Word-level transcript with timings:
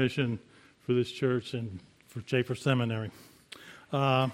mission 0.00 0.38
for 0.78 0.94
this 0.94 1.12
church 1.12 1.52
and 1.52 1.78
for 2.08 2.22
Chafer 2.22 2.54
Seminary. 2.54 3.10
Uh, 3.92 4.30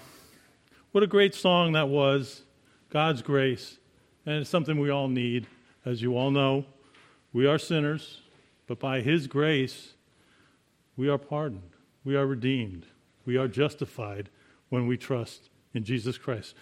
what 0.93 1.03
a 1.03 1.07
great 1.07 1.35
song 1.35 1.73
that 1.73 1.89
was, 1.89 2.43
God's 2.89 3.21
grace. 3.21 3.77
And 4.25 4.35
it's 4.35 4.49
something 4.49 4.79
we 4.79 4.89
all 4.89 5.09
need. 5.09 5.45
As 5.83 6.01
you 6.01 6.17
all 6.17 6.31
know, 6.31 6.63
we 7.33 7.45
are 7.45 7.57
sinners, 7.57 8.21
but 8.65 8.79
by 8.79 9.01
His 9.01 9.27
grace, 9.27 9.93
we 10.95 11.09
are 11.09 11.17
pardoned, 11.17 11.71
we 12.05 12.15
are 12.15 12.25
redeemed, 12.25 12.85
we 13.25 13.35
are 13.35 13.49
justified 13.49 14.29
when 14.69 14.87
we 14.87 14.95
trust 14.95 15.49
in 15.73 15.83
Jesus 15.83 16.17
Christ. 16.17 16.55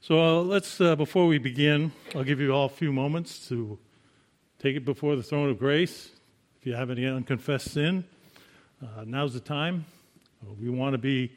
So 0.00 0.20
uh, 0.20 0.42
let's, 0.42 0.80
uh, 0.80 0.94
before 0.94 1.26
we 1.26 1.38
begin, 1.38 1.90
I'll 2.14 2.22
give 2.22 2.38
you 2.38 2.52
all 2.52 2.66
a 2.66 2.68
few 2.68 2.92
moments 2.92 3.48
to 3.48 3.80
take 4.60 4.76
it 4.76 4.84
before 4.84 5.16
the 5.16 5.22
throne 5.24 5.50
of 5.50 5.58
grace. 5.58 6.10
If 6.60 6.66
you 6.66 6.74
have 6.74 6.90
any 6.90 7.06
unconfessed 7.06 7.72
sin, 7.72 8.04
uh, 8.82 9.04
now's 9.06 9.34
the 9.34 9.40
time. 9.40 9.84
We 10.60 10.68
want 10.68 10.94
to 10.94 10.98
be 10.98 11.32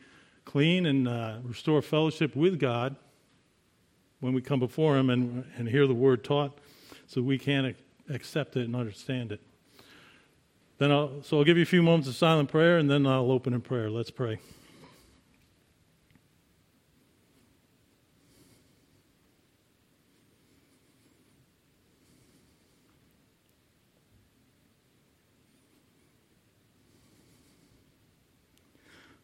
clean 0.46 0.86
and 0.86 1.08
uh, 1.08 1.38
restore 1.44 1.82
fellowship 1.82 2.36
with 2.36 2.60
God 2.60 2.96
when 4.20 4.34
we 4.34 4.42
come 4.42 4.60
before 4.60 4.98
Him 4.98 5.10
and, 5.10 5.46
and 5.58 5.68
hear 5.68 5.86
the 5.86 5.94
word 5.94 6.24
taught 6.24 6.58
so 7.08 7.22
we 7.22 7.38
can 7.38 7.76
accept 8.10 8.55
it 8.55 8.66
and 8.66 8.76
understand 8.76 9.32
it. 9.32 9.42
Then 10.78 10.92
I'll, 10.92 11.22
so 11.22 11.38
I'll 11.38 11.44
give 11.44 11.58
you 11.58 11.64
a 11.64 11.68
few 11.68 11.84
moments 11.84 12.08
of 12.08 12.16
silent 12.16 12.50
prayer 12.50 12.78
and 12.78 12.90
then 12.90 13.05
I'll 13.05 13.32
open 13.32 13.54
in 13.54 13.62
prayer. 13.62 13.90
Let's 13.90 14.12
pray. 14.12 14.40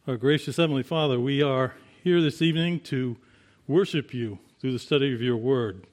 Our 0.04 0.16
gracious 0.16 0.56
Heavenly 0.56 0.82
Father, 0.82 1.20
we 1.20 1.44
are 1.44 1.74
here 2.02 2.20
this 2.20 2.42
evening 2.42 2.80
to 2.80 3.16
worship 3.68 4.12
you 4.12 4.40
through 4.60 4.72
the 4.72 4.80
study 4.80 5.14
of 5.14 5.22
your 5.22 5.36
word. 5.36 5.86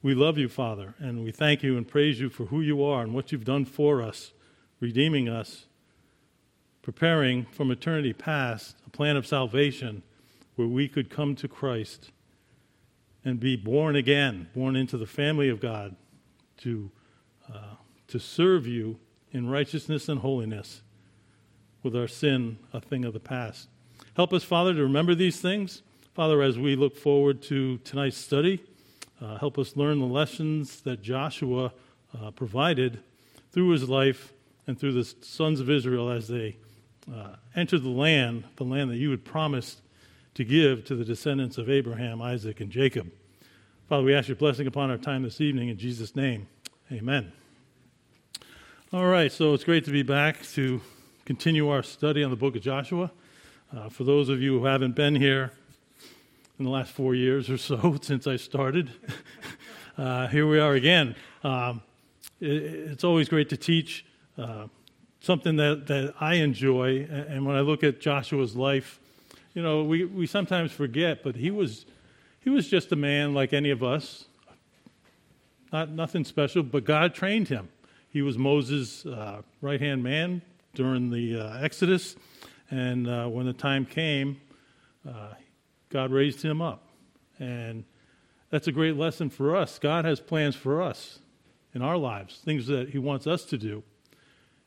We 0.00 0.14
love 0.14 0.38
you, 0.38 0.48
Father, 0.48 0.94
and 0.98 1.22
we 1.22 1.30
thank 1.30 1.62
you 1.62 1.76
and 1.76 1.86
praise 1.86 2.18
you 2.18 2.30
for 2.30 2.46
who 2.46 2.62
you 2.62 2.82
are 2.82 3.02
and 3.02 3.12
what 3.12 3.32
you've 3.32 3.44
done 3.44 3.66
for 3.66 4.00
us, 4.00 4.32
redeeming 4.80 5.28
us, 5.28 5.66
preparing 6.80 7.44
from 7.44 7.70
eternity 7.70 8.14
past 8.14 8.76
a 8.86 8.88
plan 8.88 9.14
of 9.14 9.26
salvation 9.26 10.02
where 10.54 10.66
we 10.66 10.88
could 10.88 11.10
come 11.10 11.36
to 11.36 11.46
Christ 11.46 12.12
and 13.26 13.38
be 13.38 13.56
born 13.56 13.94
again, 13.94 14.48
born 14.54 14.74
into 14.74 14.96
the 14.96 15.06
family 15.06 15.50
of 15.50 15.60
God, 15.60 15.96
to, 16.62 16.90
uh, 17.52 17.74
to 18.08 18.18
serve 18.18 18.66
you 18.66 18.98
in 19.32 19.50
righteousness 19.50 20.08
and 20.08 20.20
holiness 20.20 20.80
with 21.84 21.94
our 21.94 22.08
sin 22.08 22.58
a 22.72 22.80
thing 22.80 23.04
of 23.04 23.12
the 23.12 23.20
past. 23.20 23.68
Help 24.16 24.32
us, 24.32 24.42
Father, 24.42 24.74
to 24.74 24.82
remember 24.82 25.14
these 25.14 25.40
things. 25.40 25.82
Father, 26.14 26.42
as 26.42 26.58
we 26.58 26.76
look 26.76 26.96
forward 26.96 27.42
to 27.42 27.78
tonight's 27.78 28.16
study, 28.16 28.62
uh, 29.20 29.38
help 29.38 29.58
us 29.58 29.76
learn 29.76 30.00
the 30.00 30.06
lessons 30.06 30.80
that 30.82 31.02
Joshua 31.02 31.72
uh, 32.20 32.30
provided 32.30 33.00
through 33.52 33.70
his 33.70 33.88
life 33.88 34.32
and 34.66 34.78
through 34.78 34.92
the 34.92 35.04
sons 35.22 35.60
of 35.60 35.68
Israel 35.68 36.10
as 36.10 36.28
they 36.28 36.56
uh, 37.12 37.36
entered 37.54 37.82
the 37.82 37.88
land, 37.88 38.44
the 38.56 38.64
land 38.64 38.90
that 38.90 38.96
you 38.96 39.10
had 39.10 39.24
promised 39.24 39.80
to 40.34 40.44
give 40.44 40.84
to 40.84 40.96
the 40.96 41.04
descendants 41.04 41.58
of 41.58 41.68
Abraham, 41.68 42.22
Isaac, 42.22 42.60
and 42.60 42.70
Jacob. 42.70 43.10
Father, 43.88 44.04
we 44.04 44.14
ask 44.14 44.28
your 44.28 44.36
blessing 44.36 44.66
upon 44.66 44.90
our 44.90 44.96
time 44.96 45.22
this 45.22 45.40
evening 45.40 45.68
in 45.68 45.76
Jesus' 45.76 46.16
name. 46.16 46.48
Amen. 46.90 47.32
All 48.92 49.06
right, 49.06 49.30
so 49.30 49.54
it's 49.54 49.64
great 49.64 49.84
to 49.84 49.90
be 49.90 50.02
back 50.02 50.42
to 50.52 50.80
continue 51.24 51.70
our 51.70 51.82
study 51.82 52.22
on 52.22 52.28
the 52.28 52.36
book 52.36 52.54
of 52.54 52.60
Joshua. 52.60 53.10
Uh, 53.74 53.88
for 53.88 54.04
those 54.04 54.28
of 54.28 54.42
you 54.42 54.58
who 54.58 54.66
haven't 54.66 54.94
been 54.94 55.16
here 55.16 55.52
in 56.58 56.66
the 56.66 56.70
last 56.70 56.92
four 56.92 57.14
years 57.14 57.48
or 57.48 57.56
so 57.56 57.96
since 58.02 58.26
I 58.26 58.36
started, 58.36 58.90
uh, 59.98 60.26
here 60.28 60.46
we 60.46 60.58
are 60.58 60.74
again. 60.74 61.16
Um, 61.42 61.80
it, 62.40 62.48
it's 62.48 63.04
always 63.04 63.30
great 63.30 63.48
to 63.48 63.56
teach 63.56 64.04
uh, 64.36 64.66
something 65.20 65.56
that, 65.56 65.86
that 65.86 66.14
I 66.20 66.34
enjoy. 66.34 67.06
And 67.08 67.46
when 67.46 67.56
I 67.56 67.60
look 67.60 67.82
at 67.82 68.00
Joshua's 68.00 68.54
life, 68.54 69.00
you 69.54 69.62
know, 69.62 69.82
we, 69.82 70.04
we 70.04 70.26
sometimes 70.26 70.72
forget, 70.72 71.22
but 71.22 71.36
he 71.36 71.50
was, 71.50 71.86
he 72.40 72.50
was 72.50 72.68
just 72.68 72.92
a 72.92 72.96
man 72.96 73.32
like 73.32 73.54
any 73.54 73.70
of 73.70 73.82
us. 73.82 74.26
Not, 75.72 75.88
nothing 75.88 76.24
special, 76.24 76.62
but 76.62 76.84
God 76.84 77.14
trained 77.14 77.48
him. 77.48 77.70
He 78.10 78.20
was 78.20 78.36
Moses' 78.36 79.06
uh, 79.06 79.40
right 79.62 79.80
hand 79.80 80.02
man, 80.02 80.42
during 80.74 81.10
the 81.10 81.40
uh, 81.40 81.62
Exodus. 81.62 82.16
And 82.70 83.08
uh, 83.08 83.26
when 83.28 83.46
the 83.46 83.52
time 83.52 83.86
came, 83.86 84.40
uh, 85.08 85.34
God 85.90 86.10
raised 86.10 86.42
him 86.42 86.60
up. 86.60 86.88
And 87.38 87.84
that's 88.50 88.66
a 88.68 88.72
great 88.72 88.96
lesson 88.96 89.30
for 89.30 89.56
us. 89.56 89.78
God 89.78 90.04
has 90.04 90.20
plans 90.20 90.54
for 90.54 90.82
us 90.82 91.18
in 91.74 91.82
our 91.82 91.96
lives, 91.96 92.40
things 92.44 92.66
that 92.68 92.90
He 92.90 92.98
wants 92.98 93.26
us 93.26 93.44
to 93.46 93.58
do. 93.58 93.82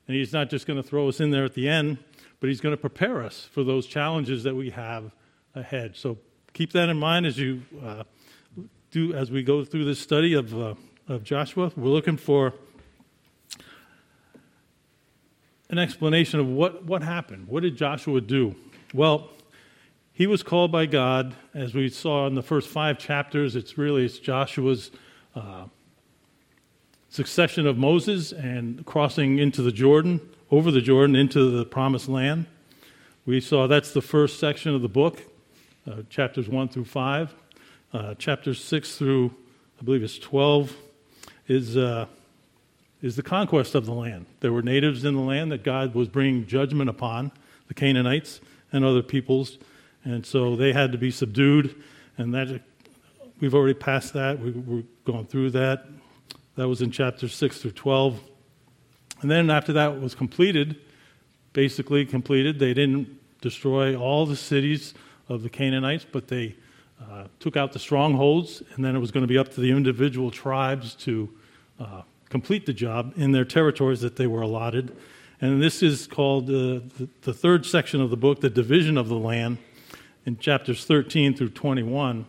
And 0.08 0.16
He's 0.16 0.34
not 0.34 0.50
just 0.50 0.68
going 0.68 0.82
to 0.82 0.88
throw 0.88 1.08
us 1.08 1.20
in 1.20 1.32
there 1.32 1.46
at 1.46 1.54
the 1.54 1.70
end, 1.70 1.98
but 2.40 2.50
He's 2.50 2.62
going 2.62 2.74
to 2.74 2.82
prepare 2.82 3.24
us 3.24 3.48
for 3.52 3.64
those 3.64 3.88
challenges 3.88 4.44
that 4.44 4.56
we 4.56 4.72
have 4.72 5.12
ahead. 5.56 5.96
So 5.96 6.18
keep 6.54 6.74
that 6.74 6.90
in 6.90 6.98
mind 6.98 7.26
as 7.26 7.38
you 7.38 7.62
uh, 7.84 8.04
do 8.92 9.14
as 9.14 9.32
we 9.32 9.44
go 9.44 9.64
through 9.64 9.86
this 9.86 10.00
study 10.00 10.34
of, 10.34 10.58
uh, 10.58 10.76
of 11.08 11.24
Joshua. 11.24 11.72
We're 11.76 11.90
looking 11.90 12.18
for 12.18 12.54
an 15.70 15.78
explanation 15.78 16.40
of 16.40 16.48
what, 16.48 16.86
what 16.86 17.04
happened. 17.04 17.48
What 17.48 17.64
did 17.64 17.76
Joshua 17.76 18.22
do? 18.22 18.56
Well, 18.94 19.30
he 20.14 20.26
was 20.26 20.42
called 20.42 20.72
by 20.72 20.86
God, 20.86 21.36
as 21.54 21.76
we 21.76 21.90
saw 21.90 22.26
in 22.26 22.36
the 22.36 22.42
first 22.42 22.70
five 22.70 22.98
chapters. 22.98 23.56
It's 23.56 23.78
really 23.78 24.06
it's 24.06 24.18
Joshua's 24.18 24.92
uh, 25.36 25.66
succession 27.10 27.68
of 27.68 27.78
Moses 27.78 28.32
and 28.32 28.86
crossing 28.86 29.40
into 29.40 29.62
the 29.62 29.72
Jordan, 29.72 30.22
over 30.50 30.72
the 30.72 30.82
Jordan 30.82 31.16
into 31.16 31.52
the 31.52 31.66
promised 31.66 32.08
land. 32.08 32.46
We 33.26 33.42
saw 33.42 33.68
that's 33.68 33.92
the 33.92 34.02
first 34.02 34.40
section 34.40 34.74
of 34.74 34.82
the 34.82 34.88
book, 34.88 35.22
uh, 35.86 36.04
chapters 36.10 36.48
1 36.48 36.70
through 36.70 36.86
5. 36.86 37.36
Uh, 37.94 38.14
chapters 38.16 38.64
6 38.64 38.98
through, 38.98 39.34
I 39.80 39.84
believe 39.84 40.02
it's 40.02 40.18
12, 40.18 40.76
is 41.48 41.78
uh, 41.78 42.06
is 43.02 43.16
the 43.16 43.24
conquest 43.24 43.76
of 43.76 43.86
the 43.86 43.94
land. 43.94 44.26
There 44.40 44.52
were 44.52 44.62
natives 44.62 45.06
in 45.06 45.14
the 45.16 45.22
land 45.22 45.52
that 45.52 45.64
God 45.64 45.94
was 45.94 46.08
bringing 46.08 46.48
judgment 46.48 46.90
upon, 46.90 47.32
the 47.68 47.74
Canaanites 47.74 48.42
and 48.72 48.84
other 48.84 49.04
peoples, 49.04 49.58
and 50.04 50.26
so 50.26 50.56
they 50.56 50.74
had 50.74 50.92
to 50.92 50.98
be 50.98 51.12
subdued. 51.12 51.76
And 52.18 52.34
that 52.34 52.62
we've 53.40 53.54
already 53.54 53.76
passed 53.76 54.14
that. 54.14 54.40
We, 54.40 54.52
we're 54.52 54.84
going 55.06 55.26
through 55.26 55.52
that. 55.52 55.86
That 56.56 56.68
was 56.68 56.82
in 56.82 56.92
chapter 56.92 57.28
six 57.28 57.60
through 57.60 57.72
twelve. 57.72 58.20
And 59.22 59.30
then 59.30 59.50
after 59.50 59.74
that 59.74 60.02
was 60.02 60.16
completed, 60.16 60.78
basically 61.54 62.06
completed, 62.06 62.60
they 62.60 62.74
didn't 62.74 63.08
destroy 63.42 63.96
all 63.96 64.26
the 64.26 64.36
cities 64.36 64.94
of 65.30 65.44
the 65.44 65.50
Canaanites, 65.50 66.06
but 66.12 66.28
they 66.28 66.56
uh, 67.00 67.26
took 67.40 67.56
out 67.56 67.74
the 67.74 67.80
strongholds, 67.80 68.64
and 68.74 68.84
then 68.84 68.96
it 68.96 69.00
was 69.00 69.12
going 69.12 69.24
to 69.24 69.28
be 69.28 69.38
up 69.38 69.54
to 69.54 69.62
the 69.62 69.72
individual 69.72 70.32
tribes 70.32 70.96
to 70.96 71.30
uh, 71.80 72.02
complete 72.30 72.66
the 72.66 72.74
job 72.74 73.14
in 73.16 73.32
their 73.32 73.46
territories 73.46 74.02
that 74.02 74.16
they 74.16 74.28
were 74.28 74.42
allotted. 74.42 74.96
And 75.40 75.62
this 75.62 75.84
is 75.84 76.08
called 76.08 76.50
uh, 76.50 76.82
the, 76.98 77.10
the, 77.22 77.34
third 77.34 77.66
section 77.66 78.02
of 78.02 78.10
the 78.10 78.18
book, 78.18 78.42
the 78.42 78.50
division 78.50 78.98
of 78.98 79.08
the 79.08 79.18
land, 79.18 79.60
in 80.26 80.38
chapters 80.38 80.86
13 80.86 81.36
through 81.36 81.50
21. 81.50 82.26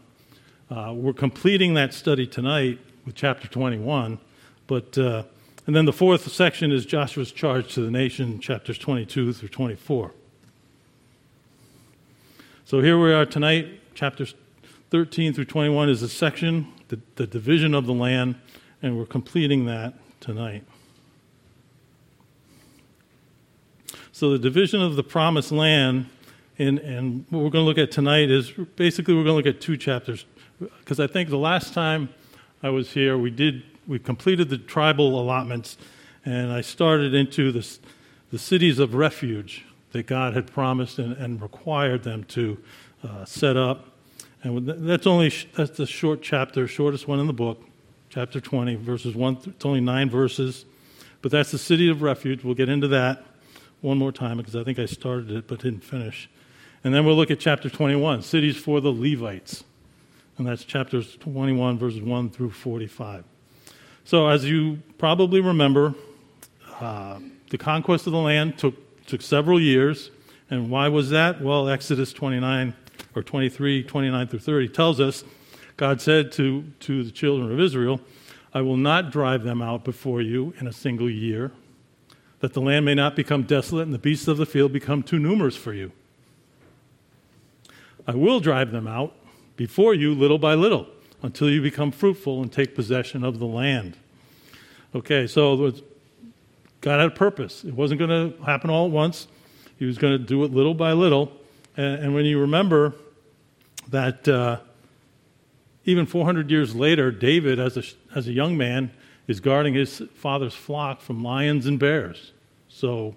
Uh, 0.71 0.93
we're 0.95 1.13
completing 1.13 1.75
that 1.75 1.95
study 1.95 2.27
tonight 2.27 2.79
with 3.07 3.15
chapter 3.15 3.49
21, 3.49 4.19
but 4.67 4.99
uh, 4.99 5.23
and 5.67 5.77
then 5.77 5.85
the 5.85 5.93
fourth 5.93 6.33
section 6.33 6.73
is 6.73 6.87
Joshua's 6.87 7.31
charge 7.31 7.75
to 7.75 7.83
the 7.83 7.91
nation, 7.91 8.41
chapters 8.41 8.79
22 8.79 9.35
through 9.35 9.49
24. 9.49 10.13
So 12.65 12.81
here 12.81 12.99
we 12.99 13.13
are 13.13 13.27
tonight, 13.27 13.95
chapters 13.95 14.35
13 14.91 15.35
through 15.35 15.45
21 15.45 15.91
is 15.91 16.03
a 16.03 16.09
section, 16.09 16.73
the, 16.89 16.99
the 17.17 17.27
division 17.27 17.75
of 17.75 17.85
the 17.85 17.93
land 17.93 18.37
and 18.83 18.97
we're 18.97 19.07
completing 19.07 19.67
that 19.67 19.95
tonight. 20.21 20.65
So, 24.13 24.31
the 24.31 24.39
division 24.39 24.83
of 24.83 24.97
the 24.97 25.05
promised 25.05 25.53
land, 25.53 26.07
and, 26.59 26.79
and 26.81 27.25
what 27.31 27.43
we're 27.43 27.51
going 27.51 27.65
to 27.65 27.69
look 27.69 27.79
at 27.79 27.93
tonight 27.93 28.31
is 28.31 28.51
basically 28.77 29.15
we're 29.15 29.25
going 29.25 29.41
to 29.41 29.49
look 29.49 29.55
at 29.55 29.61
two 29.61 29.77
chapters. 29.77 30.27
Because 30.59 30.99
I 30.99 31.07
think 31.07 31.31
the 31.31 31.39
last 31.39 31.73
time 31.73 32.09
I 32.63 32.71
was 32.71 32.93
here, 32.93 33.17
we 33.17 33.31
did 33.31 33.63
we 33.87 33.99
completed 33.99 34.51
the 34.51 34.59
tribal 34.59 35.19
allotments, 35.19 35.79
and 36.25 36.53
I 36.53 36.61
started 36.61 37.15
into 37.15 37.53
the, 37.53 37.67
the 38.31 38.39
cities 38.39 38.79
of 38.79 38.95
refuge 38.95 39.65
that 39.93 40.07
God 40.07 40.35
had 40.35 40.49
promised 40.49 40.99
and, 40.99 41.17
and 41.17 41.41
required 41.41 42.03
them 42.03 42.25
to 42.25 42.59
uh, 43.03 43.25
set 43.25 43.57
up. 43.57 43.87
And 44.43 44.67
that's 44.67 45.07
only 45.07 45.33
that's 45.57 45.77
the 45.77 45.87
short 45.87 46.23
chapter, 46.23 46.67
shortest 46.69 47.09
one 47.09 47.19
in 47.19 47.29
the 47.29 47.33
book 47.33 47.68
chapter 48.09 48.41
20, 48.41 48.77
verses 48.77 49.15
1 49.15 49.37
through, 49.37 49.53
it's 49.53 49.65
only 49.65 49.81
nine 49.81 50.09
verses, 50.09 50.65
but 51.23 51.31
that's 51.31 51.51
the 51.51 51.59
city 51.59 51.89
of 51.89 52.03
refuge. 52.03 52.45
We'll 52.45 52.55
get 52.55 52.69
into 52.69 52.89
that. 52.89 53.25
one 53.81 53.99
more 53.99 54.13
time 54.13 54.39
because 54.39 54.57
I 54.57 54.65
think 54.65 54.79
I 54.79 54.87
started 54.87 55.31
it 55.31 55.47
but 55.47 55.61
didn't 55.61 55.85
finish. 55.85 56.29
And 56.85 56.95
then 56.95 57.05
we'll 57.05 57.17
look 57.17 57.31
at 57.31 57.39
chapter 57.39 57.69
21, 57.69 58.23
cities 58.23 58.57
for 58.57 58.81
the 58.81 58.93
Levites. 58.93 59.65
And 60.37 60.47
that's 60.47 60.65
chapters 60.65 61.17
21, 61.17 61.79
verses 61.79 62.01
1 62.01 62.31
through 62.31 62.51
45. 62.51 63.25
So, 64.05 64.29
as 64.29 64.45
you 64.45 64.81
probably 64.97 65.41
remember, 65.41 65.95
uh, 66.81 67.19
the 67.51 67.59
conquest 67.59 68.07
of 68.07 68.13
the 68.13 68.19
land 68.19 68.57
took, 68.57 68.75
took 69.07 69.21
several 69.21 69.61
years. 69.61 70.11
And 70.51 70.71
why 70.71 70.89
was 70.89 71.11
that? 71.11 71.43
Well, 71.43 71.69
Exodus 71.69 72.13
29 72.13 72.75
or 73.15 73.23
23, 73.23 73.83
29 73.83 74.29
through 74.29 74.39
30 74.39 74.69
tells 74.69 75.01
us 75.01 75.25
God 75.79 76.01
said 76.01 76.33
to, 76.33 76.65
to 76.81 77.05
the 77.05 77.11
children 77.13 77.53
of 77.53 77.61
Israel, 77.61 78.01
I 78.53 78.63
will 78.63 78.77
not 78.77 79.13
drive 79.13 79.45
them 79.45 79.63
out 79.63 79.85
before 79.85 80.21
you 80.21 80.53
in 80.61 80.67
a 80.67 80.73
single 80.73 81.09
year, 81.09 81.53
that 82.41 82.53
the 82.53 82.61
land 82.61 82.85
may 82.85 82.95
not 82.95 83.15
become 83.15 83.45
desolate 83.45 83.85
and 83.85 83.95
the 83.95 83.99
beasts 83.99 84.27
of 84.27 84.39
the 84.39 84.45
field 84.45 84.73
become 84.73 85.05
too 85.05 85.21
numerous 85.21 85.55
for 85.55 85.73
you. 85.73 85.93
I 88.09 88.17
will 88.17 88.41
drive 88.41 88.73
them 88.73 88.89
out 88.89 89.15
before 89.57 89.95
you 89.95 90.15
little 90.15 90.39
by 90.39 90.55
little 90.55 90.89
until 91.23 91.49
you 91.49 91.63
become 91.63 91.93
fruitful 91.93 92.43
and 92.43 92.53
take 92.53 92.75
possession 92.75 93.23
of 93.23 93.39
the 93.39 93.47
land. 93.47 93.97
Okay, 94.97 95.29
so 95.29 95.73
God 96.81 96.99
had 96.99 97.09
a 97.09 97.15
purpose. 97.15 97.65
It 97.65 97.75
wasn't 97.75 98.01
going 98.01 98.33
to 98.33 98.43
happen 98.43 98.69
all 98.69 98.87
at 98.87 98.91
once. 98.91 99.29
He 99.79 99.85
was 99.85 99.97
going 99.97 100.15
to 100.15 100.19
do 100.19 100.43
it 100.43 100.53
little 100.53 100.75
by 100.75 100.93
little. 100.93 101.31
And, 101.77 102.05
and 102.05 102.15
when 102.15 102.25
you 102.25 102.41
remember 102.41 102.95
that 103.91 104.27
uh, 104.27 104.59
even 105.89 106.05
400 106.05 106.51
years 106.51 106.77
later, 106.77 107.11
David, 107.11 107.59
as 107.59 107.79
a, 107.79 107.83
as 108.15 108.29
a 108.29 108.33
young 108.33 108.59
man, 108.59 108.91
is 109.27 109.41
guarding 109.41 109.73
his 109.73 110.03
father's 110.15 110.53
flock 110.53 111.01
from 111.01 111.25
lions 111.25 111.65
and 111.67 111.79
bears. 111.79 112.33
So 112.69 113.15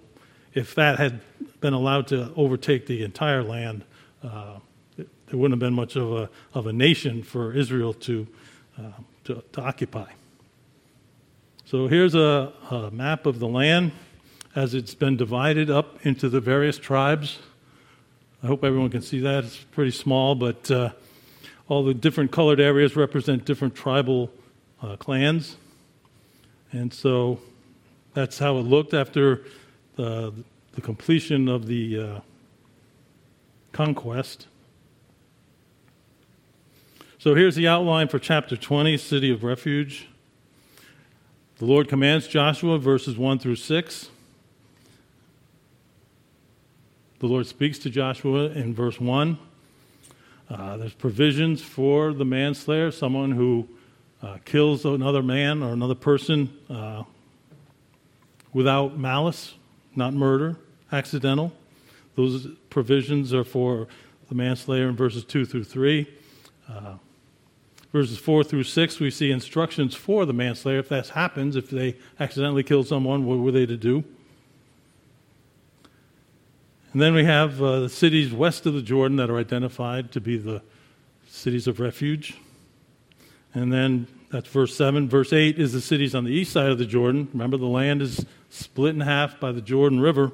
if 0.53 0.73
that 0.75 0.97
had 0.97 1.19
been 1.59 1.73
allowed 1.73 2.07
to 2.07 2.31
overtake 2.37 2.87
the 2.87 3.03
entire 3.03 3.43
land, 3.43 3.83
uh, 4.23 4.59
there 4.95 5.37
wouldn't 5.37 5.51
have 5.51 5.59
been 5.59 5.73
much 5.73 5.97
of 5.97 6.13
a, 6.13 6.29
of 6.53 6.65
a 6.65 6.71
nation 6.71 7.23
for 7.23 7.53
Israel 7.53 7.93
to, 7.93 8.25
uh, 8.79 8.83
to, 9.25 9.43
to, 9.51 9.61
occupy. 9.61 10.09
So 11.65 11.87
here's 11.87 12.15
a, 12.15 12.53
a, 12.69 12.89
map 12.91 13.25
of 13.25 13.39
the 13.39 13.47
land 13.49 13.91
as 14.55 14.73
it's 14.73 14.95
been 14.95 15.17
divided 15.17 15.69
up 15.69 16.05
into 16.05 16.29
the 16.29 16.39
various 16.39 16.77
tribes. 16.77 17.39
I 18.41 18.47
hope 18.47 18.63
everyone 18.63 18.91
can 18.91 19.01
see 19.01 19.19
that. 19.19 19.43
It's 19.43 19.57
pretty 19.57 19.91
small, 19.91 20.35
but 20.35 20.71
uh, 20.71 20.91
all 21.67 21.83
the 21.83 21.93
different 21.93 22.31
colored 22.31 22.59
areas 22.59 22.95
represent 22.95 23.45
different 23.45 23.75
tribal 23.75 24.29
uh, 24.81 24.95
clans. 24.97 25.57
And 26.71 26.93
so 26.93 27.39
that's 28.13 28.39
how 28.39 28.57
it 28.57 28.63
looked 28.63 28.93
after 28.93 29.43
the, 29.95 30.33
the 30.73 30.81
completion 30.81 31.47
of 31.47 31.67
the 31.67 31.99
uh, 31.99 32.19
conquest. 33.71 34.47
So 37.17 37.35
here's 37.35 37.55
the 37.55 37.67
outline 37.67 38.07
for 38.07 38.19
chapter 38.19 38.57
20, 38.57 38.97
City 38.97 39.31
of 39.31 39.43
Refuge. 39.43 40.07
The 41.59 41.65
Lord 41.65 41.87
commands 41.87 42.27
Joshua, 42.27 42.79
verses 42.79 43.17
1 43.17 43.37
through 43.37 43.57
6. 43.57 44.09
The 47.19 47.27
Lord 47.27 47.45
speaks 47.45 47.77
to 47.79 47.91
Joshua 47.91 48.45
in 48.49 48.73
verse 48.73 48.99
1. 48.99 49.37
Uh, 50.51 50.75
there's 50.75 50.93
provisions 50.93 51.61
for 51.61 52.11
the 52.11 52.25
manslayer, 52.25 52.91
someone 52.91 53.31
who 53.31 53.65
uh, 54.21 54.37
kills 54.43 54.83
another 54.83 55.23
man 55.23 55.63
or 55.63 55.71
another 55.71 55.95
person 55.95 56.51
uh, 56.69 57.03
without 58.51 58.97
malice, 58.97 59.53
not 59.95 60.13
murder, 60.13 60.57
accidental. 60.91 61.53
Those 62.15 62.47
provisions 62.69 63.33
are 63.33 63.45
for 63.45 63.87
the 64.27 64.35
manslayer 64.35 64.89
in 64.89 64.95
verses 64.97 65.23
2 65.23 65.45
through 65.45 65.63
3. 65.63 66.05
Uh, 66.67 66.95
verses 67.93 68.17
4 68.17 68.43
through 68.43 68.63
6, 68.63 68.99
we 68.99 69.09
see 69.09 69.31
instructions 69.31 69.95
for 69.95 70.25
the 70.25 70.33
manslayer. 70.33 70.79
If 70.79 70.89
that 70.89 71.07
happens, 71.09 71.55
if 71.55 71.69
they 71.69 71.95
accidentally 72.19 72.63
kill 72.63 72.83
someone, 72.83 73.25
what 73.25 73.39
were 73.39 73.51
they 73.53 73.65
to 73.65 73.77
do? 73.77 74.03
And 76.93 77.01
then 77.01 77.13
we 77.13 77.23
have 77.23 77.61
uh, 77.61 77.81
the 77.81 77.89
cities 77.89 78.33
west 78.33 78.65
of 78.65 78.73
the 78.73 78.81
Jordan 78.81 79.17
that 79.17 79.29
are 79.29 79.37
identified 79.37 80.11
to 80.11 80.21
be 80.21 80.37
the 80.37 80.61
cities 81.27 81.67
of 81.67 81.79
refuge. 81.79 82.37
And 83.53 83.71
then 83.71 84.07
that's 84.29 84.47
verse 84.47 84.75
7. 84.75 85.09
Verse 85.09 85.33
8 85.33 85.59
is 85.59 85.73
the 85.73 85.81
cities 85.81 86.15
on 86.15 86.23
the 86.23 86.31
east 86.31 86.51
side 86.51 86.69
of 86.69 86.77
the 86.77 86.85
Jordan. 86.85 87.29
Remember, 87.33 87.57
the 87.57 87.65
land 87.65 88.01
is 88.01 88.25
split 88.49 88.95
in 88.95 89.01
half 89.01 89.39
by 89.39 89.51
the 89.51 89.61
Jordan 89.61 89.99
River. 89.99 90.31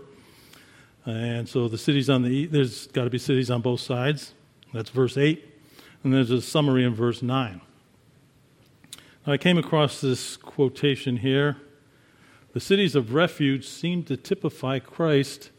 And 1.06 1.48
so 1.48 1.68
the 1.68 1.77
cities 1.77 2.09
on 2.09 2.21
the 2.24 2.30
east, 2.30 2.51
there's 2.51 2.88
got 2.88 3.06
to 3.06 3.10
be 3.10 3.18
cities 3.18 3.50
on 3.50 3.62
both 3.62 3.80
sides. 3.80 4.33
That's 4.74 4.89
verse 4.89 5.18
8. 5.18 5.44
And 6.03 6.13
there's 6.13 6.31
a 6.31 6.42
summary 6.42 6.83
in 6.83 6.94
verse 6.94 7.21
9. 7.21 7.62
Now, 9.25 9.33
I 9.33 9.38
came 9.38 9.57
across 9.57 10.01
this 10.01 10.38
quotation 10.38 11.18
here. 11.18 11.57
The 12.53 12.60
cities 12.60 12.95
of 12.95 13.13
refuge 13.13 13.68
seem 13.68 14.03
to 14.03 14.18
typify 14.18 14.80
Christ, 14.80 15.51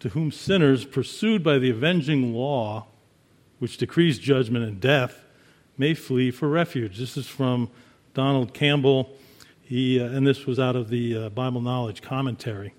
to 0.00 0.10
whom 0.10 0.30
sinners, 0.30 0.84
pursued 0.84 1.42
by 1.42 1.58
the 1.58 1.70
avenging 1.70 2.34
law, 2.34 2.86
which 3.58 3.78
decrees 3.78 4.18
judgment 4.18 4.64
and 4.64 4.80
death, 4.80 5.24
may 5.78 5.94
flee 5.94 6.30
for 6.30 6.48
refuge. 6.48 6.98
This 6.98 7.16
is 7.16 7.26
from 7.26 7.70
Donald 8.14 8.54
Campbell, 8.54 9.10
he, 9.62 10.00
uh, 10.00 10.04
and 10.06 10.26
this 10.26 10.46
was 10.46 10.58
out 10.58 10.76
of 10.76 10.88
the 10.88 11.16
uh, 11.16 11.28
Bible 11.30 11.60
Knowledge 11.60 12.02
Commentary. 12.02 12.74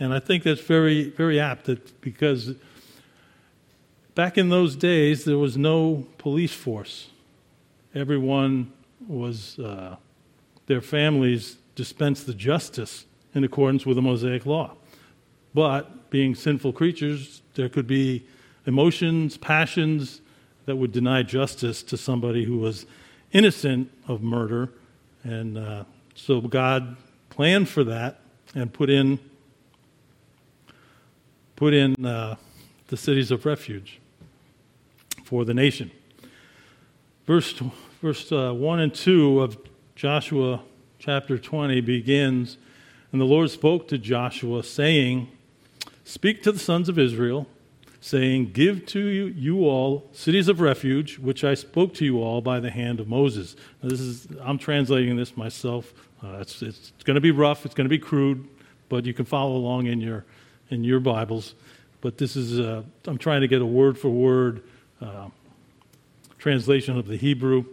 And 0.00 0.12
I 0.12 0.18
think 0.18 0.42
that's 0.42 0.60
very, 0.60 1.10
very 1.10 1.40
apt 1.40 1.66
that, 1.66 2.00
because 2.00 2.54
Back 4.18 4.36
in 4.36 4.48
those 4.48 4.74
days, 4.74 5.24
there 5.24 5.38
was 5.38 5.56
no 5.56 6.04
police 6.18 6.52
force. 6.52 7.06
Everyone 7.94 8.72
was, 9.06 9.60
uh, 9.60 9.94
their 10.66 10.80
families 10.80 11.58
dispensed 11.76 12.26
the 12.26 12.34
justice 12.34 13.06
in 13.32 13.44
accordance 13.44 13.86
with 13.86 13.94
the 13.94 14.02
Mosaic 14.02 14.44
law. 14.44 14.72
But 15.54 16.10
being 16.10 16.34
sinful 16.34 16.72
creatures, 16.72 17.42
there 17.54 17.68
could 17.68 17.86
be 17.86 18.26
emotions, 18.66 19.36
passions 19.36 20.20
that 20.66 20.76
would 20.76 20.92
deny 20.92 21.22
justice 21.22 21.82
to 21.82 21.96
somebody 21.96 22.44
who 22.44 22.58
was 22.58 22.86
innocent 23.32 23.90
of 24.06 24.22
murder. 24.22 24.70
And 25.24 25.58
uh, 25.58 25.84
so 26.14 26.40
God 26.40 26.96
planned 27.30 27.68
for 27.68 27.84
that 27.84 28.20
and 28.54 28.72
put 28.72 28.90
in, 28.90 29.18
put 31.56 31.74
in 31.74 32.04
uh, 32.04 32.36
the 32.88 32.96
cities 32.96 33.30
of 33.30 33.46
refuge 33.46 34.00
for 35.24 35.44
the 35.44 35.54
nation. 35.54 35.90
Verse, 37.26 37.52
verse 38.00 38.30
uh, 38.32 38.52
1 38.52 38.80
and 38.80 38.94
2 38.94 39.40
of 39.40 39.58
Joshua 39.94 40.62
chapter 40.98 41.38
20 41.38 41.80
begins 41.80 42.56
And 43.12 43.20
the 43.20 43.26
Lord 43.26 43.50
spoke 43.50 43.88
to 43.88 43.98
Joshua, 43.98 44.62
saying, 44.62 45.28
Speak 46.08 46.42
to 46.44 46.52
the 46.52 46.58
sons 46.58 46.88
of 46.88 46.98
Israel, 46.98 47.46
saying, 48.00 48.52
Give 48.52 48.86
to 48.86 48.98
you, 48.98 49.66
all 49.66 50.08
cities 50.14 50.48
of 50.48 50.58
refuge, 50.58 51.18
which 51.18 51.44
I 51.44 51.52
spoke 51.52 51.92
to 51.96 52.04
you 52.06 52.22
all 52.22 52.40
by 52.40 52.60
the 52.60 52.70
hand 52.70 52.98
of 52.98 53.08
Moses. 53.08 53.56
Now, 53.82 53.90
this 53.90 54.00
is, 54.00 54.26
I'm 54.40 54.56
translating 54.56 55.18
this 55.18 55.36
myself. 55.36 55.92
Uh, 56.24 56.38
it's, 56.38 56.62
it's 56.62 56.92
going 57.04 57.16
to 57.16 57.20
be 57.20 57.30
rough, 57.30 57.66
it's 57.66 57.74
going 57.74 57.84
to 57.84 57.90
be 57.90 57.98
crude, 57.98 58.48
but 58.88 59.04
you 59.04 59.12
can 59.12 59.26
follow 59.26 59.54
along 59.54 59.84
in 59.84 60.00
your, 60.00 60.24
in 60.70 60.82
your 60.82 60.98
Bibles. 60.98 61.54
But 62.00 62.16
this 62.16 62.36
is, 62.36 62.58
uh, 62.58 62.84
I'm 63.04 63.18
trying 63.18 63.42
to 63.42 63.48
get 63.48 63.60
a 63.60 63.66
word 63.66 63.98
for 63.98 64.08
word 64.08 64.62
uh, 65.02 65.28
translation 66.38 66.96
of 66.96 67.06
the 67.06 67.16
Hebrew. 67.16 67.66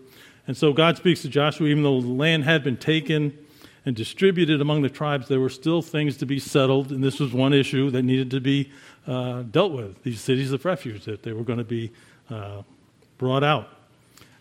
And 0.45 0.57
so 0.57 0.73
God 0.73 0.97
speaks 0.97 1.21
to 1.21 1.29
Joshua, 1.29 1.67
even 1.67 1.83
though 1.83 2.01
the 2.01 2.09
land 2.09 2.43
had 2.43 2.65
been 2.65 2.75
taken 2.75 3.44
and 3.85 3.95
distributed 3.95 4.61
among 4.61 4.81
the 4.81 4.89
tribes, 4.89 5.27
there 5.27 5.39
were 5.39 5.49
still 5.49 5.81
things 5.81 6.17
to 6.17 6.25
be 6.25 6.39
settled, 6.39 6.91
and 6.91 7.03
this 7.03 7.19
was 7.19 7.33
one 7.33 7.53
issue 7.53 7.91
that 7.91 8.01
needed 8.01 8.31
to 8.31 8.39
be 8.39 8.71
uh, 9.05 9.43
dealt 9.43 9.71
with 9.71 10.01
these 10.03 10.19
cities 10.19 10.51
of 10.51 10.65
refuge, 10.65 11.05
that 11.05 11.21
they 11.21 11.33
were 11.33 11.43
going 11.43 11.59
to 11.59 11.63
be 11.63 11.91
uh, 12.29 12.63
brought 13.17 13.43
out. 13.43 13.69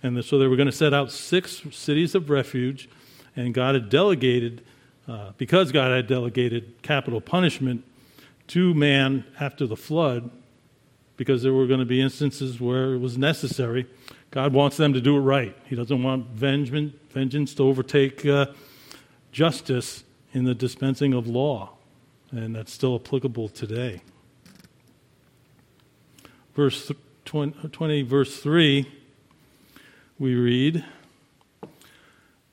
And 0.02 0.22
so 0.24 0.38
they 0.38 0.46
were 0.46 0.56
going 0.56 0.66
to 0.66 0.72
set 0.72 0.94
out 0.94 1.12
six 1.12 1.62
cities 1.70 2.14
of 2.14 2.30
refuge, 2.30 2.88
and 3.36 3.52
God 3.52 3.74
had 3.74 3.90
delegated, 3.90 4.62
uh, 5.06 5.32
because 5.36 5.72
God 5.72 5.90
had 5.90 6.06
delegated 6.06 6.82
capital 6.82 7.20
punishment 7.20 7.84
to 8.48 8.74
man 8.74 9.24
after 9.38 9.66
the 9.66 9.76
flood, 9.76 10.30
because 11.16 11.42
there 11.42 11.52
were 11.52 11.66
going 11.66 11.80
to 11.80 11.86
be 11.86 12.00
instances 12.00 12.60
where 12.60 12.94
it 12.94 12.98
was 12.98 13.16
necessary. 13.18 13.86
God 14.30 14.52
wants 14.52 14.76
them 14.76 14.94
to 14.94 15.00
do 15.00 15.16
it 15.16 15.20
right. 15.20 15.56
He 15.66 15.76
doesn't 15.76 16.02
want 16.02 16.26
vengeance 16.28 17.54
to 17.54 17.62
overtake 17.62 18.26
uh, 18.26 18.46
justice 19.35 20.05
in 20.33 20.45
the 20.45 20.55
dispensing 20.55 21.12
of 21.12 21.26
law, 21.26 21.71
and 22.31 22.55
that's 22.55 22.73
still 22.73 22.95
applicable 22.95 23.49
today. 23.49 24.00
Verse 26.55 26.93
20, 27.25 27.69
20 27.69 28.03
verse 28.03 28.38
3, 28.41 28.88
we 30.21 30.37
read, 30.37 30.85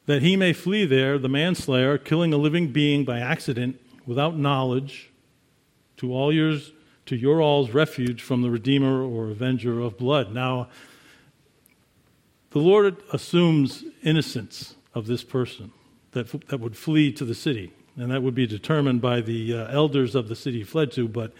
that 0.07 0.23
he 0.23 0.35
may 0.35 0.53
flee 0.53 0.83
there, 0.85 1.19
the 1.19 1.29
manslayer, 1.29 1.99
killing 1.99 2.33
a 2.33 2.37
living 2.37 2.71
being 2.71 3.05
by 3.05 3.19
accident 3.19 3.79
without 4.07 4.35
knowledge 4.35 5.11
to 5.97 6.11
all 6.11 6.33
yours, 6.33 6.71
to 7.05 7.15
your 7.15 7.41
all's 7.41 7.69
refuge 7.69 8.23
from 8.23 8.41
the 8.41 8.49
Redeemer 8.49 9.03
or 9.03 9.29
Avenger 9.29 9.79
of 9.79 9.99
blood. 9.99 10.33
Now, 10.33 10.67
the 12.49 12.59
Lord 12.59 12.97
assumes 13.13 13.83
innocence 14.01 14.73
of 14.95 15.05
this 15.05 15.23
person 15.23 15.71
that, 16.11 16.31
that 16.49 16.59
would 16.59 16.77
flee 16.77 17.11
to 17.13 17.25
the 17.25 17.35
city, 17.35 17.71
and 17.95 18.11
that 18.11 18.21
would 18.23 18.35
be 18.35 18.47
determined 18.47 19.01
by 19.01 19.21
the 19.21 19.53
uh, 19.53 19.67
elders 19.71 20.15
of 20.15 20.27
the 20.27 20.35
city 20.35 20.59
he 20.59 20.63
fled 20.63 20.91
to. 20.93 21.07
But 21.07 21.33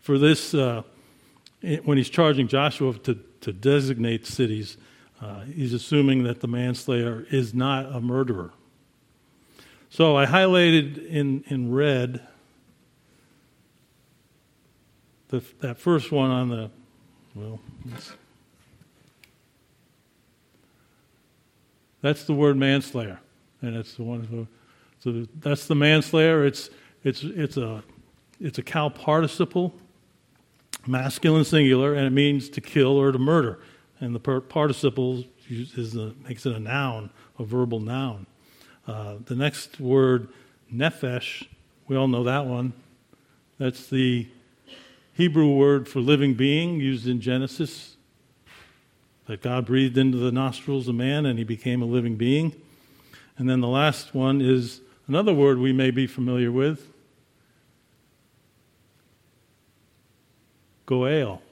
for 0.00 0.18
this, 0.18 0.54
uh, 0.54 0.82
when 1.84 1.98
he's 1.98 2.10
charging 2.10 2.48
Joshua 2.48 2.94
to, 2.94 3.18
to 3.40 3.52
designate 3.52 4.26
cities, 4.26 4.76
uh, 5.20 5.40
he's 5.42 5.72
assuming 5.72 6.24
that 6.24 6.40
the 6.40 6.48
manslayer 6.48 7.26
is 7.30 7.54
not 7.54 7.86
a 7.86 8.00
murderer. 8.00 8.52
So 9.90 10.16
I 10.16 10.26
highlighted 10.26 11.06
in, 11.06 11.44
in 11.48 11.72
red 11.72 12.20
the, 15.28 15.42
that 15.60 15.78
first 15.78 16.12
one 16.12 16.30
on 16.30 16.48
the, 16.48 16.70
well, 17.34 17.60
that's 22.00 22.24
the 22.24 22.34
word 22.34 22.56
manslayer, 22.56 23.20
and 23.66 23.76
it's 23.76 23.94
the 23.94 24.02
one. 24.02 24.48
So 25.00 25.26
that's 25.40 25.66
the 25.66 25.74
manslayer. 25.74 26.46
It's 26.46 26.70
it's 27.02 27.22
it's 27.22 27.56
a 27.56 27.82
it's 28.40 28.58
a 28.58 28.62
Qal 28.62 28.94
participle, 28.94 29.74
masculine 30.86 31.44
singular, 31.44 31.94
and 31.94 32.06
it 32.06 32.12
means 32.12 32.48
to 32.50 32.60
kill 32.60 32.96
or 32.96 33.12
to 33.12 33.18
murder. 33.18 33.60
And 34.00 34.14
the 34.14 34.20
participle 34.20 35.24
is 35.48 35.94
a, 35.94 36.12
makes 36.26 36.46
it 36.46 36.54
a 36.54 36.58
noun, 36.58 37.10
a 37.38 37.44
verbal 37.44 37.80
noun. 37.80 38.26
Uh, 38.86 39.16
the 39.24 39.34
next 39.34 39.80
word, 39.80 40.28
nephesh, 40.72 41.46
we 41.88 41.96
all 41.96 42.08
know 42.08 42.24
that 42.24 42.46
one. 42.46 42.72
That's 43.58 43.86
the 43.86 44.28
Hebrew 45.12 45.54
word 45.54 45.88
for 45.88 46.00
living 46.00 46.34
being 46.34 46.80
used 46.80 47.06
in 47.06 47.20
Genesis, 47.20 47.96
that 49.26 49.42
God 49.42 49.64
breathed 49.64 49.96
into 49.96 50.18
the 50.18 50.32
nostrils 50.32 50.88
of 50.88 50.96
man 50.96 51.24
and 51.24 51.38
he 51.38 51.44
became 51.44 51.82
a 51.82 51.86
living 51.86 52.16
being. 52.16 52.60
And 53.36 53.48
then 53.48 53.60
the 53.60 53.68
last 53.68 54.14
one 54.14 54.40
is 54.40 54.80
another 55.08 55.34
word 55.34 55.58
we 55.58 55.72
may 55.72 55.90
be 55.90 56.06
familiar 56.06 56.52
with 56.52 56.92
Goel. 60.86 61.42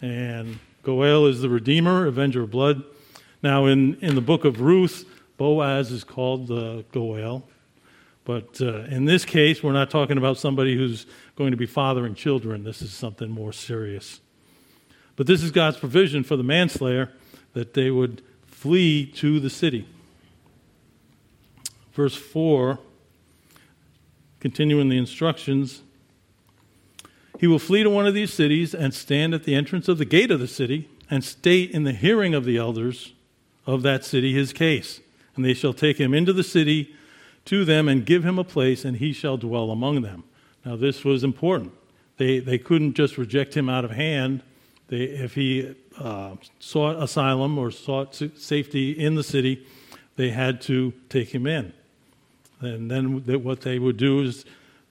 And 0.00 0.58
Goel 0.82 1.26
is 1.26 1.40
the 1.40 1.48
Redeemer, 1.48 2.06
Avenger 2.06 2.42
of 2.42 2.50
Blood. 2.50 2.82
Now, 3.42 3.66
in, 3.66 3.96
in 4.00 4.14
the 4.14 4.20
book 4.20 4.44
of 4.44 4.60
Ruth, 4.60 5.04
Boaz 5.36 5.90
is 5.90 6.04
called 6.04 6.46
the 6.48 6.84
Goel. 6.92 7.42
But 8.24 8.60
uh, 8.60 8.82
in 8.82 9.04
this 9.04 9.24
case, 9.24 9.62
we're 9.62 9.72
not 9.72 9.90
talking 9.90 10.18
about 10.18 10.38
somebody 10.38 10.76
who's 10.76 11.06
going 11.34 11.50
to 11.50 11.56
be 11.56 11.66
fathering 11.66 12.14
children. 12.14 12.62
This 12.62 12.82
is 12.82 12.92
something 12.92 13.28
more 13.30 13.52
serious. 13.52 14.20
But 15.16 15.26
this 15.26 15.42
is 15.42 15.50
God's 15.50 15.78
provision 15.78 16.22
for 16.22 16.36
the 16.36 16.44
manslayer 16.44 17.10
that 17.52 17.74
they 17.74 17.90
would 17.90 18.22
flee 18.46 19.06
to 19.06 19.40
the 19.40 19.50
city. 19.50 19.88
Verse 21.92 22.16
4, 22.16 22.78
continuing 24.40 24.88
the 24.88 24.98
instructions 24.98 25.82
He 27.38 27.46
will 27.46 27.58
flee 27.58 27.82
to 27.82 27.90
one 27.90 28.06
of 28.06 28.14
these 28.14 28.32
cities 28.32 28.74
and 28.74 28.94
stand 28.94 29.34
at 29.34 29.44
the 29.44 29.54
entrance 29.54 29.88
of 29.88 29.98
the 29.98 30.04
gate 30.04 30.30
of 30.30 30.40
the 30.40 30.48
city 30.48 30.88
and 31.10 31.22
state 31.22 31.70
in 31.70 31.84
the 31.84 31.92
hearing 31.92 32.34
of 32.34 32.44
the 32.44 32.56
elders 32.56 33.12
of 33.66 33.82
that 33.82 34.04
city 34.04 34.32
his 34.32 34.52
case. 34.52 35.00
And 35.36 35.44
they 35.44 35.54
shall 35.54 35.74
take 35.74 35.98
him 35.98 36.14
into 36.14 36.32
the 36.32 36.42
city 36.42 36.94
to 37.44 37.64
them 37.64 37.88
and 37.88 38.06
give 38.06 38.24
him 38.24 38.38
a 38.38 38.44
place, 38.44 38.84
and 38.84 38.96
he 38.96 39.12
shall 39.12 39.36
dwell 39.36 39.70
among 39.70 40.02
them. 40.02 40.24
Now, 40.64 40.76
this 40.76 41.04
was 41.04 41.24
important. 41.24 41.72
They, 42.16 42.38
they 42.38 42.58
couldn't 42.58 42.94
just 42.94 43.18
reject 43.18 43.56
him 43.56 43.68
out 43.68 43.84
of 43.84 43.90
hand. 43.90 44.42
They, 44.88 45.04
if 45.04 45.34
he 45.34 45.74
uh, 45.98 46.36
sought 46.60 47.02
asylum 47.02 47.58
or 47.58 47.70
sought 47.70 48.14
safety 48.36 48.92
in 48.92 49.14
the 49.14 49.22
city, 49.22 49.66
they 50.16 50.30
had 50.30 50.60
to 50.62 50.92
take 51.08 51.34
him 51.34 51.46
in. 51.46 51.72
And 52.62 52.90
then 52.90 53.24
what 53.42 53.60
they 53.60 53.78
would 53.78 53.96
do 53.96 54.22
is 54.22 54.44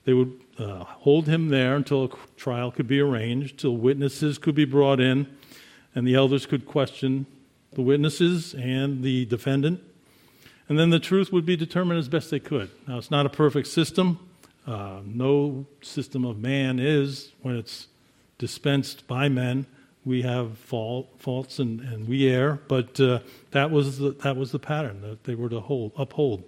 they 0.05 0.13
would 0.13 0.39
uh, 0.57 0.83
hold 0.83 1.27
him 1.27 1.49
there 1.49 1.75
until 1.75 2.05
a 2.05 2.09
trial 2.37 2.71
could 2.71 2.87
be 2.87 2.99
arranged, 2.99 3.59
till 3.59 3.77
witnesses 3.77 4.37
could 4.37 4.55
be 4.55 4.65
brought 4.65 4.99
in, 4.99 5.27
and 5.95 6.07
the 6.07 6.15
elders 6.15 6.45
could 6.45 6.65
question 6.65 7.25
the 7.73 7.81
witnesses 7.81 8.53
and 8.53 9.03
the 9.03 9.25
defendant 9.25 9.81
and 10.71 10.79
then 10.79 10.89
the 10.89 10.99
truth 10.99 11.33
would 11.33 11.45
be 11.45 11.57
determined 11.57 11.99
as 11.99 12.07
best 12.07 12.31
they 12.31 12.39
could. 12.39 12.69
Now, 12.87 12.97
it's 12.97 13.11
not 13.11 13.25
a 13.25 13.29
perfect 13.29 13.67
system. 13.67 14.25
Uh, 14.65 15.01
no 15.03 15.65
system 15.81 16.23
of 16.23 16.39
man 16.39 16.79
is 16.79 17.33
when 17.41 17.57
it's 17.57 17.87
dispensed 18.37 19.05
by 19.05 19.27
men. 19.27 19.65
We 20.05 20.21
have 20.21 20.57
fault, 20.57 21.09
faults 21.17 21.59
and, 21.59 21.81
and 21.81 22.07
we 22.07 22.29
err, 22.29 22.61
but 22.69 22.97
uh, 23.01 23.19
that, 23.51 23.69
was 23.69 23.97
the, 23.97 24.11
that 24.23 24.37
was 24.37 24.53
the 24.53 24.59
pattern 24.59 25.01
that 25.01 25.25
they 25.25 25.35
were 25.35 25.49
to 25.49 25.59
hold, 25.59 25.91
uphold. 25.97 26.45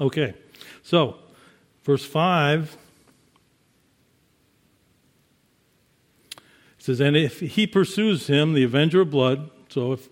Okay, 0.00 0.34
so 0.82 1.16
verse 1.84 2.04
5 2.04 2.76
says, 6.78 7.00
And 7.00 7.16
if 7.16 7.40
he 7.40 7.66
pursues 7.66 8.26
him, 8.26 8.52
the 8.52 8.64
avenger 8.64 9.00
of 9.00 9.10
blood, 9.10 9.50
so 9.68 9.92
if 9.92 10.08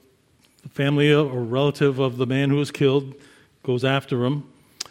the 0.64 0.70
family 0.70 1.12
or 1.12 1.42
relative 1.42 1.98
of 1.98 2.16
the 2.16 2.26
man 2.26 2.50
who 2.50 2.56
was 2.56 2.70
killed 2.70 3.14
goes 3.62 3.84
after 3.84 4.24
him. 4.24 4.50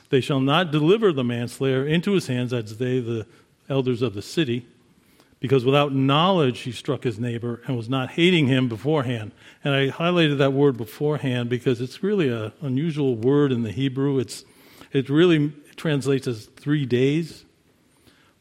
They 0.09 0.21
shall 0.21 0.39
not 0.39 0.71
deliver 0.71 1.11
the 1.11 1.23
manslayer 1.23 1.85
into 1.85 2.11
his 2.11 2.27
hands 2.27 2.53
as 2.53 2.77
they, 2.77 2.99
the 2.99 3.25
elders 3.67 4.03
of 4.03 4.13
the 4.13 4.21
city, 4.21 4.67
because 5.39 5.65
without 5.65 5.91
knowledge 5.91 6.59
he 6.59 6.71
struck 6.71 7.03
his 7.03 7.19
neighbor 7.19 7.61
and 7.65 7.75
was 7.75 7.89
not 7.89 8.11
hating 8.11 8.47
him 8.47 8.69
beforehand. 8.69 9.31
And 9.63 9.73
I 9.73 9.89
highlighted 9.89 10.37
that 10.37 10.53
word 10.53 10.77
beforehand 10.77 11.49
because 11.49 11.81
it's 11.81 12.03
really 12.03 12.29
an 12.29 12.51
unusual 12.61 13.15
word 13.15 13.51
in 13.51 13.63
the 13.63 13.71
Hebrew. 13.71 14.19
It's, 14.19 14.45
it 14.93 15.09
really 15.09 15.51
translates 15.75 16.27
as 16.27 16.45
three 16.45 16.85
days, 16.85 17.43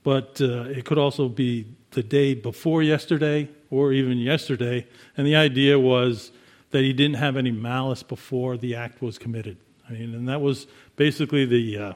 but 0.05 0.41
uh, 0.41 0.65
it 0.65 0.85
could 0.85 0.99
also 0.99 1.29
be 1.29 1.67
the 1.93 2.03
day 2.03 2.35
before 2.35 2.83
yesterday 2.83 3.49
or 3.71 3.93
even 3.93 4.19
yesterday. 4.19 4.87
And 5.17 5.27
the 5.27 5.37
idea 5.37 5.79
was 5.79 6.31
that 6.71 6.83
he 6.83 6.93
didn't 6.93 7.17
have 7.17 7.37
any 7.37 7.51
malice 7.51 8.03
before 8.03 8.57
the 8.57 8.75
act 8.75 9.03
was 9.03 9.19
committed. 9.19 9.57
I 9.89 9.93
mean, 9.93 10.15
and 10.15 10.29
that 10.29 10.41
was 10.41 10.67
basically 10.97 11.45
the, 11.45 11.79
uh, 11.79 11.93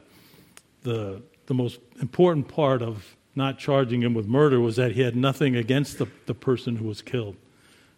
the, 0.83 1.23
the 1.47 1.55
most 1.55 1.81
important 2.01 2.49
part 2.49 2.83
of 2.83 3.17
not 3.35 3.59
charging 3.59 4.03
him 4.03 4.15
with 4.15 4.27
murder 4.27 4.61
was 4.61 4.77
that 4.77 4.93
he 4.93 5.03
had 5.03 5.15
nothing 5.15 5.55
against 5.55 5.99
the, 5.99 6.07
the 6.25 6.35
person 6.35 6.77
who 6.77 6.87
was 6.87 7.03
killed. 7.03 7.37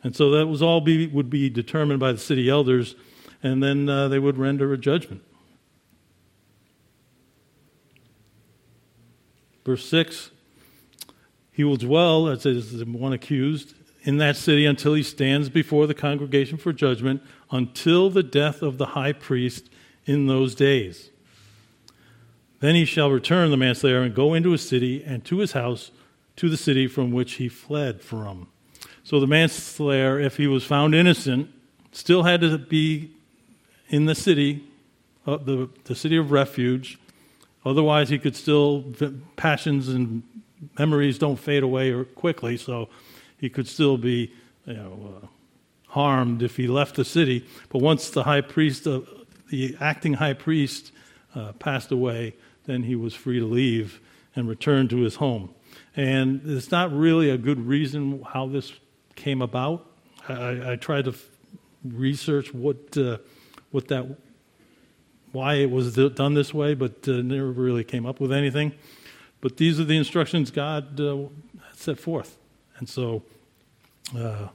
And 0.02 0.14
so 0.14 0.30
that 0.32 0.46
was 0.46 0.62
all 0.62 0.80
be, 0.80 1.06
would 1.06 1.30
be 1.30 1.48
determined 1.48 2.00
by 2.00 2.12
the 2.12 2.18
city 2.18 2.48
elders, 2.48 2.96
and 3.42 3.62
then 3.62 3.88
uh, 3.88 4.08
they 4.08 4.18
would 4.18 4.38
render 4.38 4.72
a 4.72 4.78
judgment. 4.78 5.22
Verse 9.68 9.86
6 9.90 10.30
He 11.52 11.62
will 11.62 11.76
dwell, 11.76 12.26
as 12.26 12.46
is 12.46 12.78
the 12.78 12.86
one 12.86 13.12
accused, 13.12 13.74
in 14.02 14.16
that 14.16 14.34
city 14.34 14.64
until 14.64 14.94
he 14.94 15.02
stands 15.02 15.50
before 15.50 15.86
the 15.86 15.92
congregation 15.92 16.56
for 16.56 16.72
judgment, 16.72 17.22
until 17.50 18.08
the 18.08 18.22
death 18.22 18.62
of 18.62 18.78
the 18.78 18.86
high 18.86 19.12
priest 19.12 19.68
in 20.06 20.26
those 20.26 20.54
days. 20.54 21.10
Then 22.60 22.76
he 22.76 22.86
shall 22.86 23.10
return 23.10 23.50
the 23.50 23.58
manslayer 23.58 24.00
and 24.00 24.14
go 24.14 24.32
into 24.32 24.52
his 24.52 24.66
city 24.66 25.04
and 25.04 25.22
to 25.26 25.40
his 25.40 25.52
house, 25.52 25.90
to 26.36 26.48
the 26.48 26.56
city 26.56 26.86
from 26.86 27.12
which 27.12 27.34
he 27.34 27.50
fled 27.50 28.00
from. 28.00 28.48
So 29.04 29.20
the 29.20 29.26
manslayer, 29.26 30.18
if 30.18 30.38
he 30.38 30.46
was 30.46 30.64
found 30.64 30.94
innocent, 30.94 31.50
still 31.92 32.22
had 32.22 32.40
to 32.40 32.56
be 32.56 33.10
in 33.90 34.06
the 34.06 34.14
city, 34.14 34.64
uh, 35.26 35.36
the, 35.36 35.68
the 35.84 35.94
city 35.94 36.16
of 36.16 36.32
refuge. 36.32 36.98
Otherwise, 37.68 38.08
he 38.08 38.18
could 38.18 38.34
still, 38.34 38.84
passions 39.36 39.88
and 39.88 40.22
memories 40.78 41.18
don't 41.18 41.38
fade 41.38 41.62
away 41.62 42.04
quickly, 42.14 42.56
so 42.56 42.88
he 43.38 43.50
could 43.50 43.68
still 43.68 43.98
be 43.98 44.32
you 44.66 44.72
know, 44.72 45.20
uh, 45.22 45.26
harmed 45.88 46.42
if 46.42 46.56
he 46.56 46.66
left 46.66 46.96
the 46.96 47.04
city. 47.04 47.46
But 47.68 47.80
once 47.80 48.10
the 48.10 48.22
high 48.22 48.40
priest, 48.40 48.86
uh, 48.86 49.00
the 49.50 49.76
acting 49.80 50.14
high 50.14 50.34
priest, 50.34 50.92
uh, 51.34 51.52
passed 51.52 51.92
away, 51.92 52.34
then 52.64 52.82
he 52.82 52.96
was 52.96 53.14
free 53.14 53.38
to 53.38 53.46
leave 53.46 54.00
and 54.34 54.48
return 54.48 54.88
to 54.88 54.98
his 54.98 55.16
home. 55.16 55.54
And 55.96 56.40
it's 56.44 56.70
not 56.70 56.92
really 56.92 57.30
a 57.30 57.38
good 57.38 57.66
reason 57.66 58.22
how 58.22 58.46
this 58.46 58.72
came 59.14 59.42
about. 59.42 59.86
I, 60.28 60.72
I 60.72 60.76
tried 60.76 61.04
to 61.04 61.10
f- 61.10 61.24
research 61.84 62.54
what 62.54 62.96
uh, 62.96 63.18
what 63.70 63.88
that 63.88 64.06
why 65.32 65.54
it 65.54 65.70
was 65.70 65.94
done 65.94 66.34
this 66.34 66.54
way, 66.54 66.74
but 66.74 67.06
uh, 67.08 67.22
never 67.22 67.50
really 67.50 67.84
came 67.84 68.06
up 68.06 68.20
with 68.20 68.32
anything. 68.32 68.72
But 69.40 69.56
these 69.56 69.78
are 69.78 69.84
the 69.84 69.96
instructions 69.96 70.50
God 70.50 71.00
uh, 71.00 71.16
set 71.74 71.98
forth. 71.98 72.38
And 72.78 72.88
so 72.88 73.22
uh, 74.16 74.48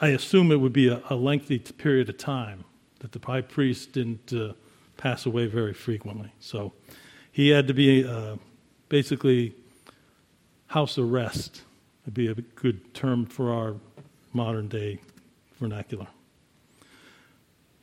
I 0.00 0.08
assume 0.08 0.52
it 0.52 0.56
would 0.56 0.72
be 0.72 0.88
a, 0.88 1.02
a, 1.10 1.14
lengthy 1.14 1.58
period 1.58 2.08
of 2.08 2.18
time 2.18 2.64
that 3.00 3.12
the 3.12 3.20
high 3.24 3.40
priest 3.40 3.92
didn't 3.92 4.32
uh, 4.32 4.52
pass 4.96 5.26
away 5.26 5.46
very 5.46 5.74
frequently. 5.74 6.32
So 6.40 6.72
he 7.32 7.48
had 7.48 7.68
to 7.68 7.74
be 7.74 8.06
uh, 8.06 8.36
basically 8.88 9.54
house 10.66 10.98
arrest. 10.98 11.62
Would 12.06 12.14
be 12.14 12.28
a 12.28 12.34
good 12.34 12.94
term 12.94 13.26
for 13.26 13.52
our 13.52 13.76
modern 14.32 14.68
day 14.68 15.00
vernacular. 15.58 16.06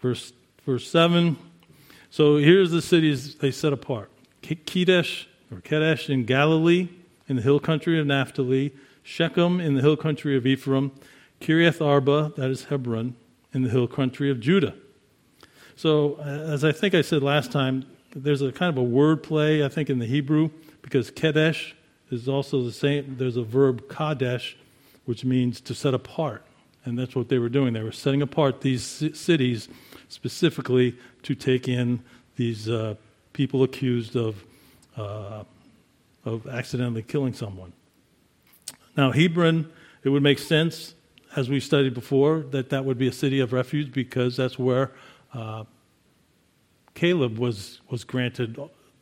Verse, 0.02 0.34
verse 0.66 0.90
7. 0.90 1.38
So 2.10 2.38
here's 2.38 2.72
the 2.72 2.82
cities 2.82 3.36
they 3.36 3.52
set 3.52 3.74
apart 3.74 4.10
Kedesh 4.42 5.26
or 5.52 5.58
Kedesh 5.58 6.10
in 6.10 6.26
Galilee, 6.26 6.90
in 7.28 7.36
the 7.36 7.42
hill 7.42 7.60
country 7.60 8.00
of 8.00 8.08
Naphtali, 8.08 8.74
Shechem 9.04 9.60
in 9.60 9.76
the 9.76 9.82
hill 9.82 9.98
country 9.98 10.36
of 10.36 10.46
Ephraim, 10.46 10.92
Kiriath 11.42 11.86
Arba, 11.86 12.34
that 12.38 12.50
is 12.50 12.66
Hebron, 12.66 13.16
in 13.54 13.64
the 13.64 13.70
hill 13.70 13.88
country 13.88 14.30
of 14.30 14.40
Judah. 14.40 14.74
So, 15.76 16.16
uh, 16.20 16.24
as 16.24 16.64
I 16.64 16.72
think 16.72 16.96
I 16.96 17.02
said 17.02 17.22
last 17.22 17.52
time, 17.52 17.86
there's 18.16 18.42
a 18.42 18.52
kind 18.52 18.70
of 18.70 18.78
a 18.78 18.84
word 18.84 19.22
play, 19.22 19.64
I 19.64 19.70
think, 19.70 19.90
in 19.90 20.00
the 20.00 20.06
Hebrew, 20.06 20.50
because 20.82 21.12
Kedesh 21.12 21.74
is 22.10 22.28
also 22.28 22.64
the 22.64 22.72
same. 22.72 23.16
There's 23.18 23.38
a 23.38 23.44
verb 23.44 23.88
Kadesh, 23.90 24.58
which 25.06 25.24
means 25.24 25.62
to 25.62 25.76
set 25.76 25.94
apart. 25.94 26.44
And 26.84 26.98
that's 26.98 27.16
what 27.16 27.30
they 27.30 27.38
were 27.38 27.50
doing. 27.50 27.74
They 27.74 27.84
were 27.84 27.92
setting 27.92 28.22
apart 28.22 28.62
these 28.62 28.84
cities 29.14 29.68
specifically 30.08 30.98
to 31.28 31.36
take 31.36 31.68
in 31.68 32.00
these 32.38 32.70
uh, 32.70 32.96
people 33.34 33.64
accused 33.64 34.16
of, 34.16 34.46
uh, 34.96 35.44
of 36.24 36.48
accidentally 36.48 37.04
killing 37.04 37.34
someone. 37.34 37.74
Now, 38.96 39.12
Hebron, 39.12 39.70
it 40.04 40.10
would 40.10 40.24
make 40.24 40.40
sense, 40.40 40.96
as 41.36 41.50
we 41.50 41.60
studied 41.60 41.94
before, 41.94 42.40
that 42.52 42.70
that 42.70 42.86
would 42.86 42.98
be 42.98 43.10
a 43.10 43.12
city 43.12 43.42
of 43.42 43.52
refuge 43.52 43.92
because 43.92 44.38
that's 44.38 44.58
where 44.58 44.94
uh, 45.34 45.66
Caleb 46.94 47.38
was, 47.38 47.82
was 47.90 48.06
granted 48.06 48.58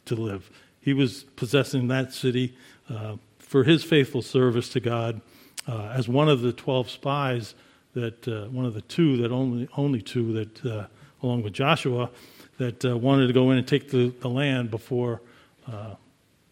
to 0.06 0.16
live. 0.16 0.50
He 0.82 0.94
was 0.94 1.26
possessing 1.36 1.90
that 1.90 2.12
city 2.12 2.58
uh, 2.90 3.18
for 3.38 3.64
his 3.64 3.84
faithful 3.84 4.24
service 4.24 4.70
to 4.70 4.80
God 4.80 5.22
uh, 5.68 5.94
as 5.94 6.10
one 6.10 6.28
of 6.28 6.42
the 6.42 6.54
12 6.54 6.90
spies 6.90 7.54
that, 7.94 8.28
uh, 8.28 8.48
one 8.48 8.66
of 8.66 8.74
the 8.74 8.82
two 8.82 9.18
that 9.18 9.32
only, 9.32 9.70
only 9.78 10.02
two 10.02 10.34
that, 10.34 10.88
along 11.26 11.44
with 11.44 11.54
Joshua, 11.54 12.10
that 12.58 12.86
uh, 12.86 12.98
wanted 12.98 13.28
to 13.28 13.34
go 13.34 13.52
in 13.52 13.58
and 13.58 13.68
take 13.68 13.90
the, 13.90 14.14
the 14.22 14.30
land 14.30 14.72
before 14.72 15.22
uh, 15.68 15.96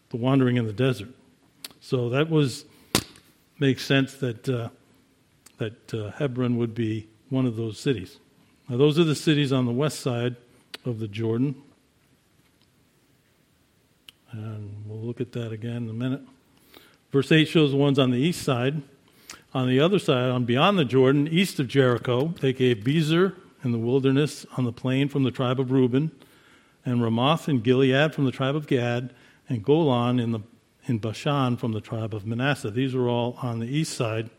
the 0.09 0.17
wandering 0.17 0.57
in 0.57 0.67
the 0.67 0.73
desert. 0.73 1.09
So 1.79 2.09
that 2.09 2.29
was, 2.29 2.65
makes 3.59 3.85
sense 3.85 4.15
that, 4.15 4.43
that 5.57 6.13
Hebron 6.17 6.57
would 6.57 6.75
be 6.75 7.07
one 7.29 7.45
of 7.45 7.55
those 7.55 7.79
cities. 7.79 8.17
Now, 8.67 8.77
those 8.77 8.97
are 8.97 9.03
the 9.03 9.15
cities 9.15 9.51
on 9.51 9.65
the 9.65 9.71
west 9.71 9.99
side 9.99 10.35
of 10.85 10.99
the 10.99 11.07
Jordan. 11.07 11.55
And 14.31 14.83
we'll 14.87 14.99
look 14.99 15.21
at 15.21 15.31
that 15.33 15.51
again 15.51 15.83
in 15.83 15.89
a 15.89 15.93
minute. 15.93 16.21
Verse 17.11 17.31
8 17.31 17.45
shows 17.47 17.71
the 17.71 17.77
ones 17.77 17.99
on 17.99 18.11
the 18.11 18.17
east 18.17 18.41
side. 18.41 18.81
On 19.53 19.67
the 19.67 19.79
other 19.79 19.99
side, 19.99 20.31
on 20.31 20.45
beyond 20.45 20.79
the 20.79 20.85
Jordan, 20.85 21.27
east 21.27 21.59
of 21.59 21.67
Jericho, 21.67 22.33
they 22.41 22.53
gave 22.53 22.77
Bezer 22.77 23.35
in 23.63 23.71
the 23.71 23.77
wilderness 23.77 24.45
on 24.57 24.65
the 24.65 24.71
plain 24.73 25.09
from 25.09 25.23
the 25.23 25.31
tribe 25.31 25.59
of 25.59 25.71
Reuben, 25.71 26.11
and 26.85 27.01
Ramoth 27.01 27.47
in 27.47 27.61
Gilead 27.61 28.13
from 28.13 28.25
the 28.25 28.31
tribe 28.31 28.55
of 28.55 28.67
Gad, 28.67 29.13
and 29.47 29.63
Golan 29.63 30.19
in, 30.19 30.31
the, 30.31 30.41
in 30.87 30.97
Bashan 30.97 31.57
from 31.57 31.71
the 31.71 31.81
tribe 31.81 32.13
of 32.13 32.25
Manasseh. 32.25 32.71
These 32.71 32.93
were 32.93 33.07
all 33.07 33.37
on 33.41 33.59
the 33.59 33.67
east 33.67 33.93
side. 33.93 34.29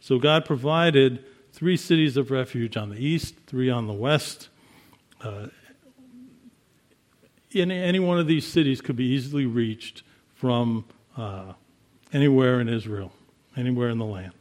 So 0.00 0.18
God 0.18 0.44
provided 0.44 1.24
three 1.52 1.76
cities 1.76 2.16
of 2.16 2.30
refuge 2.30 2.76
on 2.76 2.90
the 2.90 2.98
east, 2.98 3.34
three 3.46 3.70
on 3.70 3.86
the 3.86 3.92
west. 3.92 4.48
Uh, 5.20 5.48
any, 7.54 7.78
any 7.78 7.98
one 7.98 8.18
of 8.18 8.26
these 8.26 8.46
cities 8.46 8.80
could 8.80 8.96
be 8.96 9.04
easily 9.04 9.46
reached 9.46 10.02
from 10.34 10.84
uh, 11.16 11.52
anywhere 12.12 12.60
in 12.60 12.68
Israel, 12.68 13.12
anywhere 13.56 13.90
in 13.90 13.98
the 13.98 14.04
land. 14.04 14.32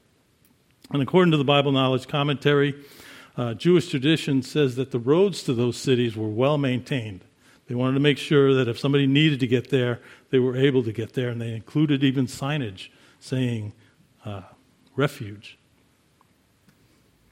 And 0.91 1.01
according 1.01 1.31
to 1.31 1.37
the 1.37 1.43
Bible 1.43 1.71
Knowledge 1.71 2.07
Commentary, 2.07 2.75
uh, 3.37 3.53
Jewish 3.53 3.89
tradition 3.89 4.41
says 4.41 4.75
that 4.75 4.91
the 4.91 4.99
roads 4.99 5.43
to 5.43 5.53
those 5.53 5.77
cities 5.77 6.15
were 6.15 6.27
well 6.27 6.57
maintained. 6.57 7.21
They 7.67 7.75
wanted 7.75 7.93
to 7.93 8.01
make 8.01 8.17
sure 8.17 8.53
that 8.53 8.67
if 8.67 8.77
somebody 8.77 9.07
needed 9.07 9.39
to 9.39 9.47
get 9.47 9.69
there, 9.69 10.01
they 10.29 10.39
were 10.39 10.57
able 10.57 10.83
to 10.83 10.91
get 10.91 11.13
there, 11.13 11.29
and 11.29 11.39
they 11.39 11.53
included 11.53 12.03
even 12.03 12.27
signage 12.27 12.89
saying 13.19 13.71
uh, 14.25 14.41
refuge. 14.95 15.57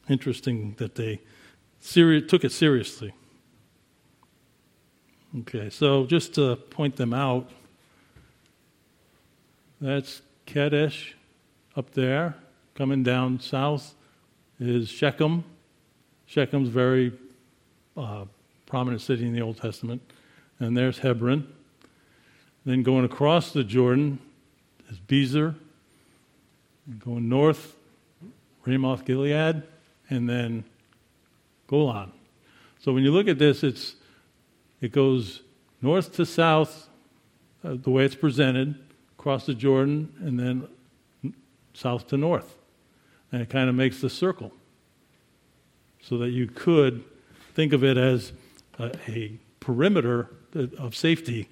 Interesting 0.07 0.75
that 0.77 0.95
they 0.95 1.19
seri- 1.79 2.21
took 2.21 2.43
it 2.43 2.51
seriously. 2.51 3.13
Okay, 5.39 5.69
so 5.69 6.05
just 6.05 6.33
to 6.35 6.55
point 6.55 6.95
them 6.95 7.13
out, 7.13 7.51
that's 9.81 10.21
Kadesh 10.45 11.15
up 11.75 11.91
there. 11.91 12.35
Coming 12.75 13.03
down 13.03 13.39
south 13.39 13.93
is 14.59 14.89
Shechem. 14.89 15.43
Shechem's 16.29 16.69
very 16.69 17.11
uh, 17.97 18.25
prominent 18.65 19.01
city 19.01 19.25
in 19.25 19.33
the 19.33 19.41
Old 19.41 19.57
Testament. 19.57 20.01
And 20.59 20.77
there's 20.77 20.99
Hebron. 20.99 21.47
Then 22.65 22.83
going 22.83 23.05
across 23.05 23.51
the 23.51 23.63
Jordan 23.63 24.19
is 24.89 24.99
Bezer. 24.99 25.55
Going 27.03 27.29
north, 27.29 27.75
Ramoth 28.65 29.05
Gilead, 29.05 29.61
and 30.09 30.27
then 30.27 30.63
Golan. 31.67 32.11
So 32.79 32.93
when 32.93 33.03
you 33.03 33.11
look 33.11 33.27
at 33.27 33.37
this, 33.37 33.63
it's 33.63 33.95
it 34.81 34.91
goes 34.91 35.43
north 35.81 36.13
to 36.15 36.25
south, 36.25 36.89
uh, 37.63 37.75
the 37.75 37.91
way 37.91 38.05
it's 38.05 38.15
presented, 38.15 38.75
across 39.19 39.45
the 39.45 39.53
Jordan, 39.53 40.11
and 40.19 40.39
then 40.39 41.33
south 41.73 42.07
to 42.07 42.17
north. 42.17 42.55
And 43.31 43.41
it 43.41 43.49
kind 43.49 43.69
of 43.69 43.75
makes 43.75 44.01
the 44.01 44.09
circle. 44.09 44.51
So 46.01 46.17
that 46.19 46.29
you 46.29 46.47
could 46.47 47.03
think 47.53 47.73
of 47.73 47.83
it 47.83 47.97
as 47.97 48.31
a, 48.79 48.91
a 49.07 49.37
perimeter 49.59 50.29
of 50.77 50.95
safety 50.95 51.47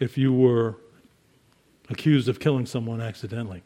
if 0.00 0.18
you 0.18 0.32
were 0.32 0.76
accused 1.88 2.28
of 2.28 2.40
killing 2.40 2.66
someone 2.66 3.00
accidentally. 3.00 3.62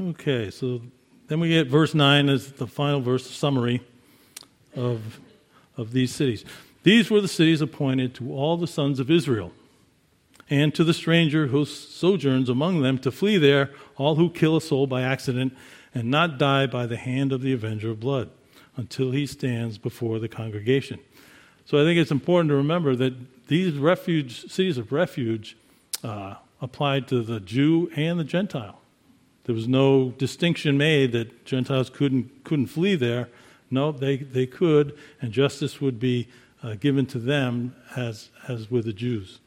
Okay, 0.00 0.50
so 0.50 0.80
then 1.26 1.40
we 1.40 1.50
get 1.50 1.66
verse 1.66 1.94
9 1.94 2.28
as 2.28 2.52
the 2.52 2.66
final 2.66 3.00
verse, 3.00 3.28
summary 3.28 3.82
of, 4.74 5.20
of 5.76 5.92
these 5.92 6.14
cities. 6.14 6.44
These 6.84 7.10
were 7.10 7.20
the 7.20 7.28
cities 7.28 7.60
appointed 7.60 8.14
to 8.14 8.32
all 8.32 8.56
the 8.56 8.66
sons 8.66 9.00
of 9.00 9.10
Israel, 9.10 9.52
and 10.48 10.74
to 10.74 10.84
the 10.84 10.94
stranger 10.94 11.48
who 11.48 11.64
sojourns 11.66 12.48
among 12.48 12.80
them 12.80 12.98
to 12.98 13.10
flee 13.10 13.36
there, 13.36 13.70
all 13.96 14.14
who 14.14 14.30
kill 14.30 14.56
a 14.56 14.60
soul 14.60 14.86
by 14.86 15.02
accident 15.02 15.54
and 15.94 16.10
not 16.10 16.38
die 16.38 16.66
by 16.66 16.86
the 16.86 16.96
hand 16.96 17.32
of 17.32 17.42
the 17.42 17.52
avenger 17.52 17.90
of 17.90 18.00
blood, 18.00 18.30
until 18.78 19.10
he 19.10 19.26
stands 19.26 19.76
before 19.76 20.18
the 20.18 20.28
congregation. 20.28 20.98
So 21.66 21.78
I 21.78 21.84
think 21.84 21.98
it's 21.98 22.10
important 22.10 22.48
to 22.48 22.54
remember 22.54 22.96
that 22.96 23.46
these 23.48 23.76
refuge 23.76 24.50
cities 24.50 24.78
of 24.78 24.90
refuge 24.90 25.58
uh, 26.02 26.36
applied 26.62 27.06
to 27.08 27.22
the 27.22 27.40
Jew 27.40 27.90
and 27.94 28.18
the 28.18 28.24
Gentile. 28.24 28.80
There 29.44 29.54
was 29.54 29.68
no 29.68 30.10
distinction 30.10 30.78
made 30.78 31.12
that 31.12 31.44
Gentiles 31.44 31.90
couldn't 31.90 32.44
couldn't 32.44 32.68
flee 32.68 32.94
there. 32.94 33.28
No, 33.70 33.92
they 33.92 34.16
they 34.16 34.46
could, 34.46 34.96
and 35.20 35.32
justice 35.32 35.80
would 35.80 36.00
be 36.00 36.28
uh, 36.62 36.74
given 36.74 37.06
to 37.06 37.18
them 37.18 37.74
as, 37.96 38.30
as 38.48 38.70
with 38.70 38.84
the 38.84 38.92
Jews. 38.92 39.40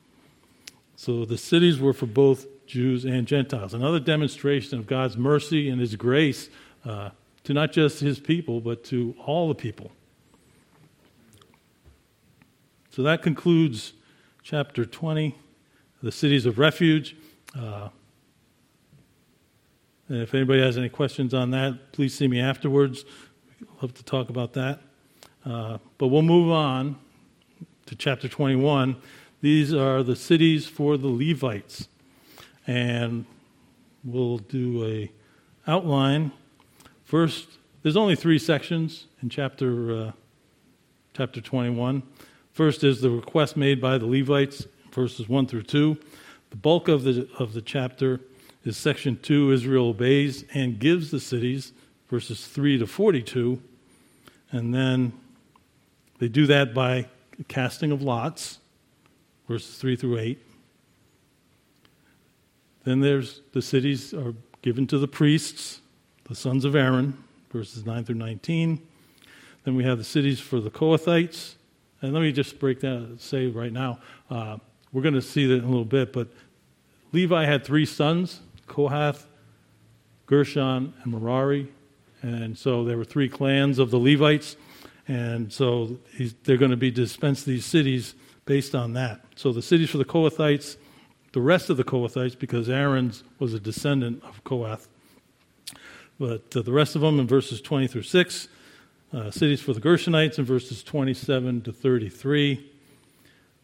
So 0.95 1.25
the 1.25 1.37
cities 1.37 1.79
were 1.79 1.93
for 1.93 2.05
both 2.05 2.45
Jews 2.67 3.05
and 3.05 3.27
Gentiles. 3.27 3.73
Another 3.73 3.99
demonstration 3.99 4.77
of 4.79 4.87
God's 4.87 5.17
mercy 5.17 5.69
and 5.69 5.81
His 5.81 5.95
grace 5.95 6.49
uh, 6.85 7.09
to 7.43 7.53
not 7.53 7.71
just 7.71 7.99
His 7.99 8.19
people, 8.19 8.61
but 8.61 8.83
to 8.85 9.15
all 9.25 9.47
the 9.47 9.55
people. 9.55 9.91
So 12.91 13.03
that 13.03 13.21
concludes 13.21 13.93
chapter 14.43 14.85
20, 14.85 15.35
the 16.03 16.11
cities 16.11 16.45
of 16.45 16.59
refuge. 16.59 17.15
Uh, 17.57 17.89
and 20.09 20.21
if 20.21 20.33
anybody 20.33 20.61
has 20.61 20.77
any 20.77 20.89
questions 20.89 21.33
on 21.33 21.51
that, 21.51 21.93
please 21.93 22.13
see 22.13 22.27
me 22.27 22.41
afterwards. 22.41 23.05
Love 23.81 23.93
to 23.93 24.03
talk 24.03 24.29
about 24.29 24.53
that. 24.53 24.81
Uh, 25.45 25.77
but 25.97 26.07
we'll 26.07 26.21
move 26.21 26.51
on 26.51 26.97
to 27.85 27.95
chapter 27.95 28.27
21. 28.27 28.97
These 29.39 29.73
are 29.73 30.03
the 30.03 30.15
cities 30.15 30.67
for 30.67 30.97
the 30.97 31.07
Levites. 31.07 31.87
And 32.67 33.25
we'll 34.03 34.39
do 34.39 34.85
a 34.85 35.11
outline. 35.65 36.31
First, 37.11 37.49
there's 37.83 37.97
only 37.97 38.15
three 38.15 38.39
sections 38.39 39.07
in 39.21 39.27
chapter, 39.27 39.93
uh, 39.93 40.11
chapter 41.13 41.41
21. 41.41 42.03
First 42.53 42.85
is 42.85 43.01
the 43.01 43.09
request 43.09 43.57
made 43.57 43.81
by 43.81 43.97
the 43.97 44.05
Levites, 44.05 44.65
verses 44.93 45.27
1 45.27 45.47
through 45.47 45.63
2. 45.63 45.97
The 46.51 46.55
bulk 46.55 46.87
of 46.87 47.03
the, 47.03 47.27
of 47.37 47.51
the 47.51 47.61
chapter 47.61 48.21
is 48.63 48.77
section 48.77 49.19
2 49.21 49.51
Israel 49.51 49.89
obeys 49.89 50.45
and 50.53 50.79
gives 50.79 51.11
the 51.11 51.19
cities, 51.19 51.73
verses 52.09 52.47
3 52.47 52.77
to 52.77 52.87
42. 52.87 53.61
And 54.51 54.73
then 54.73 55.11
they 56.19 56.29
do 56.29 56.47
that 56.47 56.73
by 56.73 57.09
casting 57.49 57.91
of 57.91 58.01
lots, 58.01 58.59
verses 59.49 59.77
3 59.79 59.97
through 59.97 60.17
8. 60.17 60.45
Then 62.85 63.01
there's 63.01 63.41
the 63.51 63.61
cities 63.61 64.13
are 64.13 64.33
given 64.61 64.87
to 64.87 64.97
the 64.97 65.09
priests, 65.09 65.80
the 66.31 66.35
sons 66.35 66.63
of 66.63 66.77
Aaron, 66.77 67.21
verses 67.51 67.85
9 67.85 68.05
through 68.05 68.15
19. 68.15 68.81
Then 69.65 69.75
we 69.75 69.83
have 69.83 69.97
the 69.97 70.03
cities 70.05 70.39
for 70.39 70.61
the 70.61 70.69
Kohathites. 70.69 71.55
And 72.01 72.13
let 72.13 72.21
me 72.21 72.31
just 72.31 72.57
break 72.57 72.79
that, 72.79 73.17
say 73.19 73.47
right 73.47 73.73
now, 73.73 73.99
uh, 74.29 74.55
we're 74.93 75.01
going 75.01 75.15
to 75.15 75.21
see 75.21 75.45
that 75.47 75.55
in 75.55 75.65
a 75.65 75.67
little 75.67 75.83
bit, 75.83 76.13
but 76.13 76.29
Levi 77.11 77.43
had 77.43 77.65
three 77.65 77.85
sons 77.85 78.39
Kohath, 78.67 79.25
Gershon, 80.25 80.93
and 81.03 81.11
Merari. 81.11 81.69
And 82.21 82.57
so 82.57 82.85
there 82.85 82.95
were 82.95 83.03
three 83.03 83.27
clans 83.27 83.77
of 83.77 83.91
the 83.91 83.99
Levites. 83.99 84.55
And 85.09 85.51
so 85.51 85.97
they're 86.45 86.55
going 86.55 86.71
to 86.71 86.77
be 86.77 86.91
dispensed 86.91 87.45
these 87.45 87.65
cities 87.65 88.15
based 88.45 88.73
on 88.73 88.93
that. 88.93 89.19
So 89.35 89.51
the 89.51 89.61
cities 89.61 89.89
for 89.89 89.97
the 89.97 90.05
Kohathites, 90.05 90.77
the 91.33 91.41
rest 91.41 91.69
of 91.69 91.75
the 91.75 91.83
Kohathites, 91.83 92.39
because 92.39 92.69
Aaron 92.69 93.11
was 93.39 93.53
a 93.53 93.59
descendant 93.59 94.23
of 94.23 94.41
Kohath. 94.45 94.87
But 96.21 96.55
uh, 96.55 96.61
the 96.61 96.71
rest 96.71 96.95
of 96.95 97.01
them 97.01 97.19
in 97.19 97.25
verses 97.25 97.61
20 97.61 97.87
through 97.87 98.03
6, 98.03 98.47
uh, 99.11 99.31
cities 99.31 99.59
for 99.59 99.73
the 99.73 99.81
Gershonites 99.81 100.37
in 100.37 100.45
verses 100.45 100.83
27 100.83 101.63
to 101.63 101.73
33, 101.73 102.63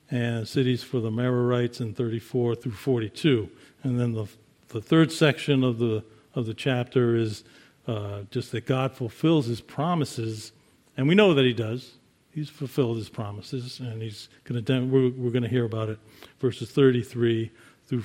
and 0.09 0.47
cities 0.47 0.81
for 0.81 0.99
the 0.99 1.11
Merarites 1.11 1.81
in 1.81 1.93
34 1.93 2.55
through 2.55 2.71
42. 2.71 3.47
And 3.83 3.99
then 3.99 4.13
the, 4.13 4.25
the 4.69 4.81
third 4.81 5.11
section 5.11 5.63
of 5.63 5.77
the, 5.77 6.03
of 6.33 6.47
the 6.47 6.55
chapter 6.55 7.15
is 7.15 7.43
uh, 7.87 8.21
just 8.31 8.51
that 8.53 8.65
God 8.65 8.91
fulfills 8.91 9.45
his 9.45 9.61
promises, 9.61 10.51
and 10.97 11.07
we 11.07 11.13
know 11.13 11.35
that 11.35 11.45
he 11.45 11.53
does. 11.53 11.91
He's 12.31 12.49
fulfilled 12.49 12.97
his 12.97 13.07
promises, 13.09 13.79
and 13.79 14.01
he's 14.01 14.29
going 14.45 14.65
to. 14.65 14.79
We're, 14.79 15.09
we're 15.11 15.31
going 15.31 15.43
to 15.43 15.49
hear 15.49 15.65
about 15.65 15.89
it, 15.89 15.99
verses 16.39 16.71
33 16.71 17.51
through 17.85 18.03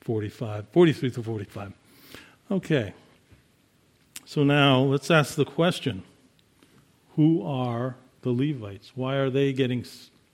45, 0.00 0.68
43 0.70 1.10
through 1.10 1.22
45. 1.24 1.72
Okay. 2.50 2.94
So 4.24 4.44
now 4.44 4.80
let's 4.80 5.10
ask 5.10 5.34
the 5.34 5.44
question: 5.44 6.02
Who 7.16 7.44
are 7.46 7.96
the 8.22 8.30
Levites? 8.30 8.92
Why 8.94 9.16
are 9.16 9.30
they 9.30 9.52
getting 9.52 9.84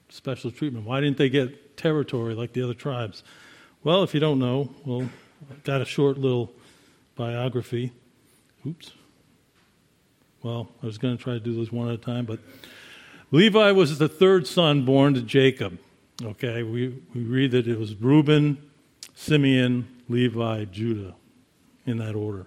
special 0.08 0.50
treatment? 0.50 0.86
Why 0.86 1.00
didn't 1.00 1.18
they 1.18 1.28
get 1.28 1.76
territory 1.76 2.34
like 2.34 2.52
the 2.52 2.62
other 2.62 2.74
tribes? 2.74 3.22
Well, 3.84 4.02
if 4.02 4.14
you 4.14 4.20
don't 4.20 4.38
know, 4.38 4.74
well, 4.84 5.08
I've 5.50 5.62
got 5.64 5.80
a 5.80 5.84
short 5.84 6.18
little 6.18 6.52
biography. 7.16 7.92
Oops. 8.66 8.92
Well, 10.42 10.68
I 10.82 10.86
was 10.86 10.98
going 10.98 11.16
to 11.16 11.22
try 11.22 11.34
to 11.34 11.40
do 11.40 11.54
this 11.54 11.72
one 11.72 11.88
at 11.88 11.94
a 11.94 11.98
time, 11.98 12.24
but 12.24 12.38
Levi 13.30 13.72
was 13.72 13.98
the 13.98 14.08
third 14.08 14.46
son 14.46 14.84
born 14.84 15.14
to 15.14 15.22
Jacob. 15.22 15.78
Okay, 16.22 16.62
we, 16.62 17.00
we 17.14 17.22
read 17.22 17.52
that 17.52 17.66
it 17.68 17.78
was 17.78 17.94
Reuben, 17.94 18.58
Simeon, 19.14 19.88
Levi, 20.08 20.64
Judah, 20.66 21.14
in 21.86 21.98
that 21.98 22.14
order. 22.14 22.46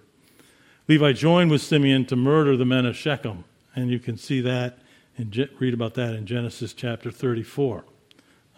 Levi 0.92 1.12
joined 1.12 1.50
with 1.50 1.62
Simeon 1.62 2.04
to 2.04 2.16
murder 2.16 2.54
the 2.54 2.66
men 2.66 2.84
of 2.84 2.94
Shechem, 2.94 3.44
and 3.74 3.90
you 3.90 3.98
can 3.98 4.18
see 4.18 4.42
that 4.42 4.78
and 5.16 5.48
read 5.58 5.72
about 5.72 5.94
that 5.94 6.12
in 6.12 6.26
Genesis 6.26 6.74
chapter 6.74 7.10
34. 7.10 7.82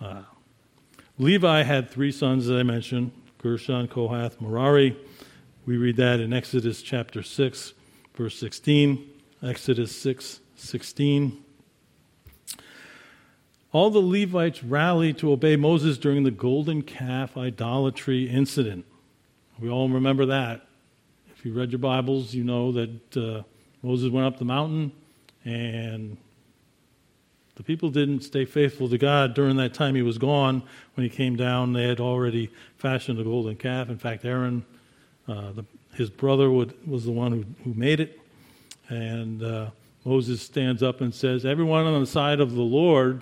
Uh, 0.00 0.22
Levi 1.16 1.62
had 1.62 1.88
three 1.88 2.10
sons, 2.10 2.48
as 2.48 2.58
I 2.58 2.64
mentioned 2.64 3.12
Gershon, 3.38 3.86
Kohath, 3.86 4.40
Merari. 4.40 4.96
We 5.64 5.76
read 5.76 5.94
that 5.98 6.18
in 6.18 6.32
Exodus 6.32 6.82
chapter 6.82 7.22
6, 7.22 7.72
verse 8.16 8.36
16. 8.36 9.08
Exodus 9.40 9.96
6, 9.96 10.40
16. 10.56 11.40
All 13.70 13.90
the 13.90 14.00
Levites 14.00 14.64
rallied 14.64 15.18
to 15.18 15.30
obey 15.30 15.54
Moses 15.54 15.98
during 15.98 16.24
the 16.24 16.32
golden 16.32 16.82
calf 16.82 17.36
idolatry 17.36 18.28
incident. 18.28 18.86
We 19.60 19.70
all 19.70 19.88
remember 19.88 20.26
that. 20.26 20.66
If 21.44 21.48
you 21.48 21.58
read 21.58 21.72
your 21.72 21.78
Bibles, 21.78 22.32
you 22.32 22.42
know 22.42 22.72
that 22.72 23.16
uh, 23.18 23.42
Moses 23.82 24.10
went 24.10 24.26
up 24.26 24.38
the 24.38 24.46
mountain 24.46 24.92
and 25.44 26.16
the 27.56 27.62
people 27.62 27.90
didn't 27.90 28.22
stay 28.22 28.46
faithful 28.46 28.88
to 28.88 28.96
God 28.96 29.34
during 29.34 29.58
that 29.58 29.74
time 29.74 29.94
he 29.94 30.00
was 30.00 30.16
gone. 30.16 30.62
When 30.94 31.06
he 31.06 31.14
came 31.14 31.36
down, 31.36 31.74
they 31.74 31.86
had 31.86 32.00
already 32.00 32.50
fashioned 32.78 33.20
a 33.20 33.24
golden 33.24 33.56
calf. 33.56 33.90
In 33.90 33.98
fact, 33.98 34.24
Aaron, 34.24 34.64
uh, 35.28 35.52
the, 35.52 35.66
his 35.92 36.08
brother, 36.08 36.50
would, 36.50 36.88
was 36.88 37.04
the 37.04 37.12
one 37.12 37.32
who, 37.32 37.44
who 37.62 37.74
made 37.78 38.00
it. 38.00 38.18
And 38.88 39.42
uh, 39.42 39.68
Moses 40.06 40.40
stands 40.40 40.82
up 40.82 41.02
and 41.02 41.14
says, 41.14 41.44
Everyone 41.44 41.84
on 41.84 42.00
the 42.00 42.06
side 42.06 42.40
of 42.40 42.54
the 42.54 42.62
Lord 42.62 43.20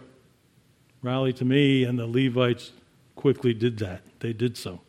rally 1.02 1.32
to 1.32 1.44
me. 1.44 1.82
And 1.82 1.98
the 1.98 2.06
Levites 2.06 2.70
quickly 3.16 3.52
did 3.52 3.80
that. 3.80 4.02
They 4.20 4.32
did 4.32 4.56
so, 4.56 4.80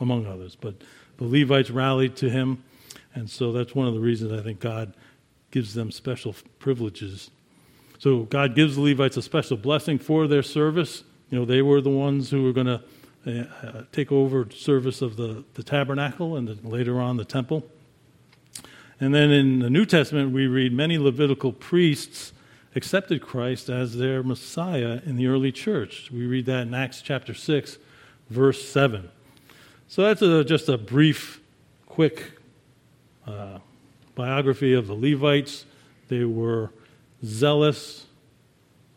among 0.00 0.24
others. 0.24 0.56
But 0.58 0.76
the 1.18 1.24
Levites 1.24 1.68
rallied 1.68 2.16
to 2.16 2.30
him. 2.30 2.64
And 3.14 3.28
so 3.28 3.52
that's 3.52 3.74
one 3.74 3.88
of 3.88 3.94
the 3.94 4.00
reasons 4.00 4.32
I 4.32 4.42
think 4.42 4.60
God 4.60 4.94
gives 5.50 5.74
them 5.74 5.90
special 5.90 6.34
privileges 6.58 7.30
so 7.98 8.20
God 8.20 8.54
gives 8.54 8.76
the 8.76 8.82
Levites 8.82 9.16
a 9.16 9.22
special 9.22 9.56
blessing 9.56 9.98
for 9.98 10.28
their 10.28 10.42
service. 10.42 11.02
You 11.30 11.40
know, 11.40 11.44
they 11.44 11.62
were 11.62 11.80
the 11.80 11.90
ones 11.90 12.30
who 12.30 12.44
were 12.44 12.52
going 12.52 12.66
to 12.66 12.82
uh, 13.26 13.66
uh, 13.66 13.82
take 13.90 14.12
over 14.12 14.48
service 14.50 15.02
of 15.02 15.16
the, 15.16 15.44
the 15.54 15.64
tabernacle 15.64 16.36
and 16.36 16.48
the, 16.48 16.68
later 16.68 17.00
on 17.00 17.16
the 17.16 17.24
temple. 17.24 17.66
And 19.00 19.14
then 19.14 19.30
in 19.30 19.58
the 19.58 19.70
New 19.70 19.84
Testament, 19.84 20.32
we 20.32 20.46
read 20.46 20.72
many 20.72 20.96
Levitical 20.96 21.52
priests 21.52 22.32
accepted 22.76 23.20
Christ 23.20 23.68
as 23.68 23.96
their 23.96 24.22
Messiah 24.22 25.00
in 25.04 25.16
the 25.16 25.26
early 25.26 25.50
church. 25.50 26.10
We 26.12 26.26
read 26.26 26.46
that 26.46 26.68
in 26.68 26.74
Acts 26.74 27.02
chapter 27.02 27.34
6, 27.34 27.78
verse 28.30 28.66
7. 28.68 29.10
So 29.88 30.02
that's 30.02 30.22
a, 30.22 30.44
just 30.44 30.68
a 30.68 30.78
brief, 30.78 31.40
quick 31.86 32.37
uh, 33.28 33.58
biography 34.14 34.72
of 34.74 34.86
the 34.86 34.94
Levites. 34.94 35.66
They 36.08 36.24
were 36.24 36.70
zealous, 37.24 38.06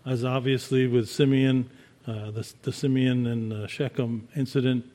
as 0.06 0.24
obviously 0.24 0.88
with 0.88 1.10
Simeon, 1.10 1.70
uh, 2.08 2.32
the, 2.32 2.54
the, 2.62 2.72
Simeon 2.72 3.28
and 3.28 3.70
Shechem 3.70 4.28
incident, 4.36 4.86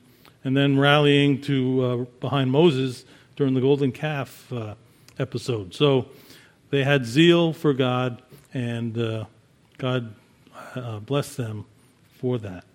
and 0.43 0.57
then 0.57 0.79
rallying 0.79 1.39
to 1.41 1.83
uh, 1.83 1.95
behind 2.19 2.51
Moses 2.51 3.05
during 3.35 3.53
the 3.53 3.61
golden 3.61 3.91
calf 3.91 4.51
uh, 4.51 4.73
episode. 5.19 5.73
So 5.75 6.07
they 6.71 6.83
had 6.83 7.05
zeal 7.05 7.53
for 7.53 7.73
God, 7.73 8.21
and 8.53 8.97
uh, 8.97 9.25
God 9.77 10.13
blessed 11.05 11.37
them 11.37 11.65
for 12.19 12.39
that. 12.39 12.65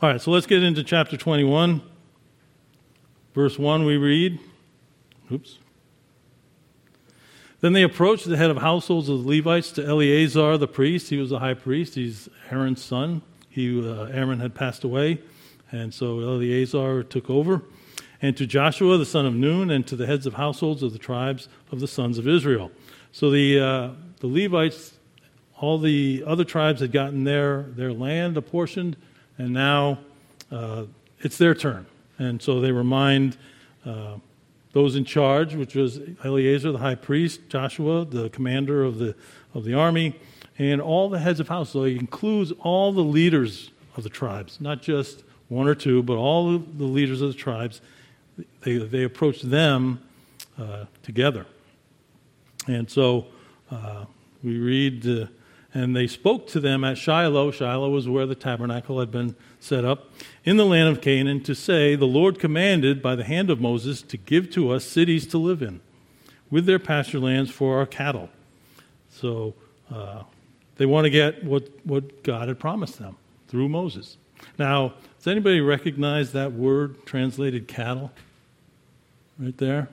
All 0.00 0.08
right, 0.08 0.20
so 0.20 0.30
let's 0.30 0.46
get 0.46 0.62
into 0.62 0.82
chapter 0.82 1.16
21. 1.16 1.82
Verse 3.34 3.58
1, 3.58 3.84
we 3.84 3.96
read. 3.96 4.38
Oops. 5.32 5.58
Then 7.60 7.72
they 7.72 7.82
approached 7.82 8.28
the 8.28 8.36
head 8.36 8.50
of 8.50 8.58
households 8.58 9.08
of 9.08 9.24
the 9.24 9.36
Levites 9.36 9.72
to 9.72 9.86
Eleazar 9.86 10.58
the 10.58 10.68
priest. 10.68 11.08
He 11.08 11.16
was 11.16 11.32
a 11.32 11.38
high 11.38 11.54
priest. 11.54 11.94
He's 11.94 12.28
Aaron's 12.50 12.82
son. 12.82 13.22
He, 13.48 13.80
uh, 13.80 14.04
Aaron 14.06 14.40
had 14.40 14.54
passed 14.54 14.84
away, 14.84 15.22
and 15.72 15.94
so 15.94 16.20
Eleazar 16.20 17.04
took 17.04 17.30
over. 17.30 17.62
And 18.20 18.36
to 18.36 18.46
Joshua 18.46 18.98
the 18.98 19.06
son 19.06 19.26
of 19.26 19.34
Nun, 19.34 19.70
and 19.70 19.86
to 19.86 19.96
the 19.96 20.06
heads 20.06 20.26
of 20.26 20.34
households 20.34 20.82
of 20.82 20.92
the 20.92 20.98
tribes 20.98 21.48
of 21.70 21.80
the 21.80 21.88
sons 21.88 22.18
of 22.18 22.26
Israel. 22.26 22.70
So 23.12 23.30
the 23.30 23.60
uh, 23.60 23.90
the 24.20 24.26
Levites, 24.26 24.94
all 25.56 25.78
the 25.78 26.24
other 26.26 26.44
tribes 26.44 26.80
had 26.80 26.92
gotten 26.92 27.24
their 27.24 27.62
their 27.62 27.92
land 27.92 28.36
apportioned, 28.36 28.96
and 29.38 29.52
now 29.52 30.00
uh, 30.50 30.84
it's 31.20 31.38
their 31.38 31.54
turn. 31.54 31.86
And 32.18 32.42
so 32.42 32.60
they 32.60 32.72
remind 32.72 33.36
uh, 33.86 34.16
those 34.74 34.96
in 34.96 35.04
charge, 35.04 35.54
which 35.54 35.74
was 35.74 36.00
Eleazar, 36.24 36.72
the 36.72 36.78
high 36.78 36.96
priest, 36.96 37.48
Joshua, 37.48 38.04
the 38.04 38.28
commander 38.28 38.82
of 38.82 38.98
the, 38.98 39.14
of 39.54 39.64
the 39.64 39.72
army, 39.72 40.18
and 40.58 40.82
all 40.82 41.08
the 41.08 41.20
heads 41.20 41.40
of 41.40 41.48
house. 41.48 41.70
So 41.70 41.84
it 41.84 41.96
includes 41.96 42.52
all 42.60 42.92
the 42.92 43.00
leaders 43.00 43.70
of 43.96 44.02
the 44.02 44.10
tribes, 44.10 44.60
not 44.60 44.82
just 44.82 45.22
one 45.48 45.68
or 45.68 45.76
two, 45.76 46.02
but 46.02 46.16
all 46.16 46.58
the 46.58 46.84
leaders 46.84 47.22
of 47.22 47.28
the 47.28 47.38
tribes. 47.38 47.80
They, 48.62 48.78
they 48.78 49.04
approached 49.04 49.48
them 49.48 50.02
uh, 50.58 50.86
together. 51.04 51.46
And 52.66 52.90
so 52.90 53.26
uh, 53.70 54.06
we 54.42 54.58
read, 54.58 55.06
uh, 55.06 55.26
and 55.74 55.94
they 55.94 56.06
spoke 56.06 56.46
to 56.46 56.60
them 56.60 56.84
at 56.84 56.96
Shiloh. 56.96 57.50
Shiloh 57.50 57.90
was 57.90 58.08
where 58.08 58.26
the 58.26 58.36
tabernacle 58.36 59.00
had 59.00 59.10
been 59.10 59.34
set 59.58 59.84
up 59.84 60.08
in 60.44 60.56
the 60.56 60.64
land 60.64 60.88
of 60.88 61.02
Canaan 61.02 61.42
to 61.42 61.54
say, 61.54 61.96
The 61.96 62.06
Lord 62.06 62.38
commanded 62.38 63.02
by 63.02 63.16
the 63.16 63.24
hand 63.24 63.50
of 63.50 63.60
Moses 63.60 64.00
to 64.02 64.16
give 64.16 64.50
to 64.52 64.70
us 64.70 64.84
cities 64.84 65.26
to 65.28 65.38
live 65.38 65.60
in, 65.60 65.80
with 66.48 66.66
their 66.66 66.78
pasture 66.78 67.18
lands 67.18 67.50
for 67.50 67.76
our 67.78 67.86
cattle. 67.86 68.30
So 69.10 69.54
uh, 69.92 70.22
they 70.76 70.86
want 70.86 71.06
to 71.06 71.10
get 71.10 71.42
what, 71.42 71.68
what 71.84 72.22
God 72.22 72.46
had 72.46 72.60
promised 72.60 73.00
them 73.00 73.16
through 73.48 73.68
Moses. 73.68 74.16
Now, 74.58 74.94
does 75.18 75.26
anybody 75.26 75.60
recognize 75.60 76.32
that 76.32 76.52
word 76.52 77.04
translated 77.04 77.66
cattle? 77.66 78.12
Right 79.38 79.56
there? 79.58 79.88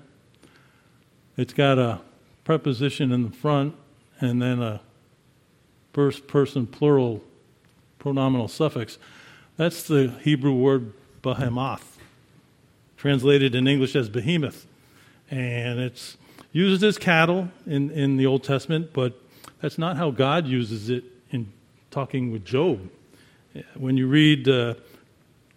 It's 1.37 1.53
got 1.53 1.79
a 1.79 2.01
preposition 2.43 3.11
in 3.11 3.23
the 3.23 3.31
front 3.31 3.75
and 4.19 4.39
then 4.39 4.61
a 4.61 4.81
first 5.93 6.27
person 6.27 6.67
plural 6.67 7.21
pronominal 7.99 8.47
suffix. 8.47 8.97
That's 9.57 9.83
the 9.83 10.09
Hebrew 10.21 10.53
word 10.53 10.93
behemoth. 11.21 11.99
translated 12.97 13.55
in 13.55 13.67
English 13.67 13.95
as 13.95 14.09
behemoth. 14.09 14.67
And 15.29 15.79
it's 15.79 16.17
used 16.51 16.83
as 16.83 16.97
cattle 16.97 17.49
in, 17.65 17.89
in 17.91 18.17
the 18.17 18.25
Old 18.25 18.43
Testament, 18.43 18.91
but 18.93 19.19
that's 19.61 19.77
not 19.77 19.97
how 19.97 20.11
God 20.11 20.47
uses 20.47 20.89
it 20.89 21.03
in 21.29 21.51
talking 21.89 22.31
with 22.31 22.45
Job. 22.45 22.89
When 23.75 23.97
you 23.97 24.07
read 24.07 24.47
uh, 24.47 24.75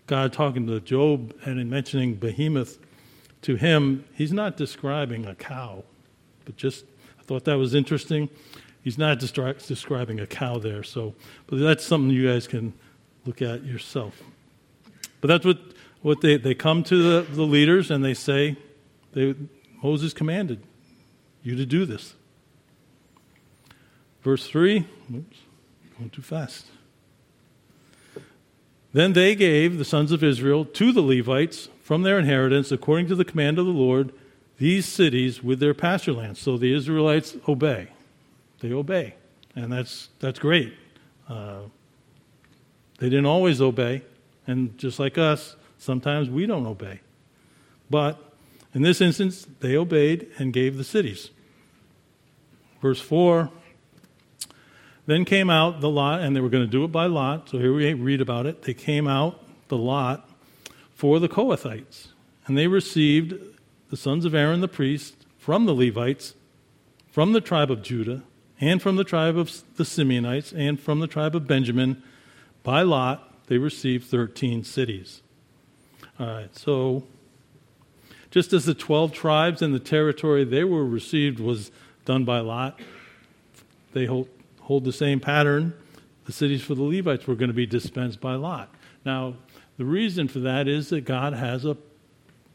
God 0.06 0.32
talking 0.32 0.66
to 0.66 0.80
Job 0.80 1.34
and 1.44 1.58
in 1.58 1.70
mentioning 1.70 2.14
behemoth 2.14 2.78
to 3.42 3.56
him, 3.56 4.04
he's 4.14 4.32
not 4.32 4.56
describing 4.56 5.26
a 5.26 5.34
cow, 5.34 5.84
but 6.44 6.56
just 6.56 6.84
I 7.18 7.22
thought 7.22 7.44
that 7.44 7.54
was 7.56 7.74
interesting. 7.74 8.28
He's 8.84 8.98
not 8.98 9.18
destri- 9.18 9.66
describing 9.66 10.20
a 10.20 10.26
cow 10.26 10.58
there, 10.58 10.82
so 10.82 11.14
but 11.46 11.58
that's 11.58 11.82
something 11.82 12.10
you 12.10 12.28
guys 12.28 12.46
can 12.46 12.74
look 13.24 13.40
at 13.40 13.64
yourself. 13.64 14.22
But 15.22 15.28
that's 15.28 15.46
what, 15.46 15.58
what 16.02 16.20
they, 16.20 16.36
they 16.36 16.54
come 16.54 16.82
to 16.84 17.02
the, 17.02 17.32
the 17.32 17.44
leaders 17.44 17.90
and 17.90 18.04
they 18.04 18.12
say, 18.12 18.58
they, 19.14 19.34
Moses 19.82 20.12
commanded 20.12 20.60
you 21.42 21.56
to 21.56 21.64
do 21.64 21.86
this. 21.86 22.14
Verse 24.22 24.46
3, 24.46 24.86
oops, 25.14 25.38
going 25.96 26.10
too 26.10 26.20
fast. 26.20 26.66
Then 28.92 29.14
they 29.14 29.34
gave 29.34 29.78
the 29.78 29.84
sons 29.84 30.12
of 30.12 30.22
Israel 30.22 30.66
to 30.66 30.92
the 30.92 31.00
Levites 31.00 31.70
from 31.82 32.02
their 32.02 32.18
inheritance, 32.18 32.70
according 32.70 33.08
to 33.08 33.14
the 33.14 33.24
command 33.24 33.58
of 33.58 33.64
the 33.64 33.72
Lord, 33.72 34.12
these 34.58 34.84
cities 34.84 35.42
with 35.42 35.58
their 35.58 35.74
pasture 35.74 36.12
lands. 36.12 36.38
So 36.38 36.58
the 36.58 36.74
Israelites 36.74 37.34
obey. 37.48 37.88
They 38.64 38.72
obey. 38.72 39.12
And 39.54 39.70
that's, 39.70 40.08
that's 40.20 40.38
great. 40.38 40.72
Uh, 41.28 41.64
they 42.96 43.10
didn't 43.10 43.26
always 43.26 43.60
obey. 43.60 44.00
And 44.46 44.78
just 44.78 44.98
like 44.98 45.18
us, 45.18 45.56
sometimes 45.76 46.30
we 46.30 46.46
don't 46.46 46.64
obey. 46.64 47.00
But 47.90 48.18
in 48.72 48.80
this 48.80 49.02
instance, 49.02 49.46
they 49.60 49.76
obeyed 49.76 50.28
and 50.38 50.50
gave 50.50 50.78
the 50.78 50.84
cities. 50.84 51.28
Verse 52.80 53.02
4 53.02 53.50
Then 55.04 55.26
came 55.26 55.50
out 55.50 55.82
the 55.82 55.90
lot, 55.90 56.22
and 56.22 56.34
they 56.34 56.40
were 56.40 56.48
going 56.48 56.64
to 56.64 56.70
do 56.70 56.84
it 56.84 56.88
by 56.88 57.04
lot. 57.04 57.50
So 57.50 57.58
here 57.58 57.74
we 57.74 57.92
read 57.92 58.22
about 58.22 58.46
it. 58.46 58.62
They 58.62 58.72
came 58.72 59.06
out 59.06 59.44
the 59.68 59.76
lot 59.76 60.26
for 60.94 61.20
the 61.20 61.28
Kohathites, 61.28 62.06
and 62.46 62.56
they 62.56 62.66
received 62.66 63.34
the 63.90 63.96
sons 63.98 64.24
of 64.24 64.34
Aaron 64.34 64.62
the 64.62 64.68
priest 64.68 65.26
from 65.36 65.66
the 65.66 65.74
Levites, 65.74 66.32
from 67.10 67.34
the 67.34 67.42
tribe 67.42 67.70
of 67.70 67.82
Judah, 67.82 68.22
and 68.60 68.80
from 68.80 68.96
the 68.96 69.04
tribe 69.04 69.36
of 69.36 69.62
the 69.76 69.84
Simeonites, 69.84 70.52
and 70.56 70.78
from 70.78 71.00
the 71.00 71.06
tribe 71.06 71.34
of 71.34 71.46
Benjamin. 71.46 72.02
By 72.62 72.82
lot, 72.82 73.46
they 73.46 73.58
received 73.58 74.06
13 74.06 74.64
cities. 74.64 75.22
All 76.18 76.26
right, 76.26 76.56
so 76.56 77.04
just 78.34 78.52
as 78.52 78.64
the 78.64 78.74
12 78.74 79.12
tribes 79.12 79.62
and 79.62 79.72
the 79.72 79.78
territory 79.78 80.44
they 80.44 80.64
were 80.64 80.84
received 80.84 81.38
was 81.38 81.70
done 82.04 82.24
by 82.24 82.40
lot, 82.40 82.80
they 83.92 84.06
hold, 84.06 84.28
hold 84.62 84.84
the 84.84 84.92
same 84.92 85.20
pattern. 85.20 85.72
The 86.24 86.32
cities 86.32 86.60
for 86.60 86.74
the 86.74 86.82
Levites 86.82 87.28
were 87.28 87.36
going 87.36 87.48
to 87.50 87.54
be 87.54 87.64
dispensed 87.64 88.20
by 88.20 88.34
lot. 88.34 88.74
Now, 89.04 89.34
the 89.76 89.84
reason 89.84 90.26
for 90.26 90.40
that 90.40 90.66
is 90.66 90.88
that 90.88 91.02
God 91.04 91.32
has 91.32 91.64
a, 91.64 91.76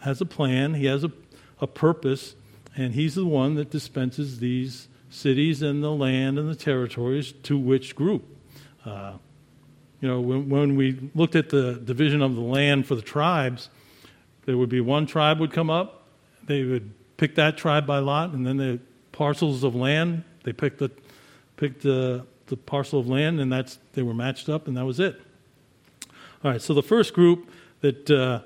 has 0.01 0.19
a 0.19 0.25
plan, 0.25 0.73
He 0.73 0.87
has 0.87 1.05
a, 1.05 1.13
a 1.61 1.67
purpose, 1.67 2.35
and 2.75 2.93
He's 2.93 3.15
the 3.15 3.25
one 3.25 3.55
that 3.55 3.69
dispenses 3.71 4.39
these 4.39 4.88
cities 5.09 5.61
and 5.61 5.83
the 5.83 5.91
land 5.91 6.37
and 6.37 6.49
the 6.49 6.55
territories 6.55 7.33
to 7.43 7.57
which 7.57 7.95
group. 7.95 8.23
Uh, 8.85 9.13
you 10.01 10.07
know, 10.07 10.21
when, 10.21 10.49
when 10.49 10.75
we 10.75 11.09
looked 11.13 11.35
at 11.35 11.49
the 11.49 11.73
division 11.73 12.21
of 12.21 12.35
the 12.35 12.41
land 12.41 12.87
for 12.87 12.95
the 12.95 13.01
tribes, 13.01 13.69
there 14.45 14.57
would 14.57 14.69
be 14.69 14.81
one 14.81 15.05
tribe 15.05 15.39
would 15.39 15.51
come 15.51 15.69
up, 15.69 16.07
they 16.45 16.63
would 16.63 16.91
pick 17.17 17.35
that 17.35 17.57
tribe 17.57 17.85
by 17.85 17.99
lot, 17.99 18.31
and 18.31 18.45
then 18.47 18.57
the 18.57 18.79
parcels 19.11 19.63
of 19.63 19.75
land, 19.75 20.23
they 20.43 20.53
picked 20.53 20.79
the, 20.79 20.89
picked 21.57 21.83
the, 21.83 22.25
the 22.47 22.55
parcel 22.55 22.99
of 22.99 23.07
land, 23.07 23.39
and 23.39 23.51
that's, 23.51 23.77
they 23.93 24.01
were 24.01 24.13
matched 24.13 24.47
up, 24.47 24.67
and 24.67 24.77
that 24.77 24.85
was 24.85 24.99
it. 24.99 25.21
All 26.43 26.51
right, 26.51 26.61
so 26.61 26.73
the 26.73 26.83
first 26.83 27.13
group 27.13 27.49
that 27.81 28.09
uh, 28.09 28.41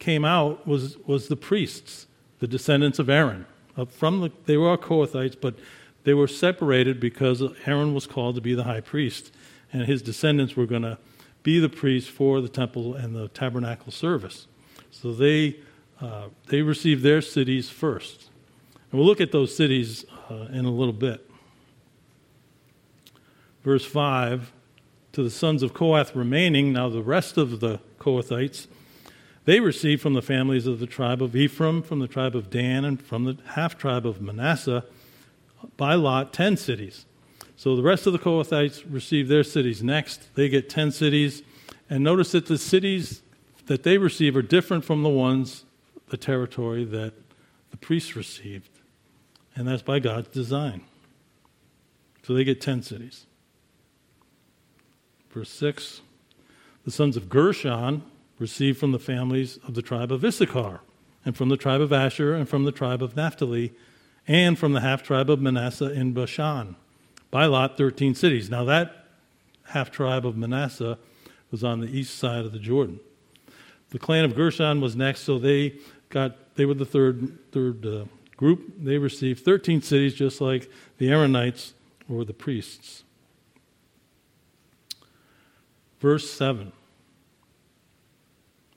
came 0.00 0.24
out 0.24 0.66
was, 0.66 0.96
was 1.06 1.28
the 1.28 1.36
priests, 1.36 2.06
the 2.40 2.48
descendants 2.48 2.98
of 2.98 3.08
Aaron. 3.08 3.46
Uh, 3.76 3.84
from 3.84 4.20
the, 4.20 4.32
they 4.46 4.56
were 4.56 4.76
Kohathites, 4.76 5.40
but 5.40 5.54
they 6.08 6.14
were 6.14 6.26
separated 6.26 6.98
because 6.98 7.42
Aaron 7.66 7.92
was 7.92 8.06
called 8.06 8.34
to 8.36 8.40
be 8.40 8.54
the 8.54 8.64
high 8.64 8.80
priest 8.80 9.30
and 9.74 9.82
his 9.82 10.00
descendants 10.00 10.56
were 10.56 10.64
going 10.64 10.80
to 10.80 10.96
be 11.42 11.58
the 11.58 11.68
priests 11.68 12.08
for 12.08 12.40
the 12.40 12.48
temple 12.48 12.94
and 12.94 13.14
the 13.14 13.28
tabernacle 13.28 13.92
service. 13.92 14.46
So 14.90 15.12
they, 15.12 15.58
uh, 16.00 16.28
they 16.46 16.62
received 16.62 17.02
their 17.02 17.20
cities 17.20 17.68
first. 17.68 18.30
And 18.90 18.98
we'll 18.98 19.06
look 19.06 19.20
at 19.20 19.32
those 19.32 19.54
cities 19.54 20.06
uh, 20.30 20.46
in 20.50 20.64
a 20.64 20.70
little 20.70 20.94
bit. 20.94 21.28
Verse 23.62 23.84
5 23.84 24.50
To 25.12 25.22
the 25.22 25.30
sons 25.30 25.62
of 25.62 25.74
Kohath 25.74 26.16
remaining, 26.16 26.72
now 26.72 26.88
the 26.88 27.02
rest 27.02 27.36
of 27.36 27.60
the 27.60 27.80
Kohathites, 28.00 28.66
they 29.44 29.60
received 29.60 30.00
from 30.00 30.14
the 30.14 30.22
families 30.22 30.66
of 30.66 30.80
the 30.80 30.86
tribe 30.86 31.22
of 31.22 31.36
Ephraim, 31.36 31.82
from 31.82 31.98
the 31.98 32.08
tribe 32.08 32.34
of 32.34 32.48
Dan, 32.48 32.86
and 32.86 33.02
from 33.02 33.24
the 33.26 33.36
half 33.48 33.76
tribe 33.76 34.06
of 34.06 34.22
Manasseh 34.22 34.84
by 35.76 35.94
lot 35.94 36.32
ten 36.32 36.56
cities. 36.56 37.06
So 37.58 37.74
the 37.74 37.82
rest 37.82 38.06
of 38.06 38.12
the 38.12 38.20
Kohathites 38.20 38.84
receive 38.88 39.26
their 39.26 39.42
cities 39.42 39.82
next. 39.82 40.32
They 40.36 40.48
get 40.48 40.68
10 40.68 40.92
cities. 40.92 41.42
And 41.90 42.04
notice 42.04 42.30
that 42.30 42.46
the 42.46 42.56
cities 42.56 43.20
that 43.66 43.82
they 43.82 43.98
receive 43.98 44.36
are 44.36 44.42
different 44.42 44.84
from 44.84 45.02
the 45.02 45.08
ones, 45.08 45.64
the 46.08 46.16
territory 46.16 46.84
that 46.84 47.14
the 47.72 47.76
priests 47.76 48.14
received. 48.14 48.70
And 49.56 49.66
that's 49.66 49.82
by 49.82 49.98
God's 49.98 50.28
design. 50.28 50.82
So 52.22 52.32
they 52.32 52.44
get 52.44 52.60
10 52.60 52.84
cities. 52.84 53.26
Verse 55.30 55.50
6 55.50 56.00
The 56.84 56.92
sons 56.92 57.16
of 57.16 57.28
Gershon 57.28 58.04
received 58.38 58.78
from 58.78 58.92
the 58.92 59.00
families 59.00 59.58
of 59.66 59.74
the 59.74 59.82
tribe 59.82 60.12
of 60.12 60.24
Issachar, 60.24 60.80
and 61.24 61.36
from 61.36 61.48
the 61.48 61.56
tribe 61.56 61.80
of 61.80 61.92
Asher, 61.92 62.34
and 62.34 62.48
from 62.48 62.62
the 62.62 62.70
tribe 62.70 63.02
of 63.02 63.16
Naphtali, 63.16 63.72
and 64.28 64.58
from 64.58 64.74
the 64.74 64.80
half 64.80 65.02
tribe 65.02 65.30
of 65.30 65.40
Manasseh 65.40 65.90
in 65.90 66.12
Bashan 66.12 66.76
by 67.30 67.46
lot 67.46 67.78
13 67.78 68.14
cities. 68.14 68.50
Now, 68.50 68.64
that 68.64 69.06
half 69.64 69.90
tribe 69.90 70.26
of 70.26 70.36
Manasseh 70.36 70.98
was 71.50 71.64
on 71.64 71.80
the 71.80 71.88
east 71.88 72.16
side 72.16 72.44
of 72.44 72.52
the 72.52 72.58
Jordan. 72.58 73.00
The 73.90 73.98
clan 73.98 74.26
of 74.26 74.36
Gershon 74.36 74.82
was 74.82 74.94
next, 74.94 75.20
so 75.20 75.38
they 75.38 75.76
got 76.10 76.54
they 76.56 76.66
were 76.66 76.74
the 76.74 76.84
third 76.84 77.38
third 77.52 77.86
uh, 77.86 78.04
group. 78.36 78.74
They 78.78 78.98
received 78.98 79.44
13 79.44 79.80
cities, 79.80 80.12
just 80.12 80.42
like 80.42 80.70
the 80.98 81.08
Aaronites 81.08 81.72
or 82.08 82.24
the 82.24 82.34
priests. 82.34 83.04
Verse 86.00 86.30
7 86.30 86.70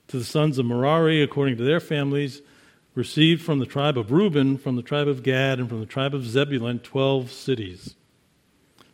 To 0.08 0.18
the 0.18 0.24
sons 0.24 0.58
of 0.58 0.64
Merari, 0.64 1.22
according 1.22 1.58
to 1.58 1.64
their 1.64 1.80
families, 1.80 2.40
received 2.94 3.42
from 3.42 3.58
the 3.58 3.66
tribe 3.66 3.96
of 3.96 4.12
Reuben, 4.12 4.58
from 4.58 4.76
the 4.76 4.82
tribe 4.82 5.08
of 5.08 5.22
Gad, 5.22 5.58
and 5.58 5.68
from 5.68 5.80
the 5.80 5.86
tribe 5.86 6.14
of 6.14 6.26
Zebulun 6.26 6.80
12 6.80 7.30
cities. 7.30 7.94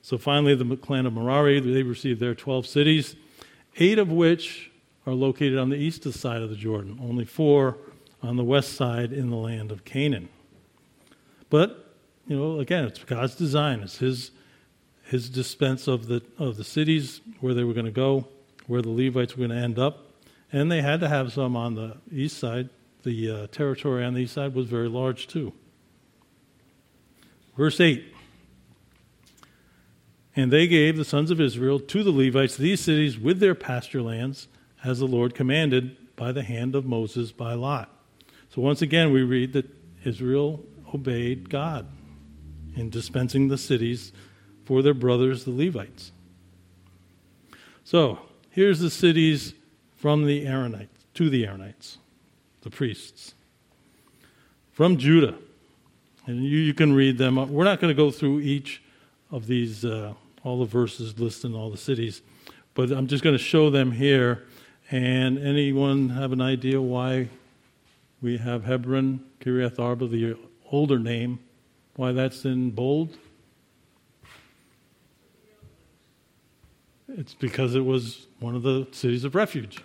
So 0.02 0.16
finally, 0.16 0.54
the 0.54 0.76
clan 0.76 1.06
of 1.06 1.12
Merari, 1.12 1.61
they 1.61 1.82
received 1.82 2.20
their 2.20 2.34
12 2.34 2.66
cities, 2.66 3.16
eight 3.76 3.98
of 3.98 4.11
which 4.11 4.70
are 5.06 5.12
located 5.12 5.58
on 5.58 5.70
the 5.70 5.76
east 5.76 6.11
side 6.12 6.42
of 6.42 6.50
the 6.50 6.56
Jordan, 6.56 6.98
only 7.02 7.24
four 7.24 7.76
on 8.22 8.37
the 8.37 8.44
west 8.44 8.74
side 8.74 9.12
in 9.12 9.30
the 9.30 9.37
land 9.37 9.70
of 9.70 9.84
Canaan. 9.84 10.28
But, 11.50 11.92
you 12.26 12.37
know, 12.37 12.61
again, 12.61 12.84
it's 12.84 13.02
God's 13.04 13.34
design. 13.34 13.80
It's 13.80 13.98
His, 13.98 14.30
his 15.04 15.28
dispense 15.28 15.88
of 15.88 16.06
the, 16.06 16.22
of 16.38 16.56
the 16.56 16.64
cities 16.64 17.20
where 17.40 17.54
they 17.54 17.64
were 17.64 17.72
going 17.72 17.87
to 17.87 17.92
go, 17.92 18.26
where 18.66 18.82
the 18.82 18.90
Levites 18.90 19.37
were 19.37 19.46
going 19.46 19.58
to 19.58 19.64
end 19.64 19.78
up. 19.78 20.06
And 20.52 20.70
they 20.70 20.82
had 20.82 21.00
to 21.00 21.08
have 21.08 21.32
some 21.32 21.56
on 21.56 21.74
the 21.74 21.96
east 22.11 22.38
side. 22.38 22.70
The 23.04 23.30
uh, 23.30 23.46
territory 23.48 24.04
on 24.04 24.14
the 24.14 24.22
east 24.22 24.34
side 24.34 24.54
was 24.54 24.66
very 24.66 24.88
large, 24.88 25.26
too. 25.26 25.52
Verse 27.56 27.80
8 27.80 28.14
and 30.38 30.52
they 30.52 30.68
gave 30.68 30.96
the 30.96 31.04
sons 31.04 31.32
of 31.32 31.40
Israel 31.40 31.80
to 31.80 32.04
the 32.04 32.12
Levites 32.12 32.56
these 32.56 32.80
cities 32.80 33.18
with 33.18 33.40
their 33.40 33.56
pasture 33.56 34.00
lands, 34.00 34.46
as 34.84 35.00
the 35.00 35.04
Lord 35.04 35.34
commanded 35.34 36.14
by 36.14 36.30
the 36.30 36.44
hand 36.44 36.76
of 36.76 36.87
Moses 36.87 37.32
by 37.32 37.54
Lot. 37.54 37.90
So 38.48 38.62
once 38.62 38.80
again, 38.80 39.11
we 39.11 39.24
read 39.24 39.52
that 39.54 39.68
Israel 40.04 40.64
obeyed 40.94 41.50
God 41.50 41.88
in 42.76 42.88
dispensing 42.88 43.48
the 43.48 43.58
cities 43.58 44.12
for 44.64 44.80
their 44.80 44.94
brothers, 44.94 45.44
the 45.44 45.50
Levites. 45.50 46.12
So 47.82 48.20
here's 48.50 48.78
the 48.78 48.90
cities 48.90 49.54
from 49.96 50.24
the 50.24 50.46
Aaronites, 50.46 51.06
to 51.14 51.28
the 51.28 51.44
Aaronites, 51.46 51.98
the 52.62 52.70
priests. 52.70 53.34
From 54.72 54.96
Judah. 54.96 55.34
And 56.26 56.44
you, 56.44 56.58
you 56.58 56.74
can 56.74 56.92
read 56.92 57.18
them. 57.18 57.36
We're 57.52 57.64
not 57.64 57.80
going 57.80 57.90
to 57.90 58.00
go 58.00 58.10
through 58.10 58.40
each 58.40 58.82
of 59.30 59.46
these 59.46 59.84
uh, 59.84 60.14
all 60.44 60.58
the 60.58 60.66
verses 60.66 61.18
listing 61.18 61.54
all 61.54 61.70
the 61.70 61.76
cities. 61.76 62.22
But 62.74 62.90
I'm 62.90 63.06
just 63.06 63.24
going 63.24 63.36
to 63.36 63.42
show 63.42 63.70
them 63.70 63.92
here. 63.92 64.44
And 64.90 65.38
anyone 65.38 66.10
have 66.10 66.32
an 66.32 66.40
idea 66.40 66.80
why 66.80 67.28
we 68.22 68.38
have 68.38 68.64
Hebron, 68.64 69.24
Kiriath 69.40 69.78
Arba, 69.78 70.06
the 70.06 70.36
older 70.70 70.98
name. 70.98 71.40
Why 71.96 72.12
that's 72.12 72.44
in 72.44 72.70
bold? 72.70 73.16
It's 77.08 77.34
because 77.34 77.74
it 77.74 77.84
was 77.84 78.26
one 78.38 78.54
of 78.54 78.62
the 78.62 78.86
cities 78.92 79.24
of 79.24 79.34
refuge. 79.34 79.82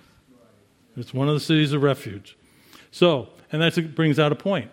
It's 0.95 1.13
one 1.13 1.27
of 1.27 1.33
the 1.33 1.39
cities 1.39 1.73
of 1.73 1.81
refuge. 1.81 2.37
So, 2.93 3.29
and 3.51 3.59
that 3.59 3.95
brings 3.95 4.19
out 4.19 4.31
a 4.31 4.35
point. 4.35 4.69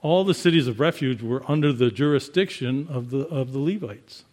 All 0.00 0.24
the 0.24 0.32
cities 0.32 0.66
of 0.66 0.80
refuge 0.80 1.20
were 1.20 1.42
under 1.46 1.70
the 1.70 1.90
jurisdiction 1.90 2.88
of 2.88 3.10
the, 3.10 3.28
of 3.28 3.52
the 3.52 3.58
Levites, 3.58 4.24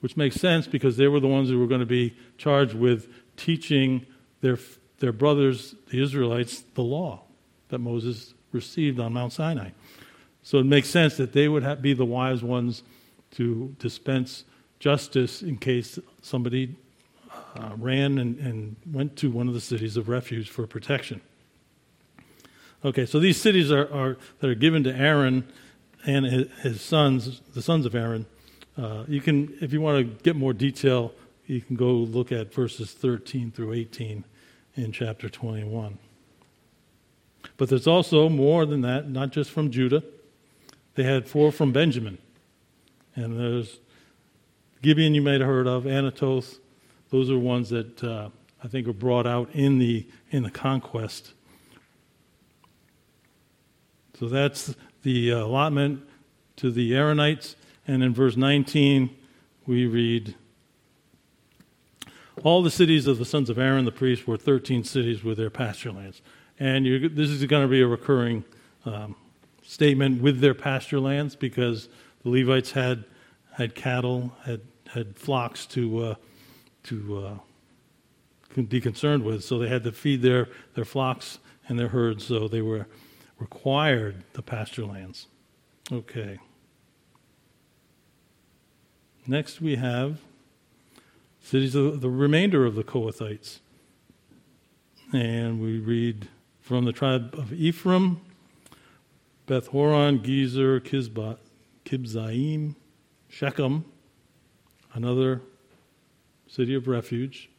which 0.00 0.18
makes 0.18 0.36
sense 0.36 0.66
because 0.66 0.98
they 0.98 1.08
were 1.08 1.18
the 1.18 1.28
ones 1.28 1.48
who 1.48 1.58
were 1.58 1.66
going 1.66 1.80
to 1.80 1.86
be 1.86 2.14
charged 2.36 2.74
with 2.74 3.08
teaching 3.38 4.04
their, 4.42 4.58
their 4.98 5.12
brothers, 5.12 5.74
the 5.88 6.02
Israelites, 6.02 6.62
the 6.74 6.82
law 6.82 7.22
that 7.70 7.78
Moses 7.78 8.34
received 8.52 9.00
on 9.00 9.14
Mount 9.14 9.32
Sinai. 9.32 9.70
So 10.42 10.58
it 10.58 10.66
makes 10.66 10.90
sense 10.90 11.16
that 11.16 11.32
they 11.32 11.48
would 11.48 11.62
have, 11.62 11.80
be 11.80 11.94
the 11.94 12.04
wise 12.04 12.42
ones 12.42 12.82
to 13.32 13.74
dispense 13.78 14.44
justice 14.78 15.40
in 15.40 15.56
case 15.56 15.98
somebody 16.20 16.76
uh, 17.56 17.70
ran 17.78 18.18
and, 18.18 18.38
and 18.40 18.76
went 18.92 19.16
to 19.16 19.30
one 19.30 19.48
of 19.48 19.54
the 19.54 19.60
cities 19.60 19.96
of 19.96 20.10
refuge 20.10 20.50
for 20.50 20.66
protection. 20.66 21.22
Okay, 22.82 23.04
so 23.04 23.20
these 23.20 23.38
cities 23.38 23.70
are, 23.70 23.92
are 23.92 24.16
that 24.38 24.48
are 24.48 24.54
given 24.54 24.82
to 24.84 24.94
Aaron 24.94 25.46
and 26.06 26.24
his, 26.24 26.80
sons, 26.80 27.42
the 27.52 27.60
sons 27.60 27.84
of 27.84 27.94
Aaron. 27.94 28.24
Uh, 28.78 29.04
you 29.06 29.20
can, 29.20 29.54
if 29.60 29.72
you 29.72 29.82
want 29.82 29.98
to 29.98 30.22
get 30.22 30.34
more 30.34 30.54
detail, 30.54 31.12
you 31.46 31.60
can 31.60 31.76
go 31.76 31.92
look 31.92 32.32
at 32.32 32.54
verses 32.54 32.92
13 32.92 33.50
through 33.50 33.74
18 33.74 34.24
in 34.76 34.92
chapter 34.92 35.28
21. 35.28 35.98
But 37.58 37.68
there's 37.68 37.86
also 37.86 38.30
more 38.30 38.64
than 38.64 38.80
that, 38.80 39.10
not 39.10 39.30
just 39.30 39.50
from 39.50 39.70
Judah. 39.70 40.02
They 40.94 41.02
had 41.02 41.28
four 41.28 41.52
from 41.52 41.72
Benjamin. 41.72 42.16
And 43.14 43.38
there's 43.38 43.78
Gibeon, 44.80 45.14
you 45.14 45.20
may 45.20 45.32
have 45.32 45.42
heard 45.42 45.66
of, 45.66 45.84
Anatoth. 45.84 46.58
Those 47.10 47.30
are 47.30 47.38
ones 47.38 47.68
that 47.68 48.02
uh, 48.02 48.30
I 48.64 48.68
think 48.68 48.88
are 48.88 48.94
brought 48.94 49.26
out 49.26 49.50
in 49.52 49.78
the, 49.78 50.06
in 50.30 50.44
the 50.44 50.50
conquest. 50.50 51.34
So 54.20 54.28
that's 54.28 54.74
the 55.02 55.30
allotment 55.30 56.06
to 56.56 56.70
the 56.70 56.92
Aaronites. 56.92 57.56
And 57.88 58.02
in 58.02 58.12
verse 58.12 58.36
19, 58.36 59.16
we 59.66 59.86
read 59.86 60.34
All 62.44 62.62
the 62.62 62.70
cities 62.70 63.06
of 63.06 63.16
the 63.16 63.24
sons 63.24 63.48
of 63.48 63.58
Aaron, 63.58 63.86
the 63.86 63.92
priests, 63.92 64.26
were 64.26 64.36
13 64.36 64.84
cities 64.84 65.24
with 65.24 65.38
their 65.38 65.48
pasture 65.48 65.90
lands. 65.90 66.20
And 66.58 66.84
this 67.16 67.30
is 67.30 67.42
going 67.46 67.62
to 67.62 67.68
be 67.68 67.80
a 67.80 67.86
recurring 67.86 68.44
um, 68.84 69.16
statement 69.62 70.20
with 70.20 70.40
their 70.40 70.52
pasture 70.52 71.00
lands 71.00 71.34
because 71.34 71.88
the 72.22 72.28
Levites 72.28 72.72
had, 72.72 73.04
had 73.52 73.74
cattle, 73.74 74.34
had 74.44 74.60
had 74.88 75.16
flocks 75.16 75.64
to 75.64 76.04
uh, 76.04 76.14
to 76.82 77.38
uh, 78.58 78.60
be 78.60 78.82
concerned 78.82 79.24
with, 79.24 79.42
so 79.44 79.58
they 79.58 79.68
had 79.68 79.82
to 79.84 79.92
feed 79.92 80.20
their 80.20 80.48
their 80.74 80.84
flocks 80.84 81.38
and 81.68 81.78
their 81.78 81.88
herds. 81.88 82.26
So 82.26 82.48
they 82.48 82.60
were 82.60 82.86
required 83.40 84.22
the 84.34 84.42
pasture 84.42 84.84
lands. 84.84 85.26
Okay. 85.90 86.38
Next, 89.26 89.60
we 89.60 89.76
have 89.76 90.20
cities 91.40 91.74
of 91.74 92.00
the 92.00 92.10
remainder 92.10 92.66
of 92.66 92.74
the 92.74 92.84
Kohathites, 92.84 93.60
and 95.12 95.60
we 95.60 95.78
read 95.78 96.28
from 96.60 96.84
the 96.84 96.92
tribe 96.92 97.34
of 97.36 97.52
Ephraim, 97.52 98.20
Beth 99.46 99.68
Horon, 99.68 100.20
Gezer, 100.20 100.80
Kibzaim, 101.84 102.76
Shechem, 103.28 103.84
another 104.94 105.42
city 106.46 106.74
of 106.74 106.86
refuge. 106.86 107.50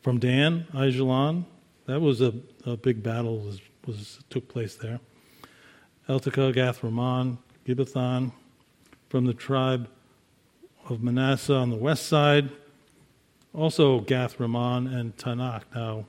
From 0.00 0.18
Dan, 0.18 0.66
Aijalon, 0.72 1.44
that 1.86 2.00
was 2.00 2.20
a, 2.20 2.32
a 2.64 2.76
big 2.76 3.02
battle 3.02 3.38
was, 3.38 3.60
was 3.86 4.20
took 4.30 4.48
place 4.48 4.76
there. 4.76 5.00
Eltekeh, 6.08 6.54
Gath 6.54 6.82
Rimmon, 6.82 7.38
Gibbethon, 7.66 8.32
from 9.08 9.26
the 9.26 9.34
tribe 9.34 9.88
of 10.88 11.02
Manasseh 11.02 11.54
on 11.54 11.70
the 11.70 11.76
west 11.76 12.06
side, 12.06 12.50
also 13.54 14.00
Gath 14.00 14.40
Ramon 14.40 14.86
and 14.86 15.16
Taanach. 15.16 15.62
Now, 15.74 16.06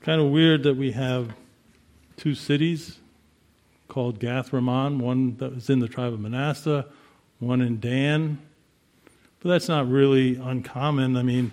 kind 0.00 0.20
of 0.20 0.30
weird 0.30 0.62
that 0.62 0.76
we 0.76 0.92
have 0.92 1.34
two 2.16 2.34
cities 2.34 2.98
called 3.88 4.20
Gath 4.20 4.52
Ramon, 4.52 4.98
one 4.98 5.36
that 5.36 5.54
was 5.54 5.68
in 5.68 5.80
the 5.80 5.88
tribe 5.88 6.12
of 6.12 6.20
Manasseh, 6.20 6.86
one 7.40 7.60
in 7.60 7.80
Dan. 7.80 8.38
But 9.40 9.50
that's 9.50 9.68
not 9.68 9.88
really 9.88 10.36
uncommon. 10.36 11.16
I 11.16 11.22
mean, 11.22 11.52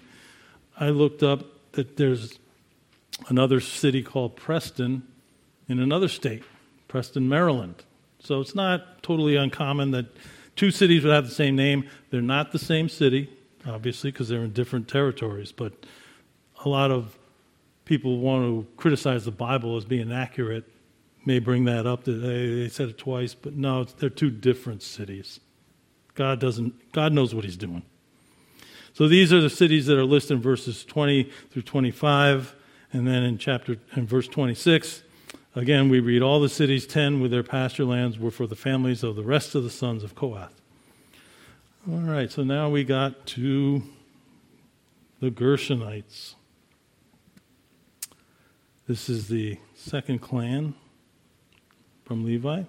I 0.80 0.90
looked 0.90 1.24
up 1.24 1.72
that 1.74 1.98
there's 1.98 2.40
another 3.28 3.60
city 3.60 4.04
called 4.04 4.36
Preston 4.36 5.08
in 5.72 5.80
another 5.80 6.08
state, 6.08 6.44
Preston, 6.88 7.30
Maryland. 7.30 7.84
So 8.20 8.40
it's 8.42 8.54
not 8.54 9.02
totally 9.02 9.36
uncommon 9.36 9.92
that 9.92 10.06
two 10.56 10.70
cities 10.70 11.04
would 11.04 11.14
have 11.14 11.26
the 11.28 11.34
same 11.34 11.56
name. 11.56 11.90
They're 12.10 12.22
not 12.22 12.52
the 12.52 12.60
same 12.60 12.90
city, 12.90 13.30
obviously, 13.66 14.12
because 14.12 14.30
they're 14.30 14.44
in 14.44 14.54
different 14.54 14.88
territories. 14.88 15.52
But 15.52 15.74
a 16.64 16.70
lot 16.70 16.92
of 16.92 17.18
people 17.86 18.18
who 18.18 18.22
want 18.22 18.44
to 18.46 18.68
criticize 18.78 19.26
the 19.26 19.32
Bible 19.32 19.78
as 19.78 19.86
being 19.86 20.12
accurate, 20.12 20.66
may 21.26 21.40
bring 21.40 21.66
that 21.66 21.86
up 21.86 22.04
they 22.04 22.68
said 22.70 22.90
it 22.90 22.98
twice, 22.98 23.34
but 23.34 23.54
no, 23.54 23.84
they're 23.84 24.10
two 24.10 24.30
different 24.30 24.82
cities. 24.82 25.40
God 26.16 26.40
doesn't 26.40 26.92
God 26.92 27.14
knows 27.14 27.34
what 27.34 27.46
he's 27.46 27.58
doing. 27.58 27.84
So 28.94 29.08
these 29.08 29.32
are 29.32 29.40
the 29.40 29.50
cities 29.50 29.86
that 29.86 29.98
are 29.98 30.06
listed 30.06 30.38
in 30.38 30.42
verses 30.42 30.84
20 30.84 31.30
through 31.52 31.62
25 31.62 32.56
and 32.92 33.08
then 33.08 33.24
in 33.24 33.38
chapter 33.38 33.78
in 33.96 34.06
verse 34.06 34.28
26 34.28 35.04
again 35.56 35.90
we 35.90 36.00
read 36.00 36.22
all 36.22 36.40
the 36.40 36.50
cities 36.50 36.86
10 36.86 37.20
with 37.20 37.32
their 37.32 37.44
pasture 37.44 37.86
lands 37.86 38.18
were 38.18 38.32
for 38.32 38.48
the 38.48 38.56
families 38.56 39.04
of 39.04 39.16
the 39.16 39.24
rest 39.24 39.56
of 39.56 39.64
the 39.64 39.70
sons 39.70 40.04
of 40.04 40.16
Kohath. 40.16 40.62
All 41.90 42.00
right, 42.00 42.32
so 42.32 42.44
now 42.44 42.70
we 42.70 42.84
got 42.84 43.26
to 43.28 43.82
the 45.20 45.32
Gershonites. 45.32 46.36
This 48.88 49.10
is 49.10 49.28
the 49.30 49.58
second 49.74 50.20
clan 50.20 50.76
from 52.04 52.26
Levi. 52.26 52.64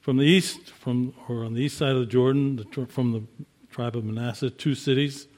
From 0.00 0.16
the 0.16 0.24
east, 0.24 0.70
from 0.70 1.14
or 1.28 1.44
on 1.44 1.54
the 1.54 1.62
east 1.62 1.78
side 1.78 1.90
of 1.90 1.98
the 1.98 2.06
Jordan, 2.06 2.56
the, 2.56 2.86
from 2.86 3.12
the 3.12 3.22
tribe 3.70 3.96
of 3.96 4.04
Manasseh, 4.04 4.50
two 4.50 4.74
cities, 4.74 5.28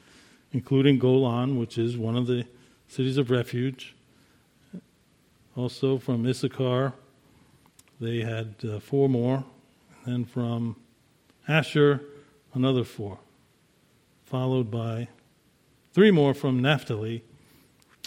including 0.53 0.99
Golan, 0.99 1.59
which 1.59 1.79
is 1.79 1.97
one 1.97 2.17
of 2.17 2.27
the 2.27 2.47
cities 2.87 3.19
of 3.19 3.31
refuge. 3.31 3.97
Also 5.59 5.99
from 5.99 6.25
Issachar, 6.25 6.93
they 8.01 8.21
had 8.21 8.55
uh, 8.63 8.79
four 8.79 9.09
more. 9.09 9.45
And 10.05 10.15
then 10.15 10.25
from 10.25 10.77
Asher, 11.49 12.01
another 12.55 12.85
four. 12.85 13.19
Followed 14.25 14.71
by 14.71 15.09
three 15.93 16.13
more 16.13 16.33
from 16.33 16.63
Naphtali, 16.63 17.25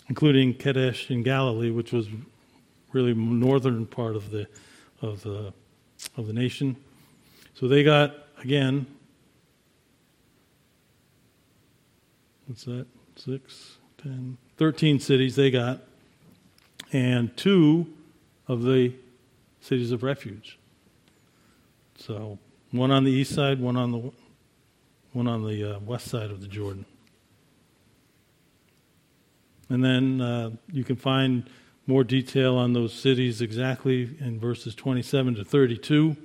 including 0.08 0.54
Kedesh 0.54 1.12
in 1.12 1.24
Galilee, 1.24 1.72
which 1.72 1.92
was 1.92 2.08
really 2.94 3.14
northern 3.14 3.86
part 3.86 4.16
of 4.16 4.32
the 4.32 4.48
of 5.02 5.22
the 5.24 5.52
of 6.16 6.28
the 6.28 6.34
nation. 6.34 6.78
So 7.54 7.68
they 7.68 7.84
got, 7.84 8.16
again, 8.42 8.86
what's 12.48 12.64
that? 12.64 12.88
Six, 13.18 13.78
ten, 14.02 14.38
thirteen 14.56 15.02
cities 15.02 15.36
they 15.36 15.52
got, 15.52 15.82
and 16.92 17.36
two 17.38 17.88
of 18.48 18.64
the 18.64 18.94
cities 19.62 19.92
of 19.92 20.04
refuge. 20.04 20.58
So 21.96 22.40
one 22.72 22.92
on 22.92 23.04
the 23.04 23.12
east 23.12 23.34
side, 23.34 23.60
one 23.60 23.78
on 23.78 23.92
the 23.92 24.12
one 25.14 25.28
on 25.28 25.46
the 25.46 25.76
uh, 25.76 25.80
west 25.80 26.08
side 26.08 26.32
of 26.32 26.42
the 26.42 26.48
Jordan. 26.48 26.86
And 29.70 29.84
then 29.84 30.22
uh, 30.22 30.52
you 30.72 30.84
can 30.84 30.96
find 30.96 31.50
more 31.86 32.04
detail 32.04 32.58
on 32.58 32.74
those 32.74 32.94
cities 32.94 33.42
exactly 33.42 34.16
in 34.20 34.40
verses 34.40 34.76
27 34.76 35.36
to 35.36 35.46
32. 35.46 36.16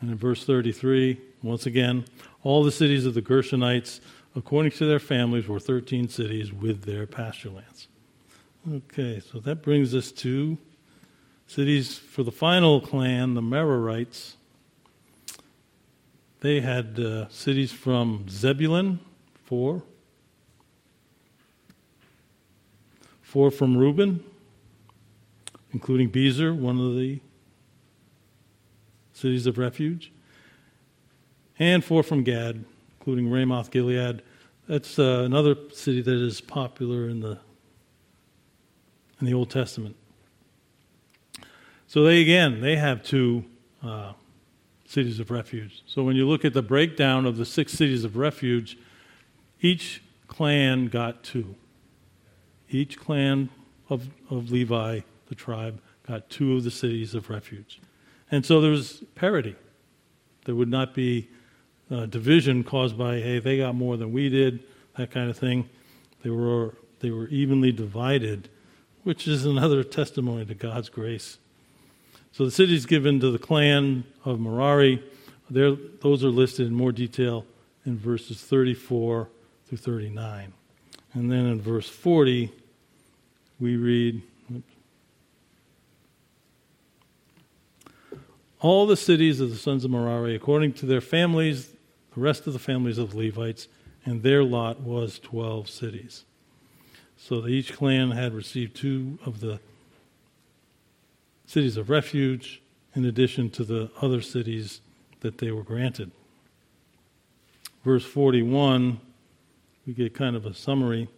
And 0.00 0.10
in 0.10 0.16
verse 0.16 0.44
33, 0.44 1.20
once 1.42 1.66
again, 1.66 2.04
all 2.42 2.64
the 2.64 2.72
cities 2.72 3.06
of 3.06 3.14
the 3.14 3.22
Gershonites, 3.22 4.00
according 4.34 4.72
to 4.72 4.86
their 4.86 4.98
families, 4.98 5.48
were 5.48 5.60
13 5.60 6.08
cities 6.08 6.52
with 6.52 6.84
their 6.84 7.06
pasture 7.06 7.50
lands. 7.50 7.88
Okay, 8.70 9.20
so 9.20 9.40
that 9.40 9.62
brings 9.62 9.94
us 9.94 10.12
to 10.12 10.56
cities 11.46 11.98
for 11.98 12.22
the 12.22 12.32
final 12.32 12.80
clan, 12.80 13.34
the 13.34 13.40
Merarites. 13.40 14.34
They 16.40 16.60
had 16.60 16.98
uh, 16.98 17.28
cities 17.28 17.72
from 17.72 18.26
Zebulun, 18.28 19.00
four, 19.44 19.82
four 23.20 23.50
from 23.50 23.76
Reuben, 23.76 24.24
including 25.72 26.10
Bezer, 26.10 26.56
one 26.56 26.78
of 26.78 26.96
the 26.96 27.20
cities 29.12 29.46
of 29.46 29.58
refuge, 29.58 30.12
and 31.58 31.84
four 31.84 32.02
from 32.02 32.24
Gad, 32.24 32.64
including 33.02 33.28
Ramoth 33.28 33.72
Gilead. 33.72 34.22
That's 34.68 34.96
uh, 34.96 35.22
another 35.24 35.56
city 35.72 36.02
that 36.02 36.14
is 36.14 36.40
popular 36.40 37.08
in 37.08 37.18
the 37.18 37.36
in 39.20 39.26
the 39.26 39.34
Old 39.34 39.50
Testament. 39.50 39.96
So 41.88 42.04
they 42.04 42.22
again 42.22 42.60
they 42.60 42.76
have 42.76 43.02
two 43.02 43.44
uh, 43.82 44.12
cities 44.86 45.18
of 45.18 45.32
refuge. 45.32 45.82
So 45.84 46.04
when 46.04 46.14
you 46.14 46.28
look 46.28 46.44
at 46.44 46.54
the 46.54 46.62
breakdown 46.62 47.26
of 47.26 47.36
the 47.36 47.44
six 47.44 47.72
cities 47.72 48.04
of 48.04 48.16
refuge, 48.16 48.78
each 49.60 50.00
clan 50.28 50.86
got 50.86 51.24
two. 51.24 51.56
Each 52.70 52.96
clan 52.96 53.48
of, 53.90 54.10
of 54.30 54.52
Levi, 54.52 55.00
the 55.26 55.34
tribe, 55.34 55.80
got 56.06 56.30
two 56.30 56.56
of 56.56 56.62
the 56.62 56.70
cities 56.70 57.16
of 57.16 57.30
refuge. 57.30 57.80
And 58.30 58.46
so 58.46 58.60
there 58.60 58.70
was 58.70 59.02
parity. 59.16 59.56
There 60.44 60.54
would 60.54 60.70
not 60.70 60.94
be 60.94 61.28
uh, 61.92 62.06
division 62.06 62.64
caused 62.64 62.96
by, 62.96 63.20
hey, 63.20 63.38
they 63.38 63.58
got 63.58 63.74
more 63.74 63.96
than 63.96 64.12
we 64.12 64.28
did, 64.28 64.60
that 64.96 65.10
kind 65.10 65.28
of 65.28 65.36
thing. 65.36 65.68
They 66.22 66.30
were, 66.30 66.74
they 67.00 67.10
were 67.10 67.28
evenly 67.28 67.70
divided, 67.70 68.48
which 69.02 69.28
is 69.28 69.44
another 69.44 69.84
testimony 70.00 70.44
to 70.46 70.54
God's 70.54 70.88
grace. 70.88 71.38
So 72.32 72.44
the 72.46 72.50
cities 72.50 72.86
given 72.86 73.20
to 73.20 73.30
the 73.30 73.38
clan 73.38 74.04
of 74.24 74.40
Merari, 74.40 75.02
those 75.50 76.24
are 76.24 76.28
listed 76.28 76.66
in 76.66 76.74
more 76.74 76.92
detail 76.92 77.44
in 77.84 77.98
verses 77.98 78.40
34 78.40 79.28
through 79.66 79.78
39. 79.78 80.52
And 81.12 81.30
then 81.30 81.44
in 81.44 81.60
verse 81.60 81.88
40, 81.88 82.50
we 83.60 83.76
read 83.76 84.22
All 88.62 88.86
the 88.86 88.96
cities 88.96 89.40
of 89.40 89.50
the 89.50 89.56
sons 89.56 89.84
of 89.84 89.90
Merari, 89.90 90.36
according 90.36 90.74
to 90.74 90.86
their 90.86 91.00
families, 91.00 91.74
the 92.14 92.20
rest 92.20 92.46
of 92.46 92.52
the 92.52 92.58
families 92.58 92.98
of 92.98 93.12
the 93.12 93.18
Levites, 93.18 93.68
and 94.04 94.22
their 94.22 94.42
lot 94.42 94.80
was 94.80 95.18
12 95.18 95.68
cities. 95.68 96.24
So 97.16 97.46
each 97.46 97.72
clan 97.72 98.10
had 98.10 98.34
received 98.34 98.76
two 98.76 99.18
of 99.24 99.40
the 99.40 99.60
cities 101.46 101.76
of 101.76 101.90
refuge 101.90 102.60
in 102.94 103.04
addition 103.04 103.50
to 103.50 103.64
the 103.64 103.90
other 104.00 104.20
cities 104.20 104.80
that 105.20 105.38
they 105.38 105.50
were 105.50 105.62
granted. 105.62 106.10
Verse 107.84 108.04
41, 108.04 109.00
we 109.86 109.92
get 109.92 110.14
kind 110.14 110.36
of 110.36 110.46
a 110.46 110.54
summary. 110.54 111.08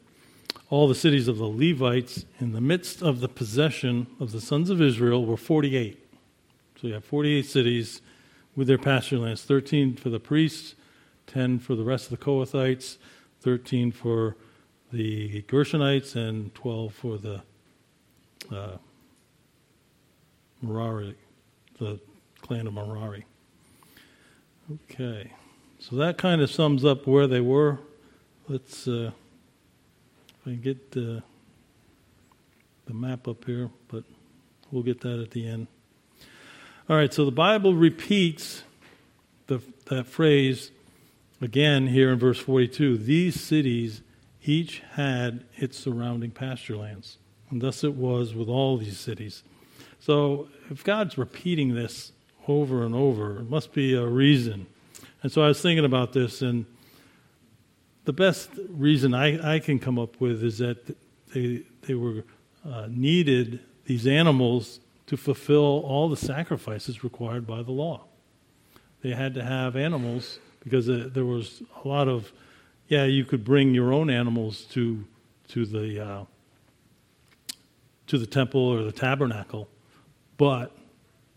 All 0.70 0.88
the 0.88 0.94
cities 0.94 1.28
of 1.28 1.38
the 1.38 1.46
Levites 1.46 2.24
in 2.40 2.52
the 2.52 2.60
midst 2.60 3.02
of 3.02 3.20
the 3.20 3.28
possession 3.28 4.06
of 4.20 4.32
the 4.32 4.40
sons 4.40 4.70
of 4.70 4.80
Israel 4.80 5.24
were 5.24 5.36
48. 5.36 5.98
So 6.80 6.88
you 6.88 6.94
have 6.94 7.04
48 7.04 7.44
cities 7.46 8.00
with 8.56 8.66
their 8.66 8.78
pasture 8.78 9.18
lands 9.18 9.42
13 9.42 9.96
for 9.96 10.10
the 10.10 10.20
priests, 10.20 10.74
10 11.26 11.58
for 11.58 11.74
the 11.74 11.84
rest 11.84 12.10
of 12.10 12.18
the 12.18 12.24
Kohathites, 12.24 12.98
13 13.40 13.92
for 13.92 14.36
the 14.92 15.42
Gershonites, 15.42 16.14
and 16.16 16.54
12 16.54 16.94
for 16.94 17.18
the 17.18 17.42
uh, 18.52 18.76
Merari, 20.62 21.14
the 21.78 22.00
clan 22.42 22.66
of 22.66 22.74
Merari. 22.74 23.24
Okay, 24.72 25.30
so 25.78 25.96
that 25.96 26.16
kind 26.16 26.40
of 26.40 26.50
sums 26.50 26.84
up 26.84 27.06
where 27.06 27.26
they 27.26 27.40
were. 27.40 27.78
Let's, 28.48 28.88
uh, 28.88 29.10
if 30.28 30.46
I 30.46 30.50
can 30.50 30.60
get 30.60 30.78
uh, 30.96 31.20
the 32.86 32.94
map 32.94 33.28
up 33.28 33.44
here, 33.44 33.70
but 33.88 34.04
we'll 34.70 34.82
get 34.82 35.00
that 35.02 35.20
at 35.20 35.30
the 35.30 35.46
end. 35.46 35.66
All 36.88 36.96
right, 36.96 37.12
so 37.12 37.24
the 37.24 37.32
Bible 37.32 37.74
repeats 37.74 38.62
the, 39.46 39.60
that 39.86 40.06
phrase 40.06 40.70
again 41.44 41.86
here 41.88 42.10
in 42.10 42.18
verse 42.18 42.38
42. 42.38 42.96
These 42.96 43.38
cities 43.38 44.00
each 44.44 44.82
had 44.92 45.44
its 45.56 45.78
surrounding 45.78 46.30
pasture 46.30 46.76
lands, 46.76 47.18
and 47.50 47.60
thus 47.60 47.84
it 47.84 47.94
was 47.94 48.34
with 48.34 48.48
all 48.48 48.78
these 48.78 48.98
cities. 48.98 49.44
So 50.00 50.48
if 50.70 50.82
God's 50.82 51.16
repeating 51.18 51.74
this 51.74 52.12
over 52.48 52.84
and 52.84 52.94
over, 52.94 53.40
it 53.40 53.50
must 53.50 53.72
be 53.72 53.94
a 53.94 54.06
reason. 54.06 54.66
And 55.22 55.30
so 55.30 55.42
I 55.42 55.48
was 55.48 55.60
thinking 55.60 55.84
about 55.84 56.14
this, 56.14 56.40
and 56.42 56.64
the 58.04 58.12
best 58.12 58.50
reason 58.68 59.14
I, 59.14 59.56
I 59.56 59.58
can 59.58 59.78
come 59.78 59.98
up 59.98 60.20
with 60.20 60.42
is 60.42 60.58
that 60.58 60.96
they, 61.34 61.62
they 61.82 61.94
were 61.94 62.24
uh, 62.66 62.86
needed, 62.88 63.60
these 63.84 64.06
animals, 64.06 64.80
to 65.06 65.16
fulfill 65.18 65.82
all 65.84 66.08
the 66.08 66.16
sacrifices 66.16 67.04
required 67.04 67.46
by 67.46 67.62
the 67.62 67.72
law. 67.72 68.04
They 69.02 69.10
had 69.10 69.34
to 69.34 69.44
have 69.44 69.76
animals 69.76 70.38
because 70.64 70.88
uh, 70.88 71.08
there 71.12 71.24
was 71.24 71.62
a 71.84 71.88
lot 71.88 72.08
of, 72.08 72.32
yeah, 72.88 73.04
you 73.04 73.24
could 73.24 73.44
bring 73.44 73.74
your 73.74 73.92
own 73.92 74.10
animals 74.10 74.64
to, 74.72 75.04
to, 75.48 75.66
the, 75.66 76.04
uh, 76.04 76.24
to 78.06 78.18
the 78.18 78.26
temple 78.26 78.60
or 78.60 78.82
the 78.82 78.92
tabernacle, 78.92 79.68
but 80.36 80.74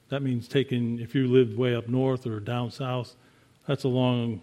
that 0.10 0.22
means 0.22 0.48
taking, 0.48 1.00
if 1.00 1.14
you 1.14 1.28
lived 1.28 1.58
way 1.58 1.76
up 1.76 1.88
north 1.88 2.26
or 2.26 2.40
down 2.40 2.72
south, 2.72 3.16
that's 3.68 3.84
a 3.84 3.90
long 3.90 4.42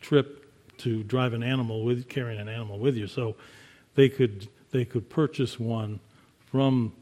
trip 0.00 0.52
to 0.78 1.02
drive 1.02 1.32
an 1.32 1.42
animal 1.42 1.82
with, 1.82 2.08
carrying 2.08 2.38
an 2.38 2.48
animal 2.48 2.78
with 2.78 2.96
you. 2.96 3.06
So 3.06 3.36
they 3.94 4.08
could, 4.08 4.48
they 4.70 4.84
could 4.84 5.08
purchase 5.08 5.58
one 5.58 6.00
from 6.50 6.92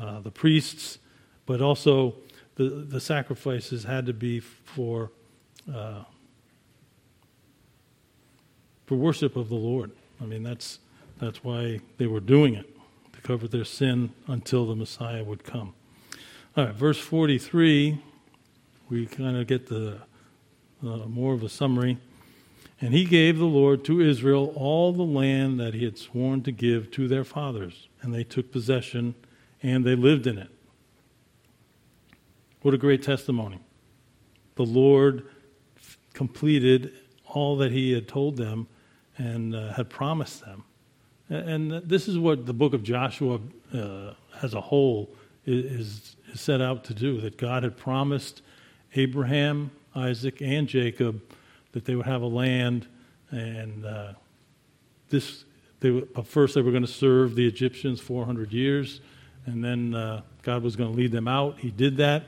uh, 0.00 0.20
the 0.20 0.30
priests, 0.30 0.98
but 1.44 1.60
also 1.60 2.14
the, 2.56 2.64
the 2.64 3.00
sacrifices 3.00 3.84
had 3.84 4.06
to 4.06 4.12
be 4.12 4.40
for, 4.40 5.10
uh, 5.72 6.02
for 8.86 8.96
worship 8.96 9.36
of 9.36 9.48
the 9.48 9.54
Lord. 9.54 9.92
I 10.20 10.24
mean, 10.24 10.42
that's, 10.42 10.80
that's 11.18 11.44
why 11.44 11.80
they 11.98 12.06
were 12.06 12.20
doing 12.20 12.54
it 12.54 12.68
to 13.12 13.20
cover 13.20 13.46
their 13.46 13.64
sin 13.64 14.12
until 14.26 14.66
the 14.66 14.74
Messiah 14.74 15.22
would 15.22 15.44
come. 15.44 15.74
All 16.56 16.64
right, 16.64 16.74
verse 16.74 16.98
43, 16.98 18.02
we 18.88 19.06
kind 19.06 19.36
of 19.36 19.46
get 19.46 19.66
the 19.68 20.00
uh, 20.82 20.96
more 21.06 21.34
of 21.34 21.42
a 21.42 21.48
summary. 21.48 21.98
And 22.80 22.92
he 22.92 23.04
gave 23.04 23.38
the 23.38 23.44
Lord 23.44 23.84
to 23.86 24.00
Israel 24.00 24.52
all 24.54 24.92
the 24.92 25.02
land 25.02 25.58
that 25.60 25.74
he 25.74 25.84
had 25.84 25.98
sworn 25.98 26.42
to 26.42 26.52
give 26.52 26.90
to 26.92 27.08
their 27.08 27.24
fathers, 27.24 27.88
and 28.02 28.14
they 28.14 28.24
took 28.24 28.52
possession 28.52 29.14
and 29.62 29.84
they 29.84 29.96
lived 29.96 30.26
in 30.26 30.36
it. 30.36 30.50
What 32.66 32.74
a 32.74 32.78
great 32.78 33.04
testimony. 33.04 33.60
The 34.56 34.64
Lord 34.64 35.28
completed 36.14 36.94
all 37.24 37.58
that 37.58 37.70
he 37.70 37.92
had 37.92 38.08
told 38.08 38.36
them 38.36 38.66
and 39.16 39.54
uh, 39.54 39.72
had 39.74 39.88
promised 39.88 40.44
them. 40.44 40.64
And 41.28 41.70
this 41.88 42.08
is 42.08 42.18
what 42.18 42.44
the 42.44 42.52
book 42.52 42.74
of 42.74 42.82
Joshua 42.82 43.38
uh, 43.72 44.14
as 44.42 44.54
a 44.54 44.60
whole 44.60 45.14
is, 45.44 46.16
is 46.26 46.40
set 46.40 46.60
out 46.60 46.82
to 46.86 46.92
do 46.92 47.20
that 47.20 47.36
God 47.36 47.62
had 47.62 47.76
promised 47.76 48.42
Abraham, 48.96 49.70
Isaac, 49.94 50.42
and 50.42 50.66
Jacob 50.66 51.22
that 51.70 51.84
they 51.84 51.94
would 51.94 52.06
have 52.06 52.22
a 52.22 52.26
land, 52.26 52.88
and 53.30 53.86
uh, 53.86 54.14
this. 55.08 55.44
They, 55.78 55.90
but 55.90 56.26
first, 56.26 56.56
they 56.56 56.62
were 56.62 56.72
going 56.72 56.84
to 56.84 56.92
serve 56.92 57.36
the 57.36 57.46
Egyptians 57.46 58.00
400 58.00 58.52
years, 58.52 59.00
and 59.44 59.62
then 59.62 59.94
uh, 59.94 60.22
God 60.42 60.64
was 60.64 60.74
going 60.74 60.90
to 60.90 60.96
lead 60.96 61.12
them 61.12 61.28
out. 61.28 61.60
He 61.60 61.70
did 61.70 61.98
that. 61.98 62.24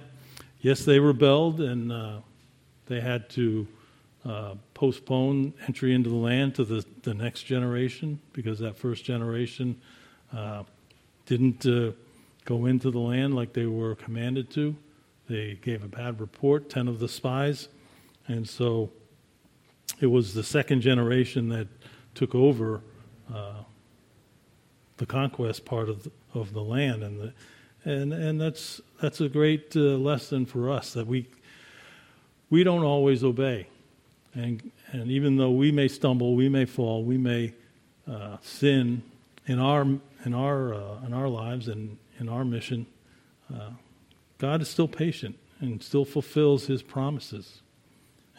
Yes, 0.61 0.85
they 0.85 0.99
rebelled, 0.99 1.61
and 1.61 1.93
uh, 1.93 2.19
they 2.87 3.01
had 3.01 3.31
to 3.31 3.67
uh, 4.25 4.55
postpone 4.75 5.55
entry 5.69 5.95
into 5.95 6.11
the 6.11 6.17
land 6.17 6.57
to 6.57 6.65
the, 6.65 6.85
the 7.03 7.15
next 7.15 7.45
generation 7.45 8.19
because 8.33 8.59
that 8.59 8.77
first 8.77 9.05
generation 9.05 9.81
uh, 10.37 10.65
didn't 11.27 11.65
uh, 11.65 11.93
go 12.45 12.67
into 12.67 12.91
the 12.91 12.99
land 12.99 13.35
like 13.35 13.53
they 13.53 13.67
were 13.67 13.95
commanded 13.95 14.51
to. 14.51 14.75
They 15.29 15.59
gave 15.63 15.85
a 15.85 15.89
bad 15.89 16.21
report, 16.21 16.69
10 16.69 16.89
of 16.89 16.99
the 16.99 17.09
spies. 17.09 17.69
And 18.27 18.49
so 18.49 18.91
it 20.01 20.07
was 20.07 20.35
the 20.35 20.43
second 20.43 20.81
generation 20.81 21.49
that 21.51 21.69
took 22.15 22.35
over 22.35 22.81
uh, 23.33 23.63
the 24.97 25.07
conquest 25.07 25.65
part 25.65 25.89
of 25.89 26.03
the, 26.03 26.11
of 26.35 26.53
the 26.53 26.63
land. 26.63 27.05
And, 27.05 27.21
the, 27.21 27.33
and, 27.89 28.12
and 28.12 28.39
that's, 28.39 28.82
that's 29.01 29.20
a 29.22 29.28
great 29.30 29.74
uh, 29.74 29.80
lesson 29.80 30.45
for 30.45 30.70
us 30.70 30.93
that 30.93 31.07
we, 31.07 31.26
we 32.51 32.62
don't 32.62 32.84
always 32.84 33.24
obey. 33.24 33.66
And, 34.34 34.70
and 34.93 35.11
even 35.11 35.36
though 35.36 35.51
we 35.51 35.72
may 35.72 35.89
stumble, 35.89 36.36
we 36.36 36.51
may 36.51 36.66
fall, 36.66 37.03
we 37.03 37.16
may 37.16 37.55
uh, 38.07 38.36
sin 38.43 39.03
in 39.47 39.59
our, 39.59 39.86
in, 40.26 40.34
our, 40.34 40.74
uh, 40.74 41.07
in 41.07 41.14
our 41.14 41.28
lives 41.28 41.68
and 41.68 41.97
in 42.18 42.28
our 42.28 42.45
mission, 42.45 42.86
uh, 43.55 43.70
God 44.36 44.61
is 44.61 44.68
still 44.68 44.89
patient 44.89 45.39
and 45.61 45.82
still 45.82 46.05
fulfills 46.05 46.66
his 46.66 46.82
promises. 46.82 47.62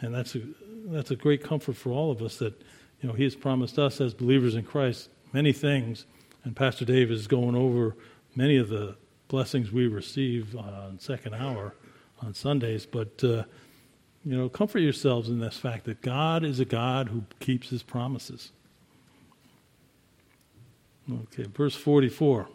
And 0.00 0.14
that's 0.14 0.36
a, 0.36 0.42
that's 0.86 1.10
a 1.10 1.16
great 1.16 1.42
comfort 1.42 1.76
for 1.76 1.90
all 1.90 2.12
of 2.12 2.22
us 2.22 2.36
that 2.36 2.58
you 3.02 3.08
know, 3.08 3.14
he 3.14 3.24
has 3.24 3.34
promised 3.34 3.80
us 3.80 4.00
as 4.00 4.14
believers 4.14 4.54
in 4.54 4.62
Christ, 4.62 5.08
many 5.32 5.52
things, 5.52 6.06
and 6.44 6.54
Pastor 6.54 6.84
Dave 6.84 7.10
is 7.10 7.26
going 7.26 7.56
over 7.56 7.96
many 8.36 8.56
of 8.56 8.68
the 8.68 8.96
blessings 9.30 9.70
we 9.70 9.86
receive 9.86 10.56
on 10.56 10.98
second 10.98 11.34
hour 11.34 11.72
on 12.20 12.34
Sundays. 12.34 12.84
But, 12.84 13.22
uh, 13.22 13.44
you 14.24 14.36
know, 14.36 14.48
comfort 14.48 14.80
yourselves 14.80 15.28
in 15.28 15.38
this 15.38 15.56
fact 15.56 15.84
that 15.84 16.02
God 16.02 16.44
is 16.44 16.58
a 16.58 16.64
God 16.64 17.08
who 17.08 17.24
keeps 17.38 17.70
his 17.70 17.84
promises. 17.84 18.50
Okay, 21.10 21.44
verse 21.44 21.76
44. 21.76 22.48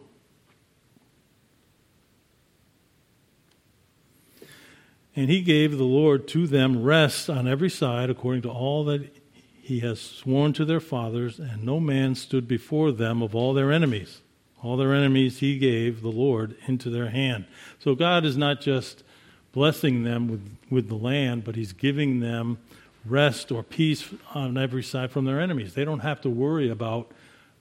And 5.16 5.30
he 5.30 5.42
gave 5.42 5.78
the 5.78 5.86
Lord 5.86 6.28
to 6.30 6.46
them 6.46 6.84
rest 6.84 7.30
on 7.30 7.48
every 7.48 7.70
side 7.70 8.10
according 8.10 8.42
to 8.42 8.50
all 8.50 8.84
that 8.84 9.16
he 9.62 9.80
has 9.80 10.02
sworn 10.02 10.52
to 10.54 10.66
their 10.66 10.82
fathers, 10.82 11.40
and 11.40 11.64
no 11.64 11.80
man 11.80 12.16
stood 12.16 12.50
before 12.50 12.92
them 12.92 13.22
of 13.22 13.34
all 13.34 13.54
their 13.54 13.72
enemies. 13.72 14.20
All 14.66 14.78
their 14.78 14.96
enemies 14.96 15.42
he 15.42 15.60
gave 15.60 16.02
the 16.02 16.10
Lord 16.10 16.56
into 16.66 16.90
their 16.90 17.12
hand. 17.12 17.46
So 17.78 17.94
God 17.94 18.26
is 18.26 18.36
not 18.36 18.62
just 18.62 19.04
blessing 19.52 20.02
them 20.02 20.28
with, 20.28 20.58
with 20.72 20.90
the 20.90 20.96
land, 20.96 21.44
but 21.44 21.56
he's 21.56 21.72
giving 21.72 22.20
them 22.20 22.58
rest 23.06 23.52
or 23.52 23.62
peace 23.62 24.10
on 24.34 24.58
every 24.58 24.82
side 24.82 25.12
from 25.12 25.26
their 25.26 25.40
enemies. 25.40 25.76
They 25.76 25.86
don't 25.86 26.00
have 26.00 26.20
to 26.22 26.32
worry 26.32 26.68
about 26.68 27.12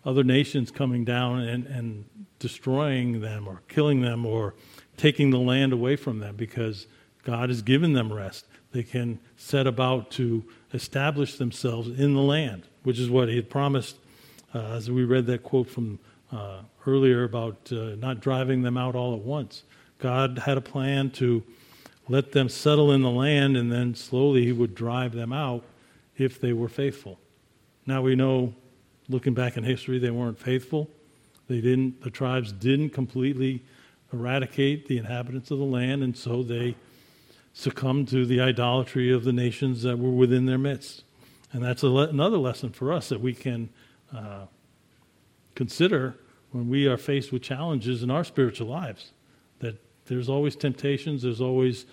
other 0.03 0.25
nations 0.25 0.71
coming 0.71 1.05
down 1.05 1.41
and, 1.41 1.67
and 1.67 2.07
destroying 2.39 3.21
them 3.21 3.47
or 3.47 3.61
killing 3.69 4.01
them 4.01 4.25
or 4.25 4.55
taking 4.97 5.29
the 5.29 5.39
land 5.39 5.75
away 5.75 5.97
from 5.97 6.21
them 6.21 6.37
because 6.37 6.87
God 7.23 7.51
has 7.51 7.61
given 7.61 7.93
them 7.93 8.15
rest. 8.15 8.47
They 8.73 8.83
can 8.83 9.19
set 9.37 9.67
about 9.67 10.11
to 10.13 10.43
establish 10.73 11.37
themselves 11.37 11.87
in 11.87 12.15
the 12.15 12.23
land, 12.23 12.63
which 12.83 12.99
is 12.99 13.11
what 13.11 13.29
He 13.29 13.37
had 13.37 13.51
promised, 13.51 13.99
uh, 14.55 14.59
as 14.77 14.91
we 14.91 15.05
read 15.05 15.27
that 15.27 15.43
quote 15.43 15.69
from 15.69 15.99
uh, 16.35 16.63
earlier 16.87 17.25
about 17.25 17.57
uh, 17.73 17.95
not 17.97 18.21
driving 18.21 18.63
them 18.63 18.77
out 18.77 18.95
all 18.95 19.15
at 19.15 19.21
once. 19.21 19.63
God 19.99 20.39
had 20.39 20.59
a 20.59 20.61
plan 20.61 21.11
to 21.13 21.43
let 22.09 22.33
them 22.33 22.49
settle 22.49 22.93
in 22.93 23.03
the 23.03 23.11
land, 23.11 23.57
and 23.57 23.71
then 23.71 23.95
slowly 23.95 24.45
He 24.45 24.53
would 24.53 24.75
drive 24.75 25.13
them 25.13 25.33
out 25.33 25.65
if 26.17 26.41
they 26.41 26.53
were 26.53 26.69
faithful. 26.69 27.19
Now 27.87 28.03
we 28.03 28.15
know, 28.15 28.55
looking 29.09 29.35
back 29.35 29.57
in 29.57 29.65
history, 29.65 29.99
they 29.99 30.11
weren't 30.11 30.39
faithful. 30.39 30.91
They 31.49 31.61
didn't. 31.61 32.03
The 32.03 32.11
tribes 32.11 32.53
didn't 32.53 32.91
completely 32.91 33.63
eradicate 34.13 34.87
the 34.87 34.99
inhabitants 34.99 35.51
of 35.51 35.59
the 35.59 35.65
land, 35.65 36.03
and 36.03 36.17
so 36.17 36.43
they 36.43 36.75
succumbed 37.53 38.09
to 38.09 38.27
the 38.27 38.41
idolatry 38.41 39.13
of 39.13 39.25
the 39.25 39.33
nations 39.33 39.83
that 39.83 39.99
were 39.99 40.11
within 40.11 40.47
their 40.47 40.59
midst. 40.59 41.05
And 41.53 41.63
that's 41.63 41.85
le- 41.85 42.09
another 42.09 42.39
lesson 42.39 42.71
for 42.71 42.93
us 42.93 43.09
that 43.11 43.21
we 43.21 43.33
can 43.33 43.69
uh, 44.15 44.47
consider 45.55 46.17
when 46.55 46.69
we 46.69 46.87
are 46.87 46.97
faced 46.97 47.33
with 47.33 47.43
challenges 47.43 48.05
in 48.05 48.13
our 48.13 48.23
spiritual 48.23 48.69
lives. 48.69 49.11
That 49.59 49.77
there's 50.07 50.29
always 50.29 50.55
temptations, 50.55 51.23
there's 51.23 51.41
always 51.41 51.85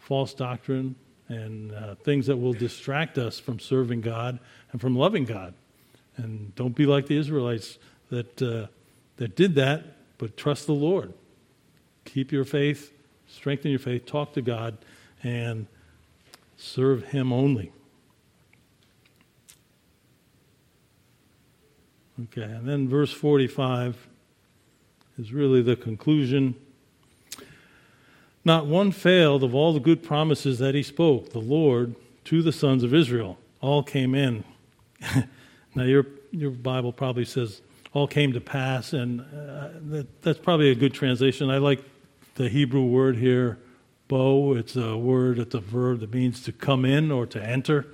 false 0.00 0.34
doctrine, 0.34 0.96
and 1.28 1.72
uh, 1.72 1.94
things 1.94 2.26
that 2.26 2.36
will 2.36 2.52
distract 2.52 3.16
us 3.16 3.38
from 3.38 3.60
serving 3.60 4.00
God 4.00 4.40
and 4.72 4.80
from 4.80 4.96
loving 4.96 5.24
God. 5.24 5.54
And 6.16 6.52
don't 6.56 6.74
be 6.74 6.84
like 6.84 7.06
the 7.06 7.16
Israelites 7.16 7.78
that, 8.10 8.42
uh, 8.42 8.66
that 9.18 9.36
did 9.36 9.54
that, 9.54 9.84
but 10.18 10.36
trust 10.36 10.66
the 10.66 10.72
Lord. 10.72 11.12
Keep 12.04 12.32
your 12.32 12.44
faith, 12.44 12.92
strengthen 13.28 13.70
your 13.70 13.78
faith, 13.78 14.04
talk 14.04 14.32
to 14.32 14.42
God, 14.42 14.78
and 15.22 15.68
serve 16.56 17.04
Him 17.04 17.32
only. 17.32 17.70
Okay, 22.24 22.42
and 22.42 22.68
then 22.68 22.88
verse 22.88 23.12
45 23.12 24.08
is 25.18 25.32
really 25.32 25.62
the 25.62 25.76
conclusion. 25.76 26.56
Not 28.44 28.66
one 28.66 28.90
failed 28.90 29.44
of 29.44 29.54
all 29.54 29.72
the 29.72 29.80
good 29.80 30.02
promises 30.02 30.58
that 30.58 30.74
he 30.74 30.82
spoke, 30.82 31.30
the 31.30 31.38
Lord, 31.38 31.94
to 32.24 32.42
the 32.42 32.50
sons 32.50 32.82
of 32.82 32.92
Israel. 32.92 33.38
All 33.60 33.84
came 33.84 34.14
in. 34.14 34.42
now, 35.74 35.84
your, 35.84 36.06
your 36.32 36.50
Bible 36.50 36.92
probably 36.92 37.24
says 37.24 37.60
all 37.92 38.06
came 38.06 38.32
to 38.32 38.40
pass, 38.40 38.92
and 38.92 39.20
uh, 39.20 39.68
that, 39.88 40.22
that's 40.22 40.38
probably 40.38 40.70
a 40.70 40.74
good 40.74 40.94
translation. 40.94 41.50
I 41.50 41.58
like 41.58 41.82
the 42.34 42.48
Hebrew 42.48 42.84
word 42.84 43.16
here, 43.16 43.58
bo. 44.08 44.54
It's 44.54 44.76
a 44.76 44.96
word, 44.96 45.38
it's 45.38 45.54
a 45.54 45.60
verb 45.60 46.00
that 46.00 46.12
means 46.12 46.42
to 46.44 46.52
come 46.52 46.84
in 46.84 47.10
or 47.10 47.26
to 47.26 47.42
enter. 47.42 47.86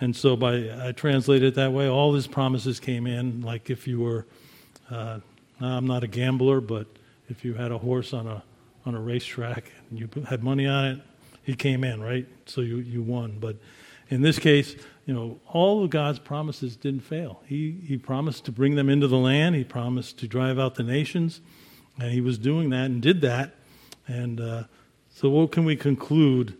And 0.00 0.14
so 0.14 0.36
by 0.36 0.70
I 0.86 0.92
translate 0.92 1.42
it 1.42 1.54
that 1.54 1.72
way, 1.72 1.88
all 1.88 2.14
his 2.14 2.26
promises 2.26 2.80
came 2.80 3.06
in, 3.06 3.42
like 3.42 3.70
if 3.70 3.86
you 3.86 4.00
were, 4.00 4.26
uh, 4.90 5.20
I'm 5.60 5.86
not 5.86 6.02
a 6.02 6.08
gambler, 6.08 6.60
but 6.60 6.86
if 7.28 7.44
you 7.44 7.54
had 7.54 7.70
a 7.70 7.78
horse 7.78 8.12
on 8.12 8.26
a 8.26 8.42
on 8.86 8.94
a 8.94 9.00
racetrack 9.00 9.70
and 9.90 9.98
you 9.98 10.08
had 10.28 10.42
money 10.42 10.66
on 10.66 10.84
it, 10.84 11.00
he 11.42 11.54
came 11.54 11.84
in, 11.84 12.02
right? 12.02 12.26
So 12.46 12.60
you, 12.60 12.78
you 12.78 13.02
won. 13.02 13.36
But 13.38 13.56
in 14.10 14.22
this 14.22 14.38
case, 14.38 14.76
you 15.06 15.14
know, 15.14 15.38
all 15.46 15.84
of 15.84 15.90
God's 15.90 16.18
promises 16.18 16.76
didn't 16.76 17.02
fail. 17.02 17.42
He, 17.46 17.78
he 17.86 17.96
promised 17.96 18.44
to 18.46 18.52
bring 18.52 18.74
them 18.74 18.88
into 18.88 19.06
the 19.06 19.18
land, 19.18 19.54
he 19.54 19.64
promised 19.64 20.18
to 20.18 20.28
drive 20.28 20.58
out 20.58 20.74
the 20.74 20.82
nations, 20.82 21.40
and 22.00 22.10
he 22.10 22.20
was 22.20 22.38
doing 22.38 22.70
that 22.70 22.86
and 22.86 23.00
did 23.00 23.20
that. 23.20 23.54
And 24.06 24.40
uh, 24.40 24.64
so, 25.10 25.28
what 25.28 25.52
can 25.52 25.64
we 25.64 25.76
conclude 25.76 26.56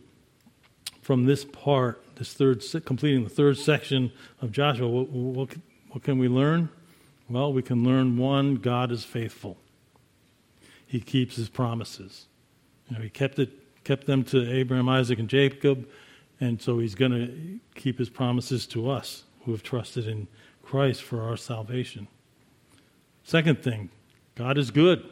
from 1.03 1.25
this 1.25 1.45
part, 1.45 2.04
this 2.17 2.33
third, 2.33 2.63
completing 2.85 3.25
the 3.25 3.31
third 3.31 3.59
section 3.59 4.13
of 4.41 4.53
Joshua? 4.53 4.89
What, 4.89 5.11
what, 5.11 5.49
what 5.91 6.03
can 6.03 6.19
we 6.19 6.29
learn? 6.29 6.69
Well, 7.29 7.53
we 7.53 7.63
can 7.63 7.85
learn 7.85 8.19
one, 8.19 8.57
God 8.57 8.93
is 8.93 9.05
faithful. 9.05 9.57
He 10.87 11.01
keeps 11.01 11.37
his 11.37 11.49
promises. 11.49 12.27
You 12.89 12.97
know, 12.97 13.03
he 13.03 13.11
kept 13.11 13.39
it, 13.39 13.51
kept 13.85 14.07
them 14.07 14.25
to 14.25 14.51
Abraham, 14.53 14.89
Isaac, 14.89 15.19
and 15.19 15.29
Jacob, 15.29 15.89
and 16.41 16.61
so 16.61 16.79
he's 16.79 16.95
going 16.95 17.13
to 17.13 17.81
keep 17.81 17.99
his 17.99 18.11
promises 18.11 18.67
to 18.69 18.91
us 18.91 19.25
who 19.45 19.53
have 19.53 19.63
trusted 19.63 20.07
in 20.07 20.29
Christ 20.63 21.03
for 21.03 21.23
our 21.23 21.37
salvation. 21.37 22.09
Second 23.23 23.63
thing, 23.63 23.91
God 24.35 24.59
is 24.59 24.71
good. 24.71 25.09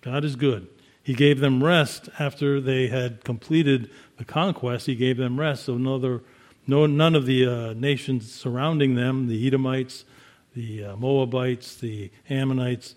God 0.00 0.24
is 0.24 0.36
good. 0.36 0.68
He 1.04 1.12
gave 1.12 1.38
them 1.38 1.62
rest 1.62 2.08
after 2.18 2.62
they 2.62 2.88
had 2.88 3.24
completed 3.24 3.90
the 4.16 4.24
conquest. 4.24 4.86
He 4.86 4.94
gave 4.96 5.18
them 5.18 5.38
rest. 5.38 5.64
So 5.64 5.76
no, 5.76 6.20
no 6.66 6.86
none 6.86 7.14
of 7.14 7.26
the 7.26 7.46
uh, 7.46 7.72
nations 7.74 8.32
surrounding 8.32 8.94
them, 8.94 9.28
the 9.28 9.46
Edomites, 9.46 10.06
the 10.54 10.84
uh, 10.84 10.96
Moabites, 10.96 11.76
the 11.76 12.10
Ammonites, 12.30 12.94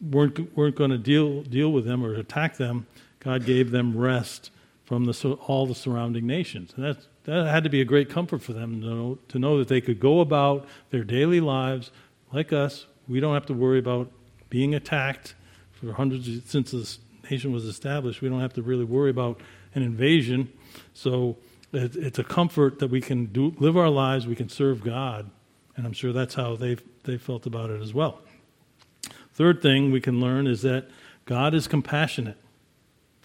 weren't, 0.00 0.56
weren't 0.56 0.76
going 0.76 0.92
to 0.92 0.98
deal, 0.98 1.42
deal 1.42 1.72
with 1.72 1.84
them 1.84 2.04
or 2.04 2.14
attack 2.14 2.58
them. 2.58 2.86
God 3.18 3.44
gave 3.44 3.72
them 3.72 3.96
rest 3.96 4.52
from 4.84 5.04
the, 5.04 5.38
all 5.48 5.66
the 5.66 5.74
surrounding 5.74 6.28
nations. 6.28 6.74
And 6.76 6.84
that, 6.84 6.98
that 7.24 7.46
had 7.48 7.64
to 7.64 7.70
be 7.70 7.80
a 7.80 7.84
great 7.84 8.08
comfort 8.08 8.40
for 8.40 8.52
them 8.52 8.80
to 8.82 8.86
know, 8.86 9.18
to 9.28 9.38
know 9.40 9.58
that 9.58 9.66
they 9.66 9.80
could 9.80 9.98
go 9.98 10.20
about 10.20 10.64
their 10.90 11.02
daily 11.02 11.40
lives 11.40 11.90
like 12.32 12.52
us. 12.52 12.86
We 13.08 13.18
don't 13.18 13.34
have 13.34 13.46
to 13.46 13.54
worry 13.54 13.80
about 13.80 14.12
being 14.48 14.76
attacked 14.76 15.34
for 15.72 15.92
hundreds 15.92 16.28
of, 16.28 16.48
since 16.48 16.70
the 16.70 16.96
nation 17.30 17.52
was 17.52 17.64
established. 17.64 18.20
We 18.20 18.28
don't 18.28 18.40
have 18.40 18.54
to 18.54 18.62
really 18.62 18.84
worry 18.84 19.10
about 19.10 19.40
an 19.74 19.82
invasion. 19.82 20.52
So 20.94 21.36
it, 21.72 21.96
it's 21.96 22.18
a 22.18 22.24
comfort 22.24 22.78
that 22.78 22.88
we 22.88 23.00
can 23.00 23.26
do, 23.26 23.54
live 23.58 23.76
our 23.76 23.90
lives, 23.90 24.26
we 24.26 24.36
can 24.36 24.48
serve 24.48 24.82
God, 24.82 25.30
and 25.76 25.86
I'm 25.86 25.92
sure 25.92 26.12
that's 26.12 26.34
how 26.34 26.56
they 26.56 26.76
they 27.04 27.18
felt 27.18 27.46
about 27.46 27.70
it 27.70 27.80
as 27.80 27.94
well. 27.94 28.20
Third 29.32 29.62
thing 29.62 29.90
we 29.92 30.00
can 30.00 30.20
learn 30.20 30.46
is 30.46 30.62
that 30.62 30.88
God 31.24 31.54
is 31.54 31.68
compassionate. 31.68 32.38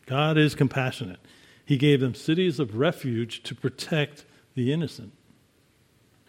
God 0.06 0.38
is 0.38 0.56
compassionate. 0.56 1.20
He 1.66 1.78
gave 1.78 2.02
them 2.02 2.14
cities 2.14 2.60
of 2.60 2.76
refuge 2.76 3.44
to 3.44 3.56
protect 3.56 4.26
the 4.56 4.74
innocent. 4.74 5.14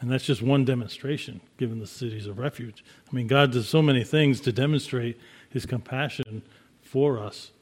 And 0.01 0.11
that's 0.11 0.25
just 0.25 0.43
one 0.43 0.65
demonstration, 0.65 1.41
given 1.59 1.79
the 1.79 1.87
cities 1.87 2.27
of 2.27 2.39
refuge. 2.39 2.85
I 3.11 3.15
mean, 3.15 3.27
God 3.27 3.53
does 3.53 3.69
so 3.69 3.83
many 3.83 4.05
things 4.05 4.41
to 4.43 4.53
demonstrate 4.53 5.19
his 5.49 5.67
compassion 5.67 6.43
for 6.81 7.19
us 7.19 7.53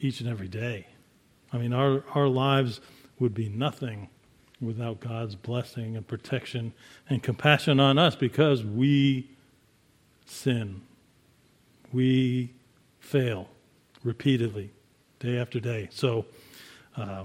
each 0.00 0.20
and 0.20 0.28
every 0.28 0.48
day. 0.48 0.86
I 1.52 1.58
mean, 1.58 1.72
our, 1.72 2.04
our 2.14 2.28
lives 2.28 2.80
would 3.18 3.34
be 3.34 3.48
nothing 3.48 4.08
without 4.60 5.00
God's 5.00 5.34
blessing 5.34 5.96
and 5.96 6.06
protection 6.06 6.72
and 7.08 7.22
compassion 7.22 7.80
on 7.80 7.98
us 7.98 8.16
because 8.16 8.64
we 8.64 9.30
sin. 10.26 10.82
We 11.92 12.52
fail 13.00 13.48
repeatedly, 14.04 14.70
day 15.20 15.38
after 15.38 15.60
day. 15.60 15.88
So, 15.90 16.26
uh, 16.96 17.24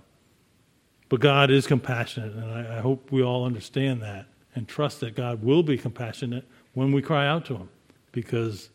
but 1.10 1.20
God 1.20 1.52
is 1.52 1.68
compassionate, 1.68 2.34
and 2.34 2.52
I, 2.52 2.78
I 2.78 2.80
hope 2.82 3.12
we 3.12 3.22
all 3.22 3.46
understand 3.46 4.02
that 4.02 4.26
and 4.56 4.68
trust 4.68 5.00
that 5.02 5.16
God 5.16 5.44
will 5.44 5.64
be 5.64 5.78
compassionate 5.78 6.46
when 6.74 6.92
we 6.92 7.02
cry 7.02 7.28
out 7.28 7.46
to 7.46 7.56
Him. 7.56 7.70
Because 8.12 8.70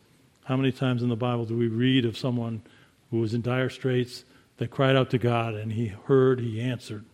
how 0.45 0.57
many 0.57 0.73
times 0.73 1.03
in 1.03 1.09
the 1.09 1.17
Bible 1.17 1.45
do 1.45 1.57
we 1.57 1.69
read 1.69 2.05
of 2.05 2.17
someone 2.17 2.63
who 3.11 3.19
was 3.19 3.35
in 3.35 3.43
dire 3.43 3.71
straits 3.71 4.25
that 4.59 4.71
cried 4.71 4.97
out 4.97 5.11
to 5.11 5.19
God 5.19 5.55
and 5.55 5.73
he 5.73 5.89
heard, 5.89 6.41
he 6.41 6.61
answered. 6.61 7.05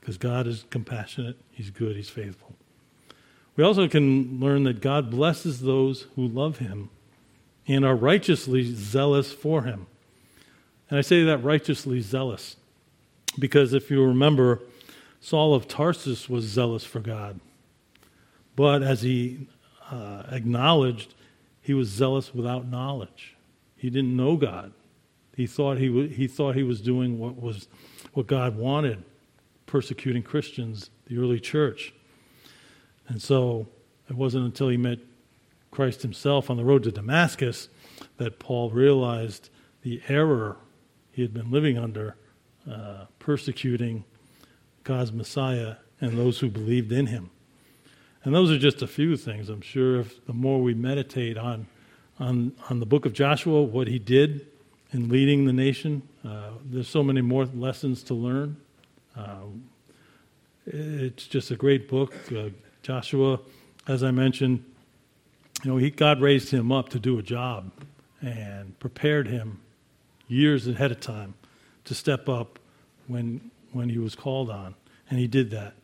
Because 0.00 0.18
God 0.18 0.46
is 0.46 0.64
compassionate, 0.70 1.36
he's 1.50 1.70
good, 1.70 1.96
he's 1.96 2.10
faithful. 2.10 2.54
We 3.54 3.62
also 3.62 3.86
can 3.86 4.40
learn 4.40 4.64
that 4.64 4.80
God 4.80 5.10
blesses 5.10 5.60
those 5.60 6.06
who 6.16 6.26
love 6.26 6.58
him 6.58 6.90
and 7.68 7.84
are 7.84 7.94
righteously 7.94 8.64
zealous 8.64 9.32
for 9.32 9.62
him. 9.62 9.86
And 10.90 10.98
I 10.98 11.02
say 11.02 11.22
that 11.24 11.38
righteously 11.38 12.00
zealous 12.00 12.56
because 13.38 13.72
if 13.72 13.90
you 13.90 14.04
remember, 14.04 14.60
Saul 15.20 15.54
of 15.54 15.68
Tarsus 15.68 16.28
was 16.28 16.44
zealous 16.44 16.84
for 16.84 17.00
God. 17.00 17.40
But 18.56 18.82
as 18.82 19.02
he 19.02 19.46
uh, 19.90 20.24
acknowledged, 20.30 21.14
he 21.60 21.74
was 21.74 21.88
zealous 21.88 22.34
without 22.34 22.66
knowledge. 22.66 23.31
He 23.82 23.90
didn't 23.90 24.16
know 24.16 24.36
God. 24.36 24.72
He 25.34 25.48
thought 25.48 25.78
he, 25.78 25.88
w- 25.88 26.06
he 26.06 26.28
thought 26.28 26.54
he 26.54 26.62
was 26.62 26.80
doing 26.80 27.18
what, 27.18 27.34
was, 27.34 27.66
what 28.12 28.28
God 28.28 28.56
wanted, 28.56 29.02
persecuting 29.66 30.22
Christians, 30.22 30.90
the 31.08 31.18
early 31.18 31.40
church. 31.40 31.92
And 33.08 33.20
so 33.20 33.66
it 34.08 34.14
wasn't 34.14 34.44
until 34.44 34.68
he 34.68 34.76
met 34.76 35.00
Christ 35.72 36.00
himself 36.02 36.48
on 36.48 36.56
the 36.56 36.64
road 36.64 36.84
to 36.84 36.92
Damascus 36.92 37.68
that 38.18 38.38
Paul 38.38 38.70
realized 38.70 39.50
the 39.82 40.00
error 40.06 40.58
he 41.10 41.22
had 41.22 41.34
been 41.34 41.50
living 41.50 41.76
under, 41.76 42.14
uh, 42.70 43.06
persecuting 43.18 44.04
God's 44.84 45.10
Messiah 45.10 45.74
and 46.00 46.16
those 46.16 46.38
who 46.38 46.48
believed 46.48 46.92
in 46.92 47.06
him. 47.06 47.30
And 48.22 48.32
those 48.32 48.52
are 48.52 48.58
just 48.58 48.80
a 48.80 48.86
few 48.86 49.16
things. 49.16 49.48
I'm 49.48 49.60
sure 49.60 49.98
if 49.98 50.24
the 50.24 50.32
more 50.32 50.62
we 50.62 50.72
meditate 50.72 51.36
on, 51.36 51.66
on, 52.18 52.52
on 52.70 52.80
the 52.80 52.86
book 52.86 53.06
of 53.06 53.12
Joshua, 53.12 53.62
what 53.62 53.88
he 53.88 53.98
did 53.98 54.46
in 54.92 55.08
leading 55.08 55.46
the 55.46 55.52
nation, 55.52 56.02
uh, 56.24 56.50
there's 56.64 56.88
so 56.88 57.02
many 57.02 57.20
more 57.20 57.46
lessons 57.46 58.02
to 58.04 58.14
learn. 58.14 58.56
Uh, 59.16 59.40
it's 60.66 61.26
just 61.26 61.50
a 61.50 61.56
great 61.56 61.88
book. 61.88 62.14
Uh, 62.30 62.50
Joshua, 62.82 63.40
as 63.88 64.02
I 64.02 64.10
mentioned, 64.10 64.64
you 65.64 65.70
know, 65.70 65.76
he, 65.76 65.90
God 65.90 66.20
raised 66.20 66.50
him 66.50 66.70
up 66.70 66.88
to 66.90 66.98
do 66.98 67.18
a 67.18 67.22
job 67.22 67.70
and 68.20 68.78
prepared 68.78 69.28
him 69.28 69.60
years 70.28 70.68
ahead 70.68 70.92
of 70.92 71.00
time 71.00 71.34
to 71.84 71.94
step 71.94 72.28
up 72.28 72.58
when, 73.06 73.50
when 73.72 73.88
he 73.88 73.98
was 73.98 74.14
called 74.14 74.50
on. 74.50 74.74
And 75.10 75.18
he 75.18 75.26
did 75.26 75.50
that. 75.50 75.74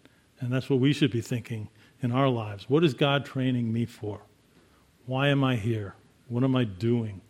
And 0.40 0.52
that's 0.52 0.70
what 0.70 0.78
we 0.80 0.92
should 0.92 1.10
be 1.10 1.20
thinking 1.20 1.68
in 2.02 2.12
our 2.12 2.28
lives. 2.28 2.68
What 2.68 2.84
is 2.84 2.94
God 2.94 3.24
training 3.24 3.72
me 3.72 3.84
for? 3.84 4.20
Why 5.06 5.28
am 5.28 5.42
I 5.42 5.56
here? 5.56 5.94
What 6.28 6.44
am 6.44 6.54
I 6.54 6.64
doing? 6.64 7.20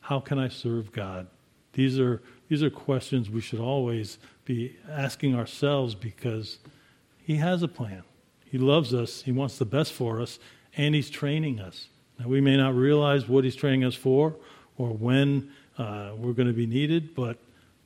How 0.00 0.20
can 0.20 0.38
I 0.38 0.48
serve 0.48 0.92
God? 0.92 1.28
These 1.72 1.98
are, 1.98 2.20
these 2.48 2.62
are 2.62 2.70
questions 2.70 3.30
we 3.30 3.40
should 3.40 3.60
always 3.60 4.18
be 4.44 4.76
asking 4.90 5.34
ourselves 5.34 5.94
because 5.94 6.58
He 7.18 7.36
has 7.36 7.62
a 7.62 7.68
plan. 7.68 8.02
He 8.44 8.58
loves 8.58 8.92
us, 8.92 9.22
He 9.22 9.32
wants 9.32 9.58
the 9.58 9.64
best 9.64 9.92
for 9.92 10.20
us, 10.20 10.38
and 10.76 10.94
He's 10.94 11.08
training 11.08 11.60
us. 11.60 11.86
Now, 12.18 12.28
we 12.28 12.40
may 12.40 12.56
not 12.56 12.74
realize 12.74 13.28
what 13.28 13.44
He's 13.44 13.56
training 13.56 13.84
us 13.84 13.94
for 13.94 14.34
or 14.76 14.90
when 14.90 15.50
uh, 15.78 16.12
we're 16.16 16.32
going 16.32 16.48
to 16.48 16.54
be 16.54 16.66
needed, 16.66 17.14
but 17.14 17.38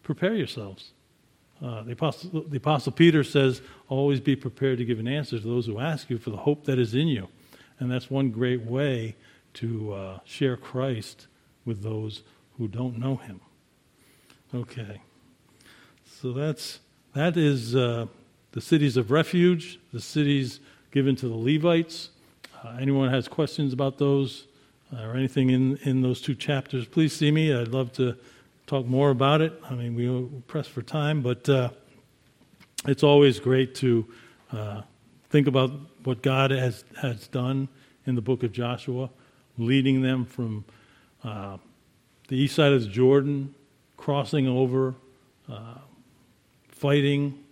prepare 0.02 0.34
yourselves. 0.34 0.92
Uh, 1.62 1.82
the, 1.82 1.92
Apostle, 1.92 2.42
the 2.48 2.56
Apostle 2.56 2.92
Peter 2.92 3.24
says, 3.24 3.62
always 3.88 4.20
be 4.20 4.36
prepared 4.36 4.78
to 4.78 4.84
give 4.84 4.98
an 4.98 5.08
answer 5.08 5.38
to 5.38 5.46
those 5.46 5.66
who 5.66 5.78
ask 5.78 6.10
you 6.10 6.18
for 6.18 6.30
the 6.30 6.36
hope 6.36 6.64
that 6.64 6.78
is 6.78 6.94
in 6.94 7.08
you. 7.08 7.28
And 7.78 7.90
that's 7.90 8.10
one 8.10 8.30
great 8.30 8.62
way 8.62 9.14
to 9.56 9.92
uh, 9.92 10.18
share 10.24 10.56
Christ 10.56 11.26
with 11.64 11.82
those 11.82 12.22
who 12.56 12.68
don't 12.68 12.98
know 12.98 13.16
him. 13.16 13.40
Okay. 14.54 15.02
So 16.20 16.32
that's, 16.32 16.80
that 17.14 17.36
is 17.36 17.74
uh, 17.74 18.06
the 18.52 18.60
cities 18.60 18.96
of 18.96 19.10
refuge, 19.10 19.78
the 19.92 20.00
cities 20.00 20.60
given 20.90 21.16
to 21.16 21.28
the 21.28 21.34
Levites. 21.34 22.10
Uh, 22.64 22.76
anyone 22.80 23.10
has 23.10 23.28
questions 23.28 23.72
about 23.72 23.98
those 23.98 24.46
uh, 24.94 25.02
or 25.02 25.14
anything 25.14 25.50
in, 25.50 25.76
in 25.78 26.00
those 26.00 26.20
two 26.20 26.34
chapters, 26.34 26.86
please 26.86 27.12
see 27.12 27.30
me. 27.30 27.52
I'd 27.52 27.68
love 27.68 27.92
to 27.94 28.16
talk 28.66 28.86
more 28.86 29.10
about 29.10 29.40
it. 29.40 29.52
I 29.68 29.74
mean, 29.74 29.94
we 29.94 30.40
press 30.46 30.66
for 30.66 30.82
time, 30.82 31.22
but 31.22 31.48
uh, 31.48 31.70
it's 32.86 33.02
always 33.02 33.40
great 33.40 33.74
to 33.76 34.06
uh, 34.52 34.82
think 35.30 35.48
about 35.48 35.72
what 36.04 36.22
God 36.22 36.50
has, 36.50 36.84
has 37.00 37.26
done 37.28 37.68
in 38.06 38.14
the 38.14 38.20
book 38.20 38.42
of 38.42 38.52
Joshua, 38.52 39.10
leading 39.58 40.02
them 40.02 40.24
from 40.24 40.64
uh, 41.24 41.56
the 42.28 42.36
east 42.36 42.56
side 42.56 42.72
of 42.72 42.82
the 42.82 42.88
Jordan, 42.88 43.54
crossing 43.96 44.46
over, 44.46 44.94
uh, 45.48 45.78
fighting, 46.68 47.42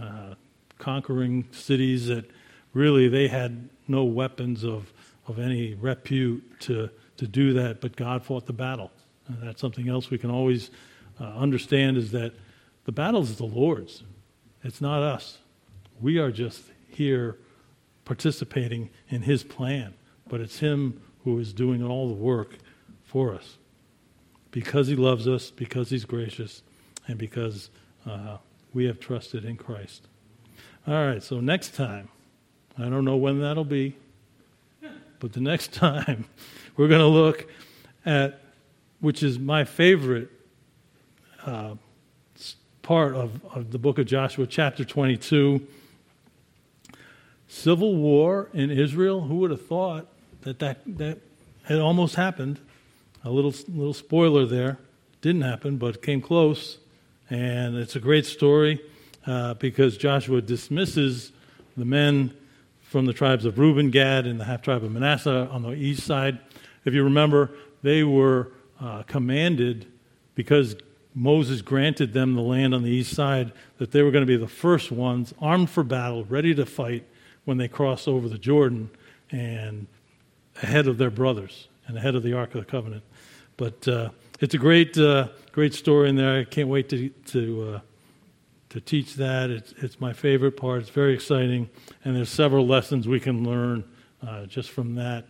uh, 0.00 0.34
conquering 0.78 1.46
cities 1.50 2.06
that 2.08 2.24
really 2.72 3.08
they 3.08 3.28
had 3.28 3.68
no 3.88 4.04
weapons 4.04 4.64
of, 4.64 4.92
of 5.26 5.38
any 5.38 5.74
repute 5.74 6.60
to, 6.60 6.90
to 7.16 7.26
do 7.26 7.52
that, 7.54 7.80
but 7.80 7.96
God 7.96 8.24
fought 8.24 8.46
the 8.46 8.52
battle. 8.52 8.90
And 9.28 9.38
that's 9.42 9.60
something 9.60 9.88
else 9.88 10.10
we 10.10 10.18
can 10.18 10.30
always 10.30 10.70
uh, 11.20 11.24
understand 11.24 11.96
is 11.96 12.10
that 12.12 12.32
the 12.84 12.92
battle 12.92 13.22
is 13.22 13.36
the 13.36 13.44
Lord's. 13.44 14.02
It's 14.62 14.80
not 14.80 15.02
us. 15.02 15.38
We 16.00 16.18
are 16.18 16.30
just 16.30 16.62
here 16.88 17.38
participating 18.04 18.90
in 19.08 19.22
His 19.22 19.42
plan, 19.42 19.94
but 20.28 20.40
it's 20.40 20.58
Him 20.58 21.00
who 21.24 21.38
is 21.38 21.52
doing 21.52 21.82
all 21.82 22.08
the 22.08 22.14
work 22.14 22.58
for 23.02 23.34
us 23.34 23.56
because 24.50 24.86
He 24.86 24.96
loves 24.96 25.26
us, 25.26 25.50
because 25.50 25.90
He's 25.90 26.04
gracious, 26.04 26.62
and 27.08 27.18
because 27.18 27.70
uh, 28.06 28.36
we 28.72 28.84
have 28.84 29.00
trusted 29.00 29.44
in 29.44 29.56
Christ. 29.56 30.06
All 30.86 30.94
right, 30.94 31.22
so 31.22 31.40
next 31.40 31.74
time, 31.74 32.08
I 32.78 32.88
don't 32.88 33.04
know 33.04 33.16
when 33.16 33.40
that'll 33.40 33.64
be, 33.64 33.96
but 35.18 35.32
the 35.32 35.40
next 35.40 35.72
time 35.72 36.26
we're 36.76 36.88
going 36.88 37.00
to 37.00 37.06
look 37.06 37.46
at 38.06 38.40
which 39.00 39.22
is 39.22 39.38
my 39.38 39.64
favorite 39.64 40.30
uh, 41.44 41.74
part 42.82 43.14
of, 43.14 43.44
of 43.52 43.70
the 43.70 43.78
book 43.78 43.98
of 43.98 44.06
Joshua, 44.06 44.46
chapter 44.46 44.84
22. 44.84 45.66
Civil 47.48 47.96
war 47.96 48.48
in 48.54 48.70
Israel. 48.70 49.22
Who 49.22 49.36
would 49.36 49.50
have 49.50 49.66
thought 49.66 50.06
that 50.44 50.58
that, 50.60 50.78
that 50.98 51.18
had 51.64 51.78
almost 51.78 52.14
happened? 52.14 52.60
A 53.24 53.30
little, 53.30 53.54
little 53.68 53.94
spoiler 53.94 54.46
there. 54.46 54.78
Didn't 55.20 55.42
happen, 55.42 55.76
but 55.76 56.02
came 56.02 56.20
close. 56.20 56.78
And 57.30 57.76
it's 57.76 57.96
a 57.96 58.00
great 58.00 58.26
story 58.26 58.80
uh, 59.26 59.54
because 59.54 59.96
Joshua 59.96 60.42
dismisses 60.42 61.32
the 61.76 61.84
men 61.84 62.34
from 62.82 63.06
the 63.06 63.12
tribes 63.12 63.44
of 63.44 63.58
Reuben, 63.58 63.90
Gad, 63.90 64.26
and 64.26 64.38
the 64.38 64.44
half 64.44 64.62
tribe 64.62 64.84
of 64.84 64.92
Manasseh 64.92 65.48
on 65.50 65.62
the 65.62 65.72
east 65.72 66.04
side. 66.04 66.38
If 66.84 66.94
you 66.94 67.02
remember, 67.02 67.50
they 67.82 68.04
were 68.04 68.52
uh, 68.80 69.02
commanded, 69.04 69.86
because 70.34 70.76
Moses 71.14 71.62
granted 71.62 72.12
them 72.12 72.34
the 72.34 72.42
land 72.42 72.74
on 72.74 72.82
the 72.82 72.90
east 72.90 73.14
side, 73.14 73.52
that 73.78 73.90
they 73.90 74.02
were 74.02 74.10
going 74.10 74.22
to 74.22 74.26
be 74.26 74.36
the 74.36 74.46
first 74.46 74.92
ones 74.92 75.32
armed 75.40 75.70
for 75.70 75.82
battle, 75.82 76.24
ready 76.24 76.54
to 76.54 76.66
fight 76.66 77.04
when 77.44 77.56
they 77.56 77.68
crossed 77.68 78.06
over 78.06 78.28
the 78.28 78.38
Jordan 78.38 78.90
and 79.30 79.86
ahead 80.62 80.86
of 80.86 80.98
their 80.98 81.10
brothers 81.10 81.68
and 81.86 81.96
ahead 81.96 82.14
of 82.14 82.22
the 82.22 82.32
Ark 82.32 82.54
of 82.54 82.60
the 82.60 82.70
Covenant. 82.70 83.02
But 83.56 83.86
uh, 83.86 84.10
it's 84.40 84.54
a 84.54 84.58
great, 84.58 84.96
uh, 84.98 85.28
great 85.52 85.74
story 85.74 86.08
in 86.08 86.16
there. 86.16 86.40
I 86.40 86.44
can't 86.44 86.68
wait 86.68 86.88
to 86.88 87.08
to 87.08 87.74
uh, 87.74 87.80
to 88.70 88.80
teach 88.80 89.14
that. 89.14 89.50
It's 89.50 89.72
it's 89.78 90.00
my 90.00 90.12
favorite 90.12 90.56
part. 90.56 90.82
It's 90.82 90.90
very 90.90 91.14
exciting, 91.14 91.70
and 92.04 92.16
there's 92.16 92.30
several 92.30 92.66
lessons 92.66 93.06
we 93.06 93.20
can 93.20 93.44
learn 93.44 93.84
uh, 94.26 94.46
just 94.46 94.70
from 94.70 94.96
that 94.96 95.26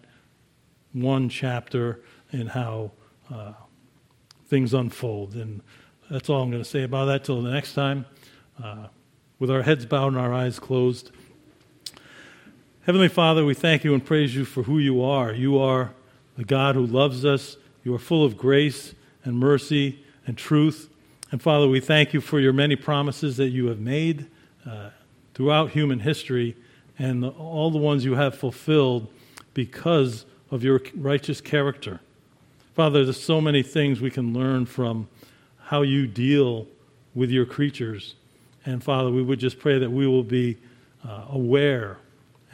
one 0.93 1.29
chapter 1.29 2.01
and 2.33 2.49
how 2.49 2.93
uh, 3.33 3.53
things 4.47 4.73
unfold. 4.73 5.35
And 5.35 5.61
that's 6.11 6.31
all 6.31 6.43
I'm 6.43 6.51
going 6.51 6.63
to 6.63 6.69
say 6.69 6.83
about 6.83 7.07
that 7.07 7.25
till 7.25 7.43
the 7.43 7.51
next 7.51 7.75
time. 7.75 8.07
Uh, 8.63 8.87
with 9.39 9.51
our 9.51 9.63
heads 9.63 9.85
bowed 9.85 10.09
and 10.09 10.19
our 10.19 10.33
eyes 10.33 10.59
closed. 10.59 11.11
Heavenly 12.87 13.09
Father, 13.09 13.47
we 13.47 13.55
thank 13.55 13.83
you 13.83 13.95
and 13.95 14.05
praise 14.05 14.37
you 14.37 14.45
for 14.45 14.65
who 14.65 14.79
you 14.79 15.03
are. 15.03 15.33
You 15.33 15.59
are 15.59 15.95
the 16.37 16.45
God 16.45 16.75
who 16.75 16.85
loves 16.85 17.25
us. 17.25 17.57
You 17.83 17.95
are 17.95 17.99
full 17.99 18.23
of 18.23 18.37
grace 18.37 18.95
and 19.25 19.39
mercy 19.39 20.05
and 20.27 20.37
truth. 20.37 20.91
And 21.33 21.41
Father, 21.41 21.67
we 21.67 21.81
thank 21.81 22.13
you 22.13 22.21
for 22.21 22.39
your 22.39 22.53
many 22.53 22.77
promises 22.77 23.39
that 23.39 23.49
you 23.49 23.69
have 23.69 23.81
made 23.81 24.27
uh, 24.69 24.91
throughout 25.33 25.71
human 25.71 26.01
history 26.01 26.59
and 26.99 27.23
the, 27.23 27.31
all 27.31 27.71
the 27.71 27.79
ones 27.79 28.05
you 28.05 28.17
have 28.17 28.37
fulfilled 28.37 29.11
because 29.55 30.27
of 30.51 30.63
your 30.63 30.83
righteous 30.95 31.41
character. 31.41 32.01
Father, 32.75 33.03
there's 33.03 33.19
so 33.19 33.41
many 33.41 33.63
things 33.63 34.03
we 34.03 34.11
can 34.11 34.35
learn 34.35 34.67
from 34.67 35.09
how 35.59 35.81
you 35.81 36.07
deal 36.07 36.67
with 37.15 37.31
your 37.31 37.47
creatures. 37.47 38.15
And 38.67 38.85
Father, 38.85 39.11
we 39.11 39.23
would 39.23 39.39
just 39.39 39.59
pray 39.59 39.79
that 39.79 39.91
we 39.91 40.07
will 40.07 40.23
be 40.23 40.59
uh, 41.03 41.25
aware 41.31 41.97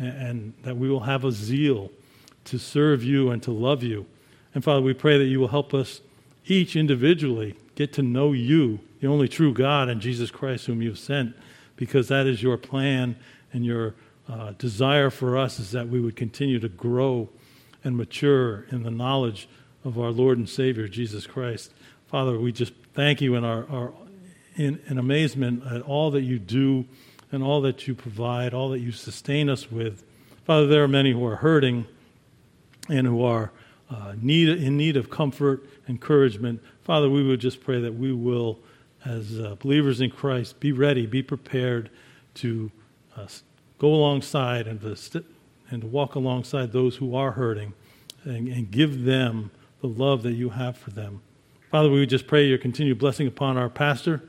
and, 0.00 0.54
that 0.62 0.76
we 0.76 0.88
will 0.88 1.00
have 1.00 1.24
a 1.24 1.32
zeal 1.32 1.90
to 2.44 2.58
serve 2.58 3.04
you 3.04 3.30
and 3.30 3.42
to 3.42 3.50
love 3.50 3.82
you. 3.82 4.06
And 4.54 4.64
Father, 4.64 4.80
we 4.80 4.94
pray 4.94 5.18
that 5.18 5.26
you 5.26 5.40
will 5.40 5.48
help 5.48 5.74
us 5.74 6.00
each 6.46 6.74
individually 6.74 7.54
get 7.74 7.92
to 7.94 8.02
know 8.02 8.32
you, 8.32 8.80
the 9.00 9.06
only 9.06 9.28
true 9.28 9.52
God, 9.52 9.88
and 9.88 10.00
Jesus 10.00 10.30
Christ, 10.30 10.66
whom 10.66 10.82
you've 10.82 10.98
sent, 10.98 11.36
because 11.76 12.08
that 12.08 12.26
is 12.26 12.42
your 12.42 12.56
plan 12.56 13.16
and 13.52 13.64
your 13.64 13.94
uh, 14.28 14.52
desire 14.58 15.10
for 15.10 15.36
us 15.36 15.58
is 15.58 15.72
that 15.72 15.88
we 15.88 16.00
would 16.00 16.16
continue 16.16 16.58
to 16.60 16.68
grow 16.68 17.28
and 17.82 17.96
mature 17.96 18.66
in 18.70 18.82
the 18.82 18.90
knowledge 18.90 19.48
of 19.84 19.98
our 19.98 20.10
Lord 20.10 20.38
and 20.38 20.48
Savior, 20.48 20.88
Jesus 20.88 21.26
Christ. 21.26 21.72
Father, 22.06 22.38
we 22.38 22.52
just 22.52 22.72
thank 22.94 23.20
you 23.20 23.34
in 23.34 23.44
our, 23.44 23.66
our 23.70 23.92
in, 24.56 24.80
in 24.88 24.98
amazement 24.98 25.64
at 25.66 25.82
all 25.82 26.10
that 26.10 26.22
you 26.22 26.38
do 26.38 26.84
and 27.32 27.42
all 27.42 27.60
that 27.60 27.86
you 27.86 27.94
provide, 27.94 28.54
all 28.54 28.70
that 28.70 28.80
you 28.80 28.92
sustain 28.92 29.48
us 29.48 29.70
with. 29.70 30.04
Father, 30.44 30.66
there 30.66 30.82
are 30.82 30.88
many 30.88 31.12
who 31.12 31.24
are 31.24 31.36
hurting 31.36 31.86
and 32.88 33.06
who 33.06 33.22
are 33.22 33.52
uh, 33.90 34.14
need, 34.20 34.48
in 34.48 34.76
need 34.76 34.96
of 34.96 35.10
comfort, 35.10 35.64
encouragement. 35.88 36.60
Father, 36.82 37.08
we 37.08 37.22
would 37.22 37.40
just 37.40 37.62
pray 37.62 37.80
that 37.80 37.94
we 37.94 38.12
will, 38.12 38.58
as 39.04 39.38
uh, 39.38 39.56
believers 39.60 40.00
in 40.00 40.10
Christ, 40.10 40.60
be 40.60 40.72
ready, 40.72 41.06
be 41.06 41.22
prepared 41.22 41.90
to 42.34 42.70
uh, 43.16 43.26
go 43.78 43.88
alongside 43.88 44.66
and 44.66 44.80
to, 44.80 44.96
st- 44.96 45.24
and 45.70 45.82
to 45.82 45.86
walk 45.86 46.14
alongside 46.14 46.72
those 46.72 46.96
who 46.96 47.14
are 47.14 47.32
hurting 47.32 47.72
and, 48.24 48.48
and 48.48 48.70
give 48.70 49.04
them 49.04 49.50
the 49.80 49.88
love 49.88 50.22
that 50.22 50.32
you 50.32 50.50
have 50.50 50.76
for 50.76 50.90
them. 50.90 51.22
Father, 51.70 51.90
we 51.90 52.00
would 52.00 52.10
just 52.10 52.26
pray 52.26 52.46
your 52.46 52.58
continued 52.58 52.98
blessing 52.98 53.26
upon 53.26 53.56
our 53.56 53.68
pastor 53.68 54.22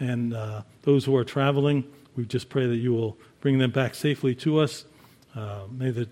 and 0.00 0.34
uh, 0.34 0.62
those 0.82 1.04
who 1.04 1.14
are 1.16 1.24
traveling. 1.24 1.84
We 2.18 2.24
just 2.24 2.48
pray 2.48 2.66
that 2.66 2.78
you 2.78 2.92
will 2.92 3.16
bring 3.40 3.58
them 3.58 3.70
back 3.70 3.94
safely 3.94 4.34
to 4.34 4.58
us. 4.58 4.86
Uh, 5.36 5.60
may 5.70 5.92
the 5.92 6.08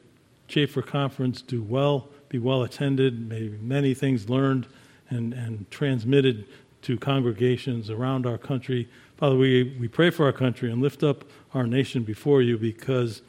Chafer 0.46 0.80
Conference 0.80 1.42
do 1.42 1.60
well, 1.60 2.06
be 2.28 2.38
well 2.38 2.62
attended. 2.62 3.28
May 3.28 3.48
many 3.60 3.92
things 3.92 4.30
learned 4.30 4.68
and, 5.10 5.34
and 5.34 5.68
transmitted 5.68 6.46
to 6.82 6.96
congregations 6.96 7.90
around 7.90 8.24
our 8.24 8.38
country. 8.38 8.88
Father, 9.16 9.34
we, 9.34 9.76
we 9.80 9.88
pray 9.88 10.10
for 10.10 10.26
our 10.26 10.32
country 10.32 10.70
and 10.70 10.80
lift 10.80 11.02
up 11.02 11.24
our 11.54 11.66
nation 11.66 12.04
before 12.04 12.40
you 12.40 12.56
because 12.56 13.22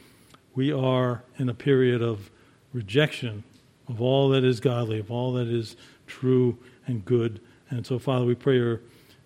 we 0.53 0.71
are 0.71 1.23
in 1.39 1.49
a 1.49 1.55
period 1.55 2.03
of 2.03 2.29
rejection 2.73 3.43
of 3.87 4.03
all 4.03 4.29
that 4.29 4.43
is 4.43 4.59
godly, 4.59 4.99
of 4.99 5.09
all 5.09 5.33
that 5.33 5.47
is 5.47 5.75
true 6.05 6.55
and 6.85 7.03
good. 7.05 7.41
And 7.71 7.87
so, 7.87 7.97
Father, 7.97 8.25
we 8.25 8.35
pray 8.35 8.57
your, 8.57 8.81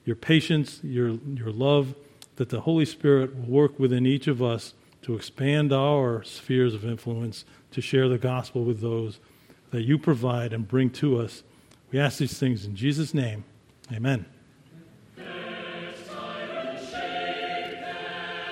your 0.05 0.15
patience, 0.15 0.79
your, 0.83 1.09
your 1.35 1.51
love, 1.51 1.95
that 2.35 2.49
the 2.49 2.61
Holy 2.61 2.85
Spirit 2.85 3.35
will 3.35 3.45
work 3.45 3.79
within 3.79 4.05
each 4.05 4.27
of 4.27 4.41
us 4.41 4.73
to 5.03 5.15
expand 5.15 5.73
our 5.73 6.23
spheres 6.23 6.73
of 6.73 6.85
influence, 6.85 7.45
to 7.71 7.81
share 7.81 8.07
the 8.07 8.17
gospel 8.17 8.63
with 8.63 8.81
those 8.81 9.19
that 9.71 9.81
you 9.83 9.97
provide 9.97 10.53
and 10.53 10.67
bring 10.67 10.89
to 10.89 11.19
us. 11.19 11.43
We 11.91 11.99
ask 11.99 12.19
these 12.19 12.37
things 12.37 12.65
in 12.65 12.75
Jesus' 12.75 13.13
name. 13.13 13.43
Amen. 13.91 14.25